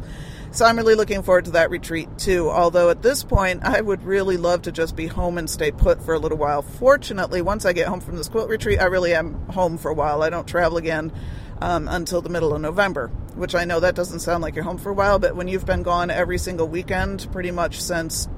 So 0.52 0.64
I'm 0.64 0.76
really 0.76 0.94
looking 0.94 1.22
forward 1.22 1.46
to 1.46 1.50
that 1.52 1.70
retreat 1.70 2.08
too. 2.16 2.48
Although 2.48 2.88
at 2.88 3.02
this 3.02 3.24
point, 3.24 3.64
I 3.64 3.80
would 3.80 4.04
really 4.04 4.36
love 4.36 4.62
to 4.62 4.72
just 4.72 4.96
be 4.96 5.06
home 5.06 5.36
and 5.36 5.50
stay 5.50 5.70
put 5.70 6.02
for 6.02 6.14
a 6.14 6.18
little 6.18 6.38
while. 6.38 6.62
Fortunately, 6.62 7.42
once 7.42 7.64
I 7.64 7.72
get 7.72 7.88
home 7.88 8.00
from 8.00 8.16
this 8.16 8.28
quilt 8.28 8.48
retreat, 8.48 8.80
I 8.80 8.84
really 8.84 9.14
am 9.14 9.34
home 9.48 9.76
for 9.78 9.90
a 9.90 9.94
while. 9.94 10.22
I 10.22 10.30
don't 10.30 10.46
travel 10.46 10.78
again 10.78 11.12
um, 11.60 11.88
until 11.88 12.22
the 12.22 12.28
middle 12.28 12.54
of 12.54 12.60
November, 12.60 13.08
which 13.34 13.54
I 13.54 13.64
know 13.64 13.80
that 13.80 13.94
doesn't 13.94 14.20
sound 14.20 14.42
like 14.42 14.54
you're 14.54 14.64
home 14.64 14.78
for 14.78 14.90
a 14.90 14.94
while, 14.94 15.18
but 15.18 15.34
when 15.34 15.48
you've 15.48 15.66
been 15.66 15.82
gone 15.82 16.10
every 16.10 16.38
single 16.38 16.68
weekend 16.68 17.26
pretty 17.32 17.50
much 17.50 17.82
since 17.82 18.28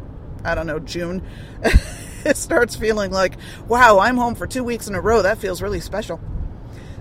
I 0.46 0.54
don't 0.54 0.66
know, 0.66 0.78
June, 0.78 1.22
it 2.24 2.36
starts 2.36 2.76
feeling 2.76 3.10
like, 3.10 3.36
wow, 3.68 3.98
I'm 3.98 4.16
home 4.16 4.34
for 4.34 4.46
two 4.46 4.64
weeks 4.64 4.88
in 4.88 4.94
a 4.94 5.00
row. 5.00 5.22
That 5.22 5.38
feels 5.38 5.60
really 5.60 5.80
special. 5.80 6.20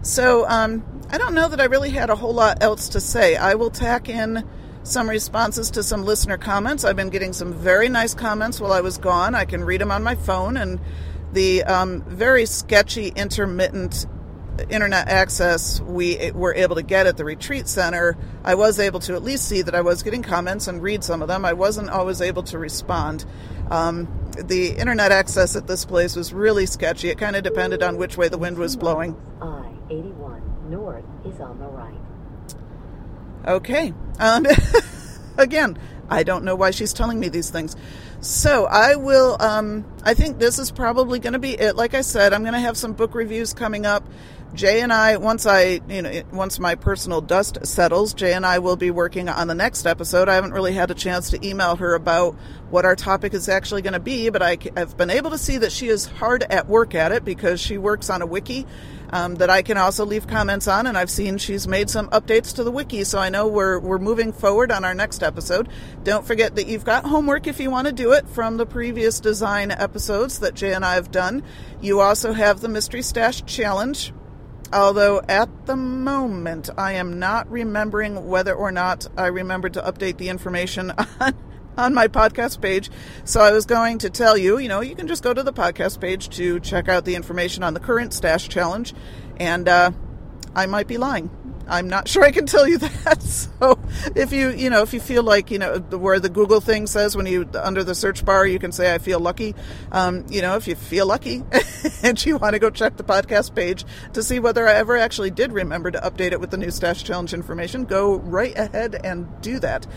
So 0.01 0.47
um, 0.47 0.83
I 1.09 1.17
don't 1.17 1.33
know 1.33 1.47
that 1.47 1.59
I 1.61 1.65
really 1.65 1.89
had 1.89 2.09
a 2.09 2.15
whole 2.15 2.33
lot 2.33 2.61
else 2.61 2.89
to 2.89 3.01
say. 3.01 3.35
I 3.35 3.55
will 3.55 3.71
tack 3.71 4.09
in 4.09 4.47
some 4.83 5.09
responses 5.09 5.71
to 5.71 5.83
some 5.83 6.03
listener 6.03 6.37
comments. 6.37 6.83
I've 6.83 6.95
been 6.95 7.09
getting 7.09 7.33
some 7.33 7.53
very 7.53 7.89
nice 7.89 8.13
comments 8.13 8.61
while 8.61 8.71
I 8.71 8.81
was 8.81 8.97
gone. 8.97 9.33
I 9.33 9.45
can 9.45 9.63
read 9.63 9.81
them 9.81 9.91
on 9.91 10.03
my 10.03 10.15
phone, 10.15 10.57
and 10.57 10.79
the 11.33 11.63
um, 11.63 12.03
very 12.03 12.45
sketchy, 12.45 13.07
intermittent 13.15 14.05
internet 14.69 15.07
access 15.07 15.81
we 15.81 16.31
were 16.31 16.53
able 16.53 16.75
to 16.75 16.83
get 16.83 17.07
at 17.07 17.17
the 17.17 17.25
retreat 17.25 17.67
center, 17.67 18.17
I 18.43 18.55
was 18.55 18.79
able 18.79 18.99
to 19.01 19.15
at 19.15 19.23
least 19.23 19.47
see 19.47 19.61
that 19.61 19.75
I 19.75 19.81
was 19.81 20.03
getting 20.03 20.23
comments 20.23 20.67
and 20.67 20.81
read 20.81 21.03
some 21.03 21.21
of 21.21 21.27
them. 21.27 21.45
I 21.45 21.53
wasn't 21.53 21.89
always 21.89 22.21
able 22.21 22.43
to 22.43 22.57
respond. 22.57 23.25
Um, 23.69 24.07
the 24.37 24.69
internet 24.69 25.11
access 25.11 25.55
at 25.55 25.67
this 25.67 25.85
place 25.85 26.15
was 26.15 26.33
really 26.33 26.65
sketchy. 26.65 27.09
It 27.09 27.17
kind 27.17 27.35
of 27.35 27.43
depended 27.43 27.83
on 27.83 27.97
which 27.97 28.17
way 28.17 28.27
the 28.27 28.37
wind 28.37 28.57
was 28.57 28.75
blowing. 28.75 29.15
I 29.41 29.71
81 29.89 30.69
north 30.69 31.05
is 31.25 31.39
on 31.39 31.59
the 31.59 31.65
right. 31.65 31.99
Okay. 33.47 33.93
Um, 34.19 34.45
again, 35.37 35.77
I 36.09 36.23
don't 36.23 36.43
know 36.43 36.55
why 36.55 36.71
she's 36.71 36.93
telling 36.93 37.19
me 37.19 37.29
these 37.29 37.49
things. 37.49 37.75
So 38.21 38.65
I 38.65 38.95
will. 38.95 39.37
Um, 39.39 39.85
I 40.03 40.13
think 40.13 40.39
this 40.39 40.59
is 40.59 40.71
probably 40.71 41.19
going 41.19 41.33
to 41.33 41.39
be 41.39 41.51
it. 41.51 41.75
Like 41.75 41.93
I 41.93 42.01
said, 42.01 42.33
I'm 42.33 42.41
going 42.41 42.53
to 42.53 42.59
have 42.59 42.77
some 42.77 42.93
book 42.93 43.13
reviews 43.13 43.53
coming 43.53 43.85
up. 43.85 44.03
Jay 44.53 44.79
and 44.81 44.93
I, 44.93 45.17
once 45.17 45.45
I, 45.45 45.81
you 45.89 46.01
know, 46.01 46.21
once 46.31 46.59
my 46.59 46.75
personal 46.75 47.19
dust 47.19 47.65
settles, 47.65 48.13
Jay 48.13 48.33
and 48.33 48.45
I 48.45 48.59
will 48.59 48.77
be 48.77 48.89
working 48.89 49.27
on 49.27 49.47
the 49.47 49.55
next 49.55 49.85
episode. 49.85 50.29
I 50.29 50.35
haven't 50.35 50.53
really 50.53 50.73
had 50.73 50.91
a 50.91 50.93
chance 50.93 51.29
to 51.31 51.45
email 51.45 51.75
her 51.75 51.93
about 51.93 52.35
what 52.69 52.85
our 52.85 52.95
topic 52.95 53.33
is 53.33 53.49
actually 53.49 53.81
going 53.81 53.93
to 53.93 53.99
be, 53.99 54.29
but 54.29 54.41
I 54.41 54.57
have 54.77 54.95
been 54.95 55.09
able 55.09 55.31
to 55.31 55.37
see 55.37 55.57
that 55.57 55.73
she 55.73 55.89
is 55.89 56.05
hard 56.05 56.43
at 56.43 56.69
work 56.69 56.95
at 56.95 57.11
it 57.11 57.25
because 57.25 57.59
she 57.59 57.77
works 57.77 58.09
on 58.09 58.21
a 58.21 58.25
wiki 58.25 58.65
um, 59.09 59.35
that 59.35 59.49
I 59.49 59.61
can 59.61 59.77
also 59.77 60.05
leave 60.05 60.27
comments 60.27 60.67
on, 60.67 60.87
and 60.87 60.97
I've 60.97 61.09
seen 61.09 61.37
she's 61.37 61.67
made 61.67 61.89
some 61.89 62.09
updates 62.09 62.55
to 62.55 62.63
the 62.63 62.71
wiki, 62.71 63.03
so 63.03 63.19
I 63.19 63.29
know 63.29 63.47
we're 63.47 63.79
we're 63.79 63.99
moving 63.99 64.33
forward 64.33 64.71
on 64.71 64.83
our 64.83 64.95
next 64.95 65.21
episode. 65.21 65.69
Don't 66.03 66.25
forget 66.25 66.55
that 66.55 66.67
you've 66.67 66.85
got 66.85 67.05
homework 67.05 67.47
if 67.47 67.59
you 67.59 67.69
want 67.69 67.87
to 67.87 67.93
do 67.93 68.13
it 68.13 68.27
from 68.27 68.57
the 68.57 68.65
previous 68.65 69.19
design 69.19 69.71
episodes 69.71 70.39
that 70.39 70.55
Jay 70.55 70.73
and 70.73 70.85
I 70.85 70.95
have 70.95 71.11
done. 71.11 71.43
You 71.81 71.99
also 71.99 72.33
have 72.33 72.61
the 72.61 72.69
Mystery 72.69 73.01
Stash 73.01 73.43
Challenge 73.45 74.13
Although 74.75 75.21
at 75.29 75.67
the 75.67 75.77
moment 75.77 76.69
I 76.77 76.95
am 76.95 77.17
not 77.17 77.49
remembering 77.49 78.27
whether 78.27 78.53
or 78.53 78.73
not 78.73 79.07
I 79.15 79.27
remembered 79.27 79.75
to 79.75 79.81
update 79.81 80.17
the 80.17 80.27
information 80.27 80.91
on, 81.21 81.33
on 81.77 81.93
my 81.93 82.09
podcast 82.09 82.59
page. 82.59 82.91
So 83.23 83.39
I 83.39 83.53
was 83.53 83.65
going 83.65 83.99
to 83.99 84.09
tell 84.09 84.37
you, 84.37 84.57
you 84.57 84.67
know, 84.67 84.81
you 84.81 84.93
can 84.93 85.07
just 85.07 85.23
go 85.23 85.33
to 85.33 85.43
the 85.43 85.53
podcast 85.53 86.01
page 86.01 86.27
to 86.31 86.59
check 86.59 86.89
out 86.89 87.05
the 87.05 87.15
information 87.15 87.63
on 87.63 87.73
the 87.73 87.79
current 87.79 88.13
stash 88.13 88.49
challenge. 88.49 88.93
And 89.37 89.69
uh, 89.69 89.91
I 90.55 90.65
might 90.65 90.87
be 90.87 90.97
lying. 90.97 91.29
I'm 91.67 91.89
not 91.89 92.07
sure 92.07 92.23
I 92.23 92.31
can 92.31 92.45
tell 92.45 92.67
you 92.67 92.77
that. 92.79 93.21
So 93.55 93.79
if 94.15 94.33
you, 94.33 94.49
you 94.49 94.69
know, 94.69 94.81
if 94.81 94.93
you 94.93 94.99
feel 94.99 95.23
like, 95.23 95.49
you 95.49 95.57
know, 95.57 95.79
where 95.79 96.19
the 96.19 96.29
Google 96.29 96.59
thing 96.59 96.87
says 96.87 97.15
when 97.15 97.25
you, 97.25 97.49
under 97.55 97.83
the 97.83 97.95
search 97.95 98.25
bar, 98.25 98.45
you 98.45 98.59
can 98.59 98.71
say, 98.71 98.93
I 98.93 98.97
feel 98.97 99.19
lucky. 99.19 99.55
Um, 99.91 100.25
you 100.29 100.41
know, 100.41 100.57
if 100.57 100.67
you 100.67 100.75
feel 100.75 101.05
lucky 101.07 101.43
and 102.03 102.23
you 102.25 102.37
want 102.37 102.53
to 102.53 102.59
go 102.59 102.69
check 102.69 102.97
the 102.97 103.03
podcast 103.03 103.55
page 103.55 103.85
to 104.13 104.21
see 104.21 104.39
whether 104.39 104.67
I 104.67 104.73
ever 104.73 104.97
actually 104.97 105.31
did 105.31 105.53
remember 105.53 105.89
to 105.91 105.99
update 105.99 106.33
it 106.33 106.39
with 106.39 106.51
the 106.51 106.57
new 106.57 106.69
Stash 106.69 107.03
Challenge 107.03 107.33
information, 107.33 107.85
go 107.85 108.17
right 108.17 108.55
ahead 108.57 108.99
and 109.03 109.27
do 109.41 109.59
that. 109.59 109.87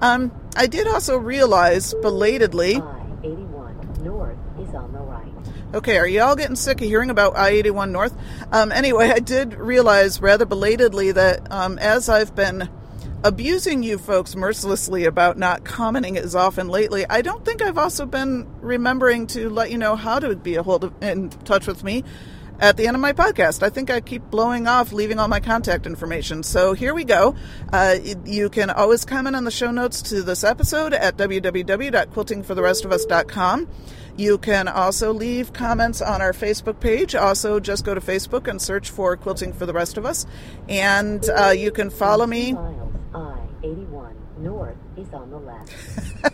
Um, 0.00 0.30
I 0.56 0.66
did 0.66 0.86
also 0.86 1.18
realize 1.18 1.92
belatedly. 1.94 2.76
I-81 2.76 4.00
North 4.04 4.38
is 4.60 4.74
on 4.74 4.92
the 4.92 5.00
right. 5.00 5.24
Okay, 5.74 5.98
are 5.98 6.06
you 6.06 6.22
all 6.22 6.34
getting 6.34 6.56
sick 6.56 6.80
of 6.80 6.86
hearing 6.86 7.10
about 7.10 7.36
I 7.36 7.50
81 7.50 7.92
North? 7.92 8.16
Um, 8.52 8.72
anyway, 8.72 9.10
I 9.10 9.18
did 9.18 9.52
realize 9.52 10.18
rather 10.18 10.46
belatedly 10.46 11.12
that 11.12 11.52
um, 11.52 11.78
as 11.78 12.08
I've 12.08 12.34
been 12.34 12.70
abusing 13.22 13.82
you 13.82 13.98
folks 13.98 14.34
mercilessly 14.34 15.04
about 15.04 15.36
not 15.36 15.64
commenting 15.64 16.16
as 16.16 16.34
often 16.34 16.68
lately, 16.68 17.04
I 17.10 17.20
don't 17.20 17.44
think 17.44 17.60
I've 17.60 17.76
also 17.76 18.06
been 18.06 18.48
remembering 18.62 19.26
to 19.28 19.50
let 19.50 19.70
you 19.70 19.76
know 19.76 19.94
how 19.94 20.18
to 20.18 20.34
be 20.36 20.54
a 20.54 20.62
hold 20.62 20.84
of, 20.84 21.02
in 21.02 21.28
touch 21.28 21.66
with 21.66 21.84
me 21.84 22.02
at 22.58 22.76
the 22.76 22.86
end 22.86 22.96
of 22.96 23.00
my 23.00 23.12
podcast. 23.12 23.62
I 23.62 23.70
think 23.70 23.90
I 23.90 24.00
keep 24.00 24.22
blowing 24.30 24.66
off, 24.66 24.92
leaving 24.92 25.18
all 25.18 25.28
my 25.28 25.40
contact 25.40 25.86
information. 25.86 26.42
So 26.42 26.72
here 26.72 26.94
we 26.94 27.04
go. 27.04 27.34
Uh, 27.72 27.96
you 28.24 28.48
can 28.50 28.70
always 28.70 29.04
comment 29.04 29.36
on 29.36 29.44
the 29.44 29.50
show 29.50 29.70
notes 29.70 30.02
to 30.02 30.22
this 30.22 30.44
episode 30.44 30.92
at 30.92 31.16
www.quiltingfortherestofus.com. 31.16 33.68
You 34.16 34.38
can 34.38 34.66
also 34.66 35.12
leave 35.12 35.52
comments 35.52 36.02
on 36.02 36.20
our 36.20 36.32
Facebook 36.32 36.80
page. 36.80 37.14
Also, 37.14 37.60
just 37.60 37.84
go 37.84 37.94
to 37.94 38.00
Facebook 38.00 38.48
and 38.48 38.60
search 38.60 38.90
for 38.90 39.16
Quilting 39.16 39.52
for 39.52 39.64
the 39.64 39.72
Rest 39.72 39.96
of 39.96 40.04
Us. 40.04 40.26
And 40.68 41.24
uh, 41.30 41.50
you 41.50 41.70
can 41.70 41.88
follow 41.88 42.26
me. 42.26 42.56
I 43.14 43.38
81 43.62 44.16
North 44.38 44.76
is 44.96 45.12
on 45.12 45.30
the 45.30 45.38
left. 45.38 45.72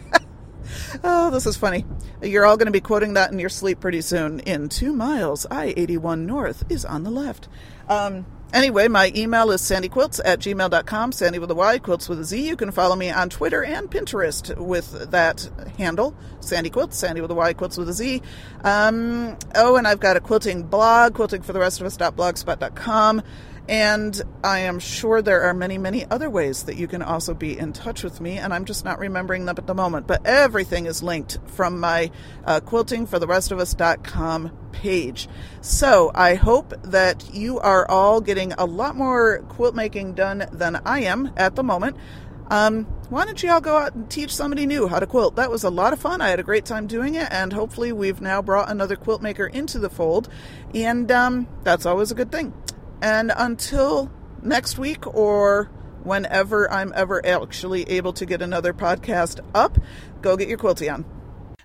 oh, 1.03 1.31
this 1.31 1.47
is 1.47 1.57
funny. 1.57 1.85
You're 2.23 2.47
all 2.47 2.57
going 2.57 2.67
to 2.67 2.73
be 2.73 2.81
quoting 2.81 3.15
that 3.15 3.33
in 3.33 3.39
your 3.39 3.49
sleep 3.49 3.81
pretty 3.81 4.01
soon. 4.01 4.41
In 4.41 4.69
two 4.69 4.93
miles, 4.93 5.47
I 5.51 5.75
81 5.77 6.27
North 6.27 6.65
is 6.69 6.85
on 6.85 7.03
the 7.03 7.11
left. 7.11 7.49
Um, 7.89 8.27
Anyway, 8.55 8.87
my 8.87 9.11
email 9.17 9.51
is 9.51 9.61
sandyquilts 9.63 10.21
at 10.25 10.39
gmail.com, 10.39 11.11
sandy 11.11 11.41
with 11.41 11.51
a 11.51 11.57
Y, 11.57 11.81
quilts 11.81 12.09
with 12.09 12.21
a 12.21 12.25
Z. 12.25 12.47
You 12.47 12.55
can 12.55 12.71
follow 12.71 12.95
me 12.95 13.11
on 13.11 13.29
Twitter 13.29 13.65
and 13.65 13.91
Pinterest 13.91 14.57
with 14.57 15.11
that 15.11 15.51
handle, 15.77 16.17
Sandy 16.39 16.71
Quilts, 16.71 16.97
Sandy 16.97 17.21
with 17.21 17.33
a 17.33 17.35
Y, 17.35 17.53
quilts 17.55 17.77
with 17.77 17.89
a 17.89 17.93
Z. 17.93 18.23
Um, 18.63 19.37
oh, 19.57 19.75
and 19.75 19.89
I've 19.89 19.99
got 19.99 20.17
a 20.17 20.21
quilting 20.21 20.63
blog, 20.63 21.15
quiltingfortherestofus.blogspot.com. 21.15 23.23
And 23.69 24.21
I 24.43 24.61
am 24.61 24.79
sure 24.79 25.23
there 25.23 25.43
are 25.43 25.55
many, 25.55 25.79
many 25.79 26.05
other 26.11 26.29
ways 26.29 26.65
that 26.65 26.77
you 26.77 26.87
can 26.87 27.01
also 27.01 27.33
be 27.33 27.59
in 27.59 27.73
touch 27.73 28.05
with 28.05 28.21
me, 28.21 28.37
and 28.37 28.53
I'm 28.53 28.67
just 28.67 28.85
not 28.85 28.99
remembering 28.99 29.47
them 29.47 29.55
at 29.57 29.67
the 29.67 29.75
moment. 29.75 30.07
But 30.07 30.27
everything 30.27 30.85
is 30.85 31.03
linked 31.03 31.39
from 31.47 31.81
my 31.81 32.11
uh, 32.45 32.61
quiltingfortherestofus.com 32.61 34.53
page. 34.73 35.29
So 35.63 36.11
I 36.15 36.35
hope 36.35 36.75
that 36.83 37.33
you 37.33 37.59
are 37.61 37.91
all 37.91 38.21
getting 38.21 38.53
a 38.53 38.67
lot 38.67 38.97
more 38.97 39.39
quilt 39.49 39.75
making 39.75 40.13
done 40.13 40.47
than 40.53 40.77
I 40.85 41.01
am 41.05 41.33
at 41.37 41.57
the 41.57 41.63
moment. 41.63 41.97
Um, 42.51 42.85
why 43.09 43.25
don't 43.25 43.43
you 43.43 43.51
all 43.51 43.63
go 43.63 43.79
out 43.79 43.95
and 43.95 44.11
teach 44.11 44.35
somebody 44.35 44.67
new 44.67 44.87
how 44.87 45.01
to 45.01 45.07
quilt? 45.07 45.37
That 45.37 45.51
was 45.51 45.65
a 45.65 45.71
lot 45.71 45.95
of 45.95 45.99
fun. 45.99 46.21
I 46.21 46.29
had 46.29 46.41
a 46.41 46.43
great 46.43 46.67
time 46.67 46.87
doing 46.87 47.15
it, 47.15 47.29
and 47.31 47.53
hopefully, 47.53 47.93
we've 47.93 48.21
now 48.21 48.43
brought 48.43 48.71
another 48.71 48.97
quilt 48.97 49.23
maker 49.23 49.47
into 49.47 49.79
the 49.79 49.89
fold, 49.89 50.29
and 50.75 51.11
um, 51.11 51.49
that's 51.63 51.87
always 51.87 52.11
a 52.11 52.15
good 52.15 52.31
thing. 52.31 52.53
And 53.05 53.33
until 53.37 54.11
next 54.43 54.79
week 54.79 55.07
or 55.07 55.65
whenever 56.05 56.71
I'm 56.71 56.91
ever 56.97 57.25
actually 57.27 57.83
able 57.83 58.15
to 58.15 58.25
get 58.25 58.41
another 58.41 58.73
podcast 58.73 59.41
up, 59.55 59.77
go 60.23 60.39
get 60.39 60.49
your 60.49 60.57
quilty 60.57 60.91
on. 60.91 61.05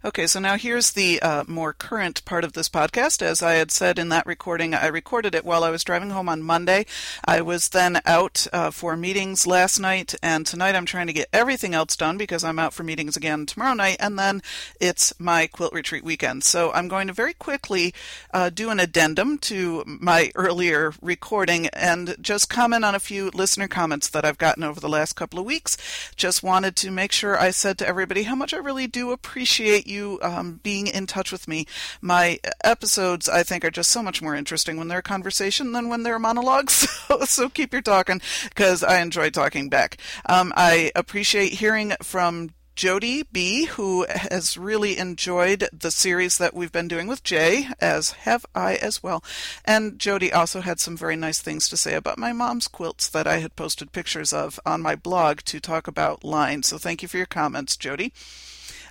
Okay, 0.01 0.27
so 0.27 0.39
now 0.39 0.55
here's 0.55 0.93
the 0.93 1.21
uh, 1.21 1.43
more 1.45 1.73
current 1.73 2.23
part 2.23 2.45
of 2.45 2.53
this 2.53 2.69
podcast. 2.69 3.21
As 3.21 3.43
I 3.43 3.55
had 3.55 3.69
said 3.69 3.99
in 3.99 4.07
that 4.09 4.25
recording, 4.25 4.73
I 4.73 4.87
recorded 4.87 5.35
it 5.35 5.43
while 5.43 5.61
I 5.61 5.71
was 5.71 5.83
driving 5.83 6.11
home 6.11 6.29
on 6.29 6.41
Monday. 6.41 6.85
I 7.25 7.41
was 7.41 7.67
then 7.67 7.99
out 8.05 8.47
uh, 8.53 8.71
for 8.71 8.95
meetings 8.95 9.45
last 9.45 9.77
night, 9.77 10.15
and 10.23 10.45
tonight 10.45 10.73
I'm 10.73 10.85
trying 10.85 11.07
to 11.07 11.13
get 11.13 11.27
everything 11.33 11.73
else 11.73 11.97
done 11.97 12.17
because 12.17 12.45
I'm 12.45 12.59
out 12.59 12.73
for 12.73 12.83
meetings 12.83 13.17
again 13.17 13.45
tomorrow 13.45 13.73
night, 13.73 13.97
and 13.99 14.17
then 14.17 14.41
it's 14.79 15.13
my 15.19 15.47
quilt 15.47 15.73
retreat 15.73 16.05
weekend. 16.05 16.45
So 16.45 16.71
I'm 16.71 16.87
going 16.87 17.07
to 17.07 17.13
very 17.13 17.33
quickly 17.33 17.93
uh, 18.33 18.51
do 18.51 18.69
an 18.69 18.79
addendum 18.79 19.37
to 19.39 19.83
my 19.85 20.31
earlier 20.35 20.93
recording 21.01 21.67
and 21.73 22.15
just 22.21 22.49
comment 22.49 22.85
on 22.85 22.95
a 22.95 22.99
few 22.99 23.31
listener 23.31 23.67
comments 23.67 24.07
that 24.11 24.23
I've 24.23 24.37
gotten 24.37 24.63
over 24.63 24.79
the 24.79 24.87
last 24.87 25.17
couple 25.17 25.39
of 25.39 25.45
weeks. 25.45 25.75
Just 26.15 26.41
wanted 26.41 26.77
to 26.77 26.89
make 26.89 27.11
sure 27.11 27.37
I 27.37 27.51
said 27.51 27.77
to 27.79 27.87
everybody 27.87 28.23
how 28.23 28.35
much 28.35 28.53
I 28.53 28.57
really 28.59 28.87
do 28.87 29.11
appreciate 29.11 29.87
you 29.89 30.19
um, 30.21 30.59
being 30.63 30.87
in 30.87 31.07
touch 31.07 31.31
with 31.31 31.47
me. 31.47 31.65
My 32.01 32.39
episodes, 32.63 33.27
I 33.27 33.43
think, 33.43 33.65
are 33.65 33.71
just 33.71 33.89
so 33.89 34.03
much 34.03 34.21
more 34.21 34.35
interesting 34.35 34.77
when 34.77 34.87
they're 34.87 34.99
a 34.99 35.03
conversation 35.03 35.71
than 35.71 35.89
when 35.89 36.03
they're 36.03 36.19
monologues. 36.19 36.87
So, 37.09 37.25
so 37.25 37.49
keep 37.49 37.73
your 37.73 37.81
talking 37.81 38.21
because 38.49 38.83
I 38.83 38.99
enjoy 38.99 39.31
talking 39.31 39.67
back. 39.67 39.97
Um, 40.27 40.53
I 40.55 40.91
appreciate 40.95 41.53
hearing 41.53 41.93
from 42.03 42.51
Jody 42.79 43.23
B, 43.23 43.65
who 43.65 44.05
has 44.09 44.57
really 44.57 44.97
enjoyed 44.97 45.67
the 45.73 45.91
series 45.91 46.37
that 46.37 46.53
we've 46.53 46.71
been 46.71 46.87
doing 46.87 47.07
with 47.07 47.25
Jay, 47.25 47.67
as 47.81 48.11
have 48.11 48.45
I 48.55 48.75
as 48.75 49.03
well. 49.03 49.21
And 49.65 49.99
Jody 49.99 50.31
also 50.31 50.61
had 50.61 50.79
some 50.79 50.95
very 50.95 51.17
nice 51.17 51.41
things 51.41 51.67
to 51.67 51.75
say 51.75 51.93
about 51.93 52.17
my 52.17 52.31
mom's 52.31 52.69
quilts 52.69 53.09
that 53.09 53.27
I 53.27 53.39
had 53.39 53.57
posted 53.57 53.91
pictures 53.91 54.31
of 54.31 54.61
on 54.65 54.81
my 54.81 54.95
blog 54.95 55.39
to 55.39 55.59
talk 55.59 55.89
about 55.89 56.23
line. 56.23 56.63
So 56.63 56.77
thank 56.77 57.01
you 57.01 57.09
for 57.09 57.17
your 57.17 57.25
comments, 57.25 57.75
Jody. 57.75 58.13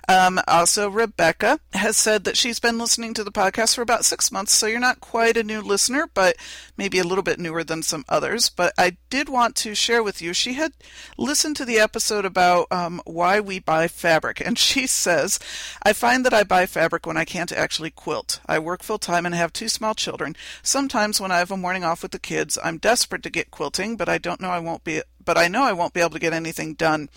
Um, 0.09 0.39
also, 0.47 0.89
Rebecca 0.89 1.59
has 1.73 1.95
said 1.95 2.23
that 2.23 2.35
she's 2.35 2.59
been 2.59 2.79
listening 2.79 3.13
to 3.13 3.23
the 3.23 3.31
podcast 3.31 3.75
for 3.75 3.83
about 3.83 4.05
six 4.05 4.31
months, 4.31 4.51
so 4.51 4.65
you're 4.65 4.79
not 4.79 5.01
quite 5.01 5.37
a 5.37 5.43
new 5.43 5.61
listener, 5.61 6.09
but 6.11 6.35
maybe 6.75 6.97
a 6.97 7.03
little 7.03 7.21
bit 7.21 7.39
newer 7.39 7.63
than 7.63 7.83
some 7.83 8.03
others. 8.09 8.49
But 8.49 8.73
I 8.75 8.97
did 9.11 9.29
want 9.29 9.55
to 9.57 9.75
share 9.75 10.01
with 10.01 10.19
you, 10.19 10.33
she 10.33 10.53
had 10.53 10.73
listened 11.15 11.57
to 11.57 11.65
the 11.65 11.77
episode 11.77 12.25
about 12.25 12.65
um, 12.71 13.03
why 13.05 13.39
we 13.39 13.59
buy 13.59 13.87
fabric, 13.87 14.41
and 14.43 14.57
she 14.57 14.87
says, 14.87 15.37
I 15.83 15.93
find 15.93 16.25
that 16.25 16.33
I 16.33 16.43
buy 16.43 16.65
fabric 16.65 17.05
when 17.05 17.15
I 17.15 17.23
can't 17.23 17.51
actually 17.51 17.91
quilt. 17.91 18.39
I 18.47 18.57
work 18.57 18.81
full 18.81 18.97
time 18.97 19.27
and 19.27 19.35
have 19.35 19.53
two 19.53 19.69
small 19.69 19.93
children. 19.93 20.35
Sometimes 20.63 21.21
when 21.21 21.31
I 21.31 21.37
have 21.37 21.51
a 21.51 21.57
morning 21.57 21.83
off 21.83 22.01
with 22.01 22.13
the 22.13 22.17
kids, 22.19 22.57
I'm 22.63 22.79
desperate 22.79 23.21
to 23.21 23.29
get 23.29 23.51
quilting, 23.51 23.95
but 23.95 24.09
I 24.09 24.17
don't 24.17 24.41
know 24.41 24.49
I 24.49 24.57
won't 24.57 24.83
be 24.83 25.03
but 25.23 25.37
I 25.37 25.47
know 25.47 25.61
I 25.61 25.73
won't 25.73 25.93
be 25.93 25.99
able 25.99 26.09
to 26.11 26.19
get 26.19 26.33
anything 26.33 26.73
done 26.73 27.07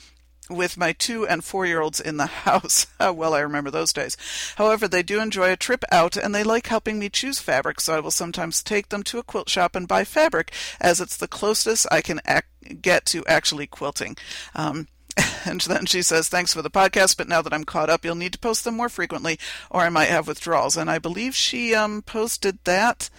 with 0.55 0.77
my 0.77 0.93
two 0.93 1.27
and 1.27 1.45
four 1.45 1.67
year 1.67 1.81
olds 1.81 2.01
in 2.01 2.17
the 2.17 2.27
house. 2.47 2.87
How 2.99 3.13
well 3.13 3.35
I 3.35 3.41
remember 3.41 3.71
those 3.71 3.93
days. 3.93 4.17
However, 4.57 4.89
they 4.89 5.03
do 5.03 5.21
enjoy 5.21 5.53
a 5.53 5.57
trip 5.57 5.85
out 5.91 6.17
and 6.17 6.35
they 6.35 6.45
like 6.45 6.67
helping 6.67 6.99
me 6.99 7.09
choose 7.09 7.39
fabric, 7.39 7.81
so 7.81 7.95
I 7.95 8.01
will 8.01 8.11
sometimes 8.11 8.63
take 8.63 8.89
them 8.89 9.03
to 9.05 9.19
a 9.19 9.23
quilt 9.23 9.49
shop 9.49 9.75
and 9.75 9.89
buy 9.89 10.05
fabric, 10.05 10.53
as 10.81 11.01
it's 11.01 11.17
the 11.17 11.29
closest 11.29 11.87
I 11.91 12.01
can 12.01 12.21
ac- 12.27 12.77
get 12.81 13.07
to 13.07 13.25
actually 13.27 13.67
quilting. 13.67 14.17
Um, 14.55 14.89
and 15.45 15.61
then 15.63 15.87
she 15.87 16.03
says, 16.03 16.29
Thanks 16.29 16.55
for 16.55 16.63
the 16.63 16.71
podcast, 16.71 17.17
but 17.17 17.29
now 17.29 17.43
that 17.43 17.53
I'm 17.53 17.65
caught 17.65 17.91
up, 17.91 18.05
you'll 18.05 18.15
need 18.15 18.33
to 18.33 18.39
post 18.39 18.65
them 18.65 18.77
more 18.77 18.89
frequently, 18.89 19.39
or 19.71 19.83
I 19.83 19.91
might 19.91 20.09
have 20.09 20.27
withdrawals. 20.29 20.77
And 20.77 20.91
I 20.91 20.99
believe 20.99 21.35
she 21.35 21.75
um, 21.75 22.03
posted 22.03 22.59
that 22.65 23.11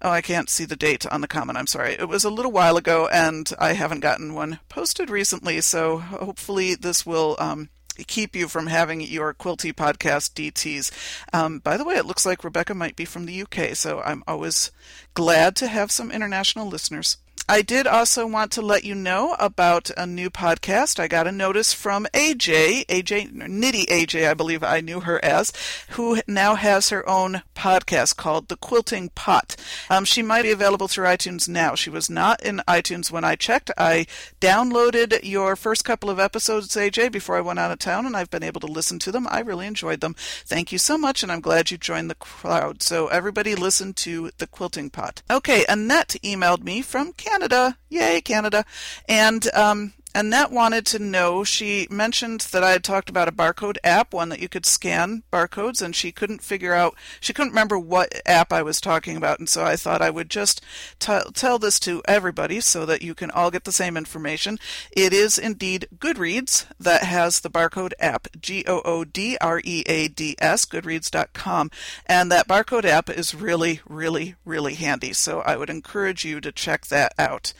Oh, 0.00 0.10
I 0.10 0.20
can't 0.20 0.48
see 0.48 0.64
the 0.64 0.76
date 0.76 1.06
on 1.06 1.22
the 1.22 1.28
comment. 1.28 1.58
I'm 1.58 1.66
sorry. 1.66 1.94
It 1.94 2.08
was 2.08 2.24
a 2.24 2.30
little 2.30 2.52
while 2.52 2.76
ago, 2.76 3.08
and 3.08 3.50
I 3.58 3.72
haven't 3.72 4.00
gotten 4.00 4.32
one 4.32 4.60
posted 4.68 5.10
recently. 5.10 5.60
So 5.60 5.98
hopefully, 5.98 6.76
this 6.76 7.04
will 7.04 7.34
um, 7.40 7.68
keep 8.06 8.36
you 8.36 8.46
from 8.46 8.68
having 8.68 9.00
your 9.00 9.34
Quilty 9.34 9.72
podcast 9.72 10.34
DTs. 10.34 10.92
Um, 11.32 11.58
by 11.58 11.76
the 11.76 11.84
way, 11.84 11.96
it 11.96 12.06
looks 12.06 12.24
like 12.24 12.44
Rebecca 12.44 12.74
might 12.74 12.96
be 12.96 13.04
from 13.04 13.26
the 13.26 13.42
UK, 13.42 13.74
so 13.74 14.00
I'm 14.00 14.22
always 14.28 14.70
glad 15.14 15.56
to 15.56 15.66
have 15.66 15.90
some 15.90 16.12
international 16.12 16.68
listeners. 16.68 17.16
I 17.50 17.62
did 17.62 17.86
also 17.86 18.26
want 18.26 18.52
to 18.52 18.60
let 18.60 18.84
you 18.84 18.94
know 18.94 19.34
about 19.38 19.90
a 19.96 20.06
new 20.06 20.28
podcast. 20.28 21.00
I 21.00 21.08
got 21.08 21.26
a 21.26 21.32
notice 21.32 21.72
from 21.72 22.06
AJ, 22.12 22.84
AJ, 22.88 23.32
Nitty 23.32 23.86
AJ, 23.86 24.28
I 24.28 24.34
believe 24.34 24.62
I 24.62 24.82
knew 24.82 25.00
her 25.00 25.18
as, 25.24 25.50
who 25.92 26.20
now 26.26 26.56
has 26.56 26.90
her 26.90 27.08
own 27.08 27.40
podcast 27.54 28.16
called 28.16 28.48
The 28.48 28.56
Quilting 28.56 29.08
Pot. 29.14 29.56
Um, 29.88 30.04
she 30.04 30.20
might 30.20 30.42
be 30.42 30.50
available 30.50 30.88
through 30.88 31.06
iTunes 31.06 31.48
now. 31.48 31.74
She 31.74 31.88
was 31.88 32.10
not 32.10 32.42
in 32.42 32.60
iTunes 32.68 33.10
when 33.10 33.24
I 33.24 33.34
checked. 33.34 33.70
I 33.78 34.06
downloaded 34.42 35.20
your 35.22 35.56
first 35.56 35.86
couple 35.86 36.10
of 36.10 36.20
episodes, 36.20 36.76
AJ, 36.76 37.12
before 37.12 37.36
I 37.36 37.40
went 37.40 37.60
out 37.60 37.72
of 37.72 37.78
town, 37.78 38.04
and 38.04 38.14
I've 38.14 38.30
been 38.30 38.42
able 38.42 38.60
to 38.60 38.66
listen 38.66 38.98
to 38.98 39.10
them. 39.10 39.26
I 39.30 39.40
really 39.40 39.66
enjoyed 39.66 40.02
them. 40.02 40.14
Thank 40.18 40.70
you 40.70 40.76
so 40.76 40.98
much, 40.98 41.22
and 41.22 41.32
I'm 41.32 41.40
glad 41.40 41.70
you 41.70 41.78
joined 41.78 42.10
the 42.10 42.14
crowd. 42.14 42.82
So 42.82 43.06
everybody 43.06 43.54
listen 43.54 43.94
to 43.94 44.32
The 44.36 44.46
Quilting 44.46 44.90
Pot. 44.90 45.22
Okay, 45.30 45.64
Annette 45.66 46.16
emailed 46.22 46.62
me 46.62 46.82
from 46.82 47.14
Canada. 47.14 47.37
Canada. 47.38 47.78
Yay, 47.88 48.20
Canada. 48.22 48.64
And 49.08 49.46
um, 49.54 49.92
Annette 50.18 50.50
wanted 50.50 50.84
to 50.86 50.98
know, 50.98 51.44
she 51.44 51.86
mentioned 51.92 52.40
that 52.50 52.64
I 52.64 52.72
had 52.72 52.82
talked 52.82 53.08
about 53.08 53.28
a 53.28 53.32
barcode 53.32 53.76
app, 53.84 54.12
one 54.12 54.30
that 54.30 54.40
you 54.40 54.48
could 54.48 54.66
scan 54.66 55.22
barcodes, 55.32 55.80
and 55.80 55.94
she 55.94 56.10
couldn't 56.10 56.42
figure 56.42 56.74
out, 56.74 56.96
she 57.20 57.32
couldn't 57.32 57.52
remember 57.52 57.78
what 57.78 58.20
app 58.26 58.52
I 58.52 58.60
was 58.62 58.80
talking 58.80 59.16
about. 59.16 59.38
And 59.38 59.48
so 59.48 59.62
I 59.62 59.76
thought 59.76 60.02
I 60.02 60.10
would 60.10 60.28
just 60.28 60.60
t- 60.98 61.20
tell 61.34 61.60
this 61.60 61.78
to 61.78 62.02
everybody 62.08 62.58
so 62.58 62.84
that 62.84 63.00
you 63.00 63.14
can 63.14 63.30
all 63.30 63.52
get 63.52 63.62
the 63.62 63.70
same 63.70 63.96
information. 63.96 64.58
It 64.90 65.12
is 65.12 65.38
indeed 65.38 65.86
Goodreads 65.96 66.66
that 66.80 67.04
has 67.04 67.38
the 67.38 67.48
barcode 67.48 67.92
app, 68.00 68.26
G 68.40 68.64
O 68.66 68.82
O 68.84 69.04
D 69.04 69.38
R 69.40 69.60
E 69.62 69.84
A 69.86 70.08
D 70.08 70.34
S, 70.40 70.64
goodreads.com. 70.64 71.70
And 72.06 72.32
that 72.32 72.48
barcode 72.48 72.86
app 72.86 73.08
is 73.08 73.36
really, 73.36 73.82
really, 73.88 74.34
really 74.44 74.74
handy. 74.74 75.12
So 75.12 75.42
I 75.42 75.56
would 75.56 75.70
encourage 75.70 76.24
you 76.24 76.40
to 76.40 76.50
check 76.50 76.86
that 76.86 77.14
out. 77.20 77.52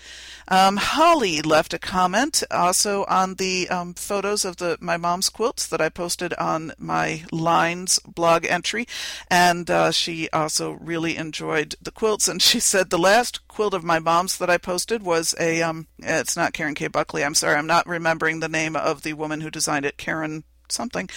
Um, 0.50 0.78
Holly 0.78 1.42
left 1.42 1.74
a 1.74 1.78
comment 1.78 2.42
also 2.50 3.04
on 3.04 3.34
the 3.34 3.68
um, 3.68 3.92
photos 3.92 4.46
of 4.46 4.56
the 4.56 4.78
my 4.80 4.96
mom's 4.96 5.28
quilts 5.28 5.66
that 5.66 5.80
I 5.80 5.90
posted 5.90 6.32
on 6.34 6.72
my 6.78 7.24
Lines 7.30 7.98
blog 8.00 8.46
entry, 8.46 8.86
and 9.30 9.70
uh, 9.70 9.90
she 9.90 10.30
also 10.30 10.72
really 10.72 11.16
enjoyed 11.16 11.74
the 11.82 11.90
quilts. 11.90 12.28
And 12.28 12.40
she 12.40 12.60
said 12.60 12.88
the 12.88 12.98
last 12.98 13.46
quilt 13.46 13.74
of 13.74 13.84
my 13.84 13.98
mom's 13.98 14.38
that 14.38 14.48
I 14.48 14.56
posted 14.56 15.02
was 15.02 15.34
a 15.38 15.60
um, 15.60 15.86
it's 15.98 16.36
not 16.36 16.54
Karen 16.54 16.74
Kay 16.74 16.88
Buckley. 16.88 17.24
I'm 17.24 17.34
sorry, 17.34 17.56
I'm 17.56 17.66
not 17.66 17.86
remembering 17.86 18.40
the 18.40 18.48
name 18.48 18.74
of 18.74 19.02
the 19.02 19.12
woman 19.12 19.42
who 19.42 19.50
designed 19.50 19.84
it. 19.84 19.98
Karen 19.98 20.44
something. 20.72 21.08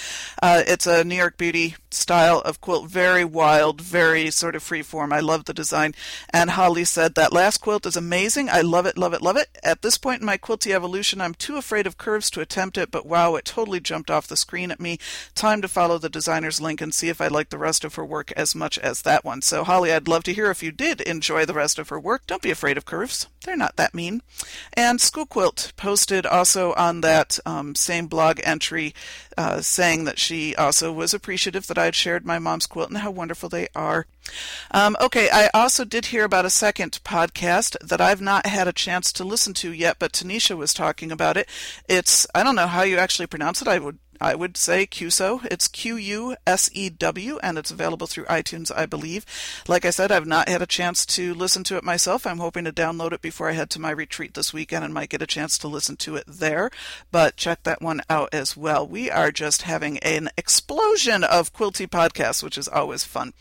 Uh, 0.41 0.63
it's 0.67 0.87
a 0.87 1.03
New 1.03 1.15
York 1.15 1.37
Beauty 1.37 1.75
style 1.89 2.39
of 2.39 2.61
quilt, 2.61 2.89
very 2.89 3.25
wild, 3.25 3.81
very 3.81 4.31
sort 4.31 4.55
of 4.55 4.63
free 4.63 4.81
form. 4.81 5.11
I 5.11 5.19
love 5.19 5.45
the 5.45 5.53
design. 5.53 5.93
And 6.29 6.51
Holly 6.51 6.85
said 6.85 7.15
that 7.15 7.33
last 7.33 7.59
quilt 7.59 7.85
is 7.85 7.95
amazing. 7.95 8.49
I 8.49 8.61
love 8.61 8.85
it, 8.85 8.97
love 8.97 9.13
it, 9.13 9.21
love 9.21 9.37
it. 9.37 9.49
At 9.63 9.81
this 9.81 9.97
point 9.97 10.21
in 10.21 10.25
my 10.25 10.37
quilty 10.37 10.73
evolution, 10.73 11.21
I'm 11.21 11.33
too 11.33 11.57
afraid 11.57 11.87
of 11.87 11.97
curves 11.97 12.29
to 12.31 12.41
attempt 12.41 12.77
it, 12.77 12.91
but 12.91 13.05
wow, 13.05 13.35
it 13.35 13.45
totally 13.45 13.79
jumped 13.79 14.09
off 14.09 14.27
the 14.27 14.37
screen 14.37 14.71
at 14.71 14.79
me. 14.79 14.97
Time 15.35 15.61
to 15.61 15.67
follow 15.67 15.97
the 15.97 16.09
designer's 16.09 16.61
link 16.61 16.81
and 16.81 16.93
see 16.93 17.09
if 17.09 17.21
I 17.21 17.27
like 17.27 17.49
the 17.49 17.57
rest 17.57 17.83
of 17.83 17.95
her 17.95 18.05
work 18.05 18.31
as 18.33 18.55
much 18.55 18.77
as 18.79 19.01
that 19.01 19.25
one. 19.25 19.41
So 19.41 19.63
Holly, 19.63 19.91
I'd 19.91 20.07
love 20.07 20.23
to 20.23 20.33
hear 20.33 20.49
if 20.49 20.63
you 20.63 20.71
did 20.71 21.01
enjoy 21.01 21.45
the 21.45 21.53
rest 21.53 21.79
of 21.79 21.89
her 21.89 21.99
work. 21.99 22.25
Don't 22.27 22.41
be 22.41 22.51
afraid 22.51 22.77
of 22.77 22.85
curves. 22.85 23.27
They're 23.43 23.57
not 23.57 23.75
that 23.77 23.93
mean. 23.93 24.21
And 24.73 25.01
School 25.01 25.25
Quilt 25.25 25.73
posted 25.77 26.25
also 26.25 26.73
on 26.73 27.01
that 27.01 27.39
um, 27.45 27.75
same 27.75 28.07
blog 28.07 28.39
entry 28.43 28.93
uh, 29.37 29.40
saying 29.61 30.05
that 30.05 30.19
she 30.19 30.55
also 30.55 30.91
was 30.91 31.13
appreciative 31.13 31.67
that 31.67 31.77
I 31.77 31.85
had 31.85 31.95
shared 31.95 32.25
my 32.25 32.39
mom's 32.39 32.67
quilt 32.67 32.89
and 32.89 32.99
how 32.99 33.11
wonderful 33.11 33.49
they 33.49 33.67
are. 33.75 34.05
Um, 34.71 34.95
okay, 35.01 35.29
I 35.31 35.49
also 35.53 35.85
did 35.85 36.07
hear 36.07 36.23
about 36.23 36.45
a 36.45 36.49
second 36.49 36.99
podcast 37.03 37.75
that 37.81 38.01
I've 38.01 38.21
not 38.21 38.45
had 38.45 38.67
a 38.67 38.73
chance 38.73 39.11
to 39.13 39.23
listen 39.23 39.53
to 39.55 39.71
yet, 39.71 39.97
but 39.99 40.13
Tanisha 40.13 40.55
was 40.55 40.73
talking 40.73 41.11
about 41.11 41.37
it. 41.37 41.49
It's, 41.89 42.27
I 42.33 42.43
don't 42.43 42.55
know 42.55 42.67
how 42.67 42.83
you 42.83 42.97
actually 42.97 43.27
pronounce 43.27 43.61
it. 43.61 43.67
I 43.67 43.79
would 43.79 43.97
I 44.21 44.35
would 44.35 44.55
say 44.55 44.85
QSO. 44.85 45.45
It's 45.49 45.67
Q 45.67 45.95
U 45.95 46.35
S 46.45 46.69
E 46.73 46.89
W, 46.89 47.39
and 47.41 47.57
it's 47.57 47.71
available 47.71 48.05
through 48.05 48.25
iTunes, 48.25 48.71
I 48.73 48.85
believe. 48.85 49.25
Like 49.67 49.83
I 49.83 49.89
said, 49.89 50.11
I've 50.11 50.27
not 50.27 50.47
had 50.47 50.61
a 50.61 50.67
chance 50.67 51.05
to 51.07 51.33
listen 51.33 51.63
to 51.65 51.77
it 51.77 51.83
myself. 51.83 52.27
I'm 52.27 52.37
hoping 52.37 52.65
to 52.65 52.71
download 52.71 53.13
it 53.13 53.21
before 53.21 53.49
I 53.49 53.53
head 53.53 53.71
to 53.71 53.81
my 53.81 53.89
retreat 53.89 54.35
this 54.35 54.53
weekend 54.53 54.85
and 54.85 54.93
might 54.93 55.09
get 55.09 55.23
a 55.23 55.27
chance 55.27 55.57
to 55.57 55.67
listen 55.67 55.97
to 55.97 56.15
it 56.15 56.25
there. 56.27 56.69
But 57.11 57.35
check 57.35 57.63
that 57.63 57.81
one 57.81 58.01
out 58.09 58.29
as 58.31 58.55
well. 58.55 58.87
We 58.87 59.09
are 59.09 59.31
just 59.31 59.63
having 59.63 59.97
an 59.99 60.29
explosion 60.37 61.23
of 61.23 61.51
quilty 61.51 61.87
podcasts, 61.87 62.43
which 62.43 62.57
is 62.57 62.67
always 62.67 63.03
fun. 63.03 63.33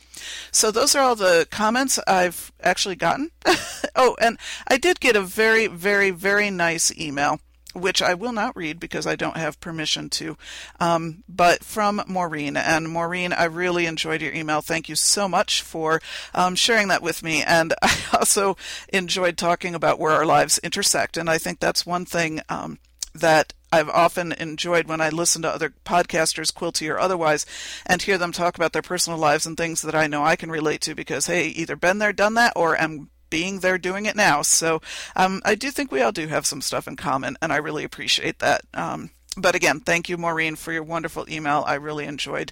So 0.51 0.71
those 0.71 0.95
are 0.95 1.03
all 1.03 1.17
the 1.17 1.47
comments 1.51 1.99
I've 2.07 2.53
actually 2.63 2.97
gotten. 2.97 3.31
oh, 3.97 4.17
and 4.21 4.39
I 4.67 4.79
did 4.79 5.01
get 5.01 5.15
a 5.15 5.21
very, 5.21 5.67
very, 5.67 6.11
very 6.11 6.51
nice 6.51 6.91
email 6.99 7.41
which 7.75 8.03
I 8.03 8.15
will 8.15 8.33
not 8.33 8.57
read 8.57 8.81
because 8.81 9.07
I 9.07 9.17
don't 9.17 9.37
have 9.37 9.61
permission 9.61 10.11
to, 10.11 10.37
um, 10.79 11.23
but 11.29 11.65
from 11.65 12.03
Maureen. 12.07 12.57
And 12.57 12.89
Maureen, 12.89 13.33
I 13.33 13.45
really 13.45 13.87
enjoyed 13.87 14.23
your 14.23 14.33
email. 14.33 14.61
Thank 14.61 14.89
you 14.89 14.97
so 14.97 15.29
much 15.29 15.63
for 15.63 16.01
um, 16.35 16.55
sharing 16.55 16.89
that 16.89 17.03
with 17.03 17.23
me. 17.23 17.43
And 17.43 17.75
I 17.83 17.97
also 18.13 18.57
enjoyed 18.89 19.37
talking 19.37 19.75
about 19.75 19.99
where 19.99 20.13
our 20.13 20.27
lives 20.27 20.59
intersect. 20.59 21.17
And 21.17 21.31
I 21.31 21.39
think 21.39 21.61
that's 21.61 21.87
one 21.87 22.05
thing 22.05 22.41
um, 22.49 22.79
that 23.15 23.53
I've 23.73 23.89
often 23.89 24.33
enjoyed 24.33 24.89
when 24.89 25.01
I 25.01 25.11
listen 25.11 25.43
to 25.43 25.49
other 25.49 25.73
podcasters, 25.85 26.53
quilty 26.53 26.93
or 26.93 26.99
otherwise, 26.99 27.47
and 27.87 28.03
hear 28.03 28.19
them 28.19 28.33
talk 28.33 28.57
about 28.57 28.73
their 28.73 28.83
personal 28.83 29.19
lives 29.19 29.47
and 29.47 29.57
things 29.57 29.83
that 29.83 29.95
I 29.95 30.09
know 30.09 30.25
I 30.25 30.37
can 30.37 30.51
relate 30.51 30.81
to 30.83 30.95
because, 30.95 31.27
hey, 31.27 31.49
either 31.49 31.77
been 31.77 31.99
there, 31.99 32.13
done 32.13 32.35
that, 32.35 32.53
or 32.57 32.81
am 32.81 33.11
being 33.31 33.61
there 33.61 33.79
doing 33.79 34.07
it 34.07 34.17
now. 34.17 34.43
So 34.43 34.81
um, 35.17 35.41
I 35.45 35.55
do 35.55 35.71
think 35.71 35.91
we 35.91 36.03
all 36.03 36.13
do 36.13 36.27
have 36.27 36.47
some 36.47 36.61
stuff 36.61 36.87
in 36.87 36.97
common, 36.97 37.37
and 37.41 37.53
I 37.53 37.57
really 37.57 37.85
appreciate 37.85 38.41
that. 38.41 38.63
Um, 38.75 39.11
but 39.37 39.55
again, 39.55 39.81
thank 39.81 40.09
you, 40.09 40.17
Maureen, 40.17 40.57
for 40.57 40.73
your 40.73 40.83
wonderful 40.83 41.25
email. 41.31 41.63
I 41.67 41.75
really 41.75 42.05
enjoyed 42.05 42.51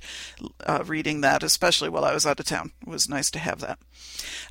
uh, 0.64 0.84
reading 0.86 1.22
that, 1.22 1.42
especially 1.42 1.88
while 1.88 2.04
I 2.04 2.14
was 2.14 2.24
out 2.24 2.38
of 2.38 2.46
town. 2.46 2.70
It 2.82 2.88
was 2.88 3.08
nice 3.08 3.30
to 3.32 3.38
have 3.40 3.60
that. 3.60 3.78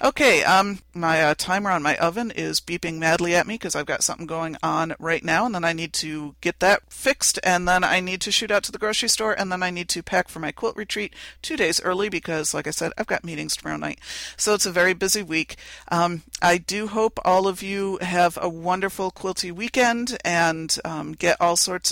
Okay, 0.01 0.43
um, 0.43 0.79
my 0.93 1.23
uh, 1.23 1.35
timer 1.35 1.71
on 1.71 1.81
my 1.81 1.95
oven 1.97 2.31
is 2.31 2.59
beeping 2.61 2.97
madly 2.97 3.33
at 3.33 3.47
me 3.47 3.55
because 3.55 3.75
I've 3.75 3.85
got 3.85 4.03
something 4.03 4.27
going 4.27 4.57
on 4.61 4.93
right 4.99 5.23
now, 5.23 5.45
and 5.45 5.55
then 5.55 5.63
I 5.63 5.73
need 5.73 5.93
to 5.93 6.35
get 6.41 6.59
that 6.59 6.91
fixed, 6.91 7.39
and 7.43 7.67
then 7.67 7.83
I 7.83 7.99
need 7.99 8.21
to 8.21 8.31
shoot 8.31 8.51
out 8.51 8.63
to 8.63 8.71
the 8.71 8.77
grocery 8.77 9.09
store, 9.09 9.33
and 9.33 9.51
then 9.51 9.63
I 9.63 9.69
need 9.69 9.89
to 9.89 10.03
pack 10.03 10.27
for 10.27 10.39
my 10.39 10.51
quilt 10.51 10.75
retreat 10.75 11.13
two 11.41 11.57
days 11.57 11.81
early 11.81 12.09
because, 12.09 12.53
like 12.53 12.67
I 12.67 12.71
said, 12.71 12.91
I've 12.97 13.07
got 13.07 13.23
meetings 13.23 13.55
tomorrow 13.55 13.77
night. 13.77 13.99
So 14.35 14.53
it's 14.53 14.65
a 14.65 14.71
very 14.71 14.93
busy 14.93 15.23
week. 15.23 15.55
Um, 15.91 16.23
I 16.41 16.57
do 16.57 16.87
hope 16.87 17.19
all 17.25 17.47
of 17.47 17.63
you 17.63 17.97
have 18.01 18.37
a 18.39 18.49
wonderful 18.49 19.11
quilty 19.11 19.51
weekend 19.51 20.17
and 20.23 20.77
um, 20.85 21.13
get 21.13 21.37
all 21.39 21.55
sorts 21.55 21.91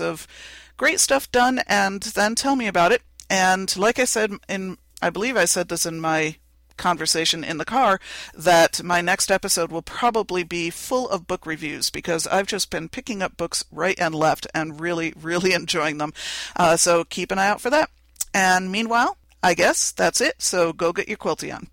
great 0.78 1.00
stuff 1.00 1.32
done, 1.32 1.60
and 1.68 2.02
then 2.02 2.36
tell 2.36 2.56
me 2.56 2.68
about 2.68 2.92
it. 2.92 3.02
And 3.30 3.76
like 3.78 4.00
I 4.00 4.06
said 4.06 4.32
in, 4.48 4.78
I 5.02 5.10
believe 5.10 5.38
I 5.38 5.46
said 5.46 5.70
this 5.70 5.86
in 5.86 6.00
my 6.00 6.36
conversation 6.78 7.44
in 7.44 7.58
the 7.58 7.66
car 7.66 8.00
that 8.34 8.84
my 8.84 9.02
next 9.02 9.32
episode 9.32 9.72
will 9.72 9.82
probably 9.82 10.44
be 10.44 10.70
full 10.70 11.10
of 11.10 11.28
book 11.28 11.46
reviews 11.46 11.90
because 11.90 12.28
I've 12.28 12.48
just 12.48 12.70
been 12.70 12.90
picking 12.90 13.22
up 13.22 13.38
books 13.38 13.64
right 13.72 13.98
and 14.00 14.14
left 14.14 14.48
and 14.54 14.80
really, 14.80 15.14
really 15.22 15.54
enjoying 15.54 15.98
them. 15.98 16.14
Uh, 16.56 16.78
so 16.78 17.04
keep 17.04 17.32
an 17.32 17.40
eye 17.40 17.48
out 17.48 17.62
for 17.62 17.70
that. 17.70 17.90
And 18.34 18.72
meanwhile, 18.72 19.18
I 19.42 19.54
guess 19.54 19.92
that's 19.92 20.22
it. 20.22 20.42
So 20.42 20.74
go 20.74 20.92
get 20.92 21.08
your 21.08 21.18
quilty 21.18 21.54
on. 21.54 21.70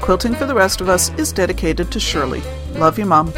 Quilting 0.00 0.34
for 0.34 0.46
the 0.46 0.54
Rest 0.54 0.80
of 0.80 0.88
Us 0.88 1.10
is 1.18 1.32
dedicated 1.32 1.90
to 1.92 2.00
Shirley. 2.00 2.42
Love 2.74 2.98
you, 2.98 3.04
Mom. 3.04 3.32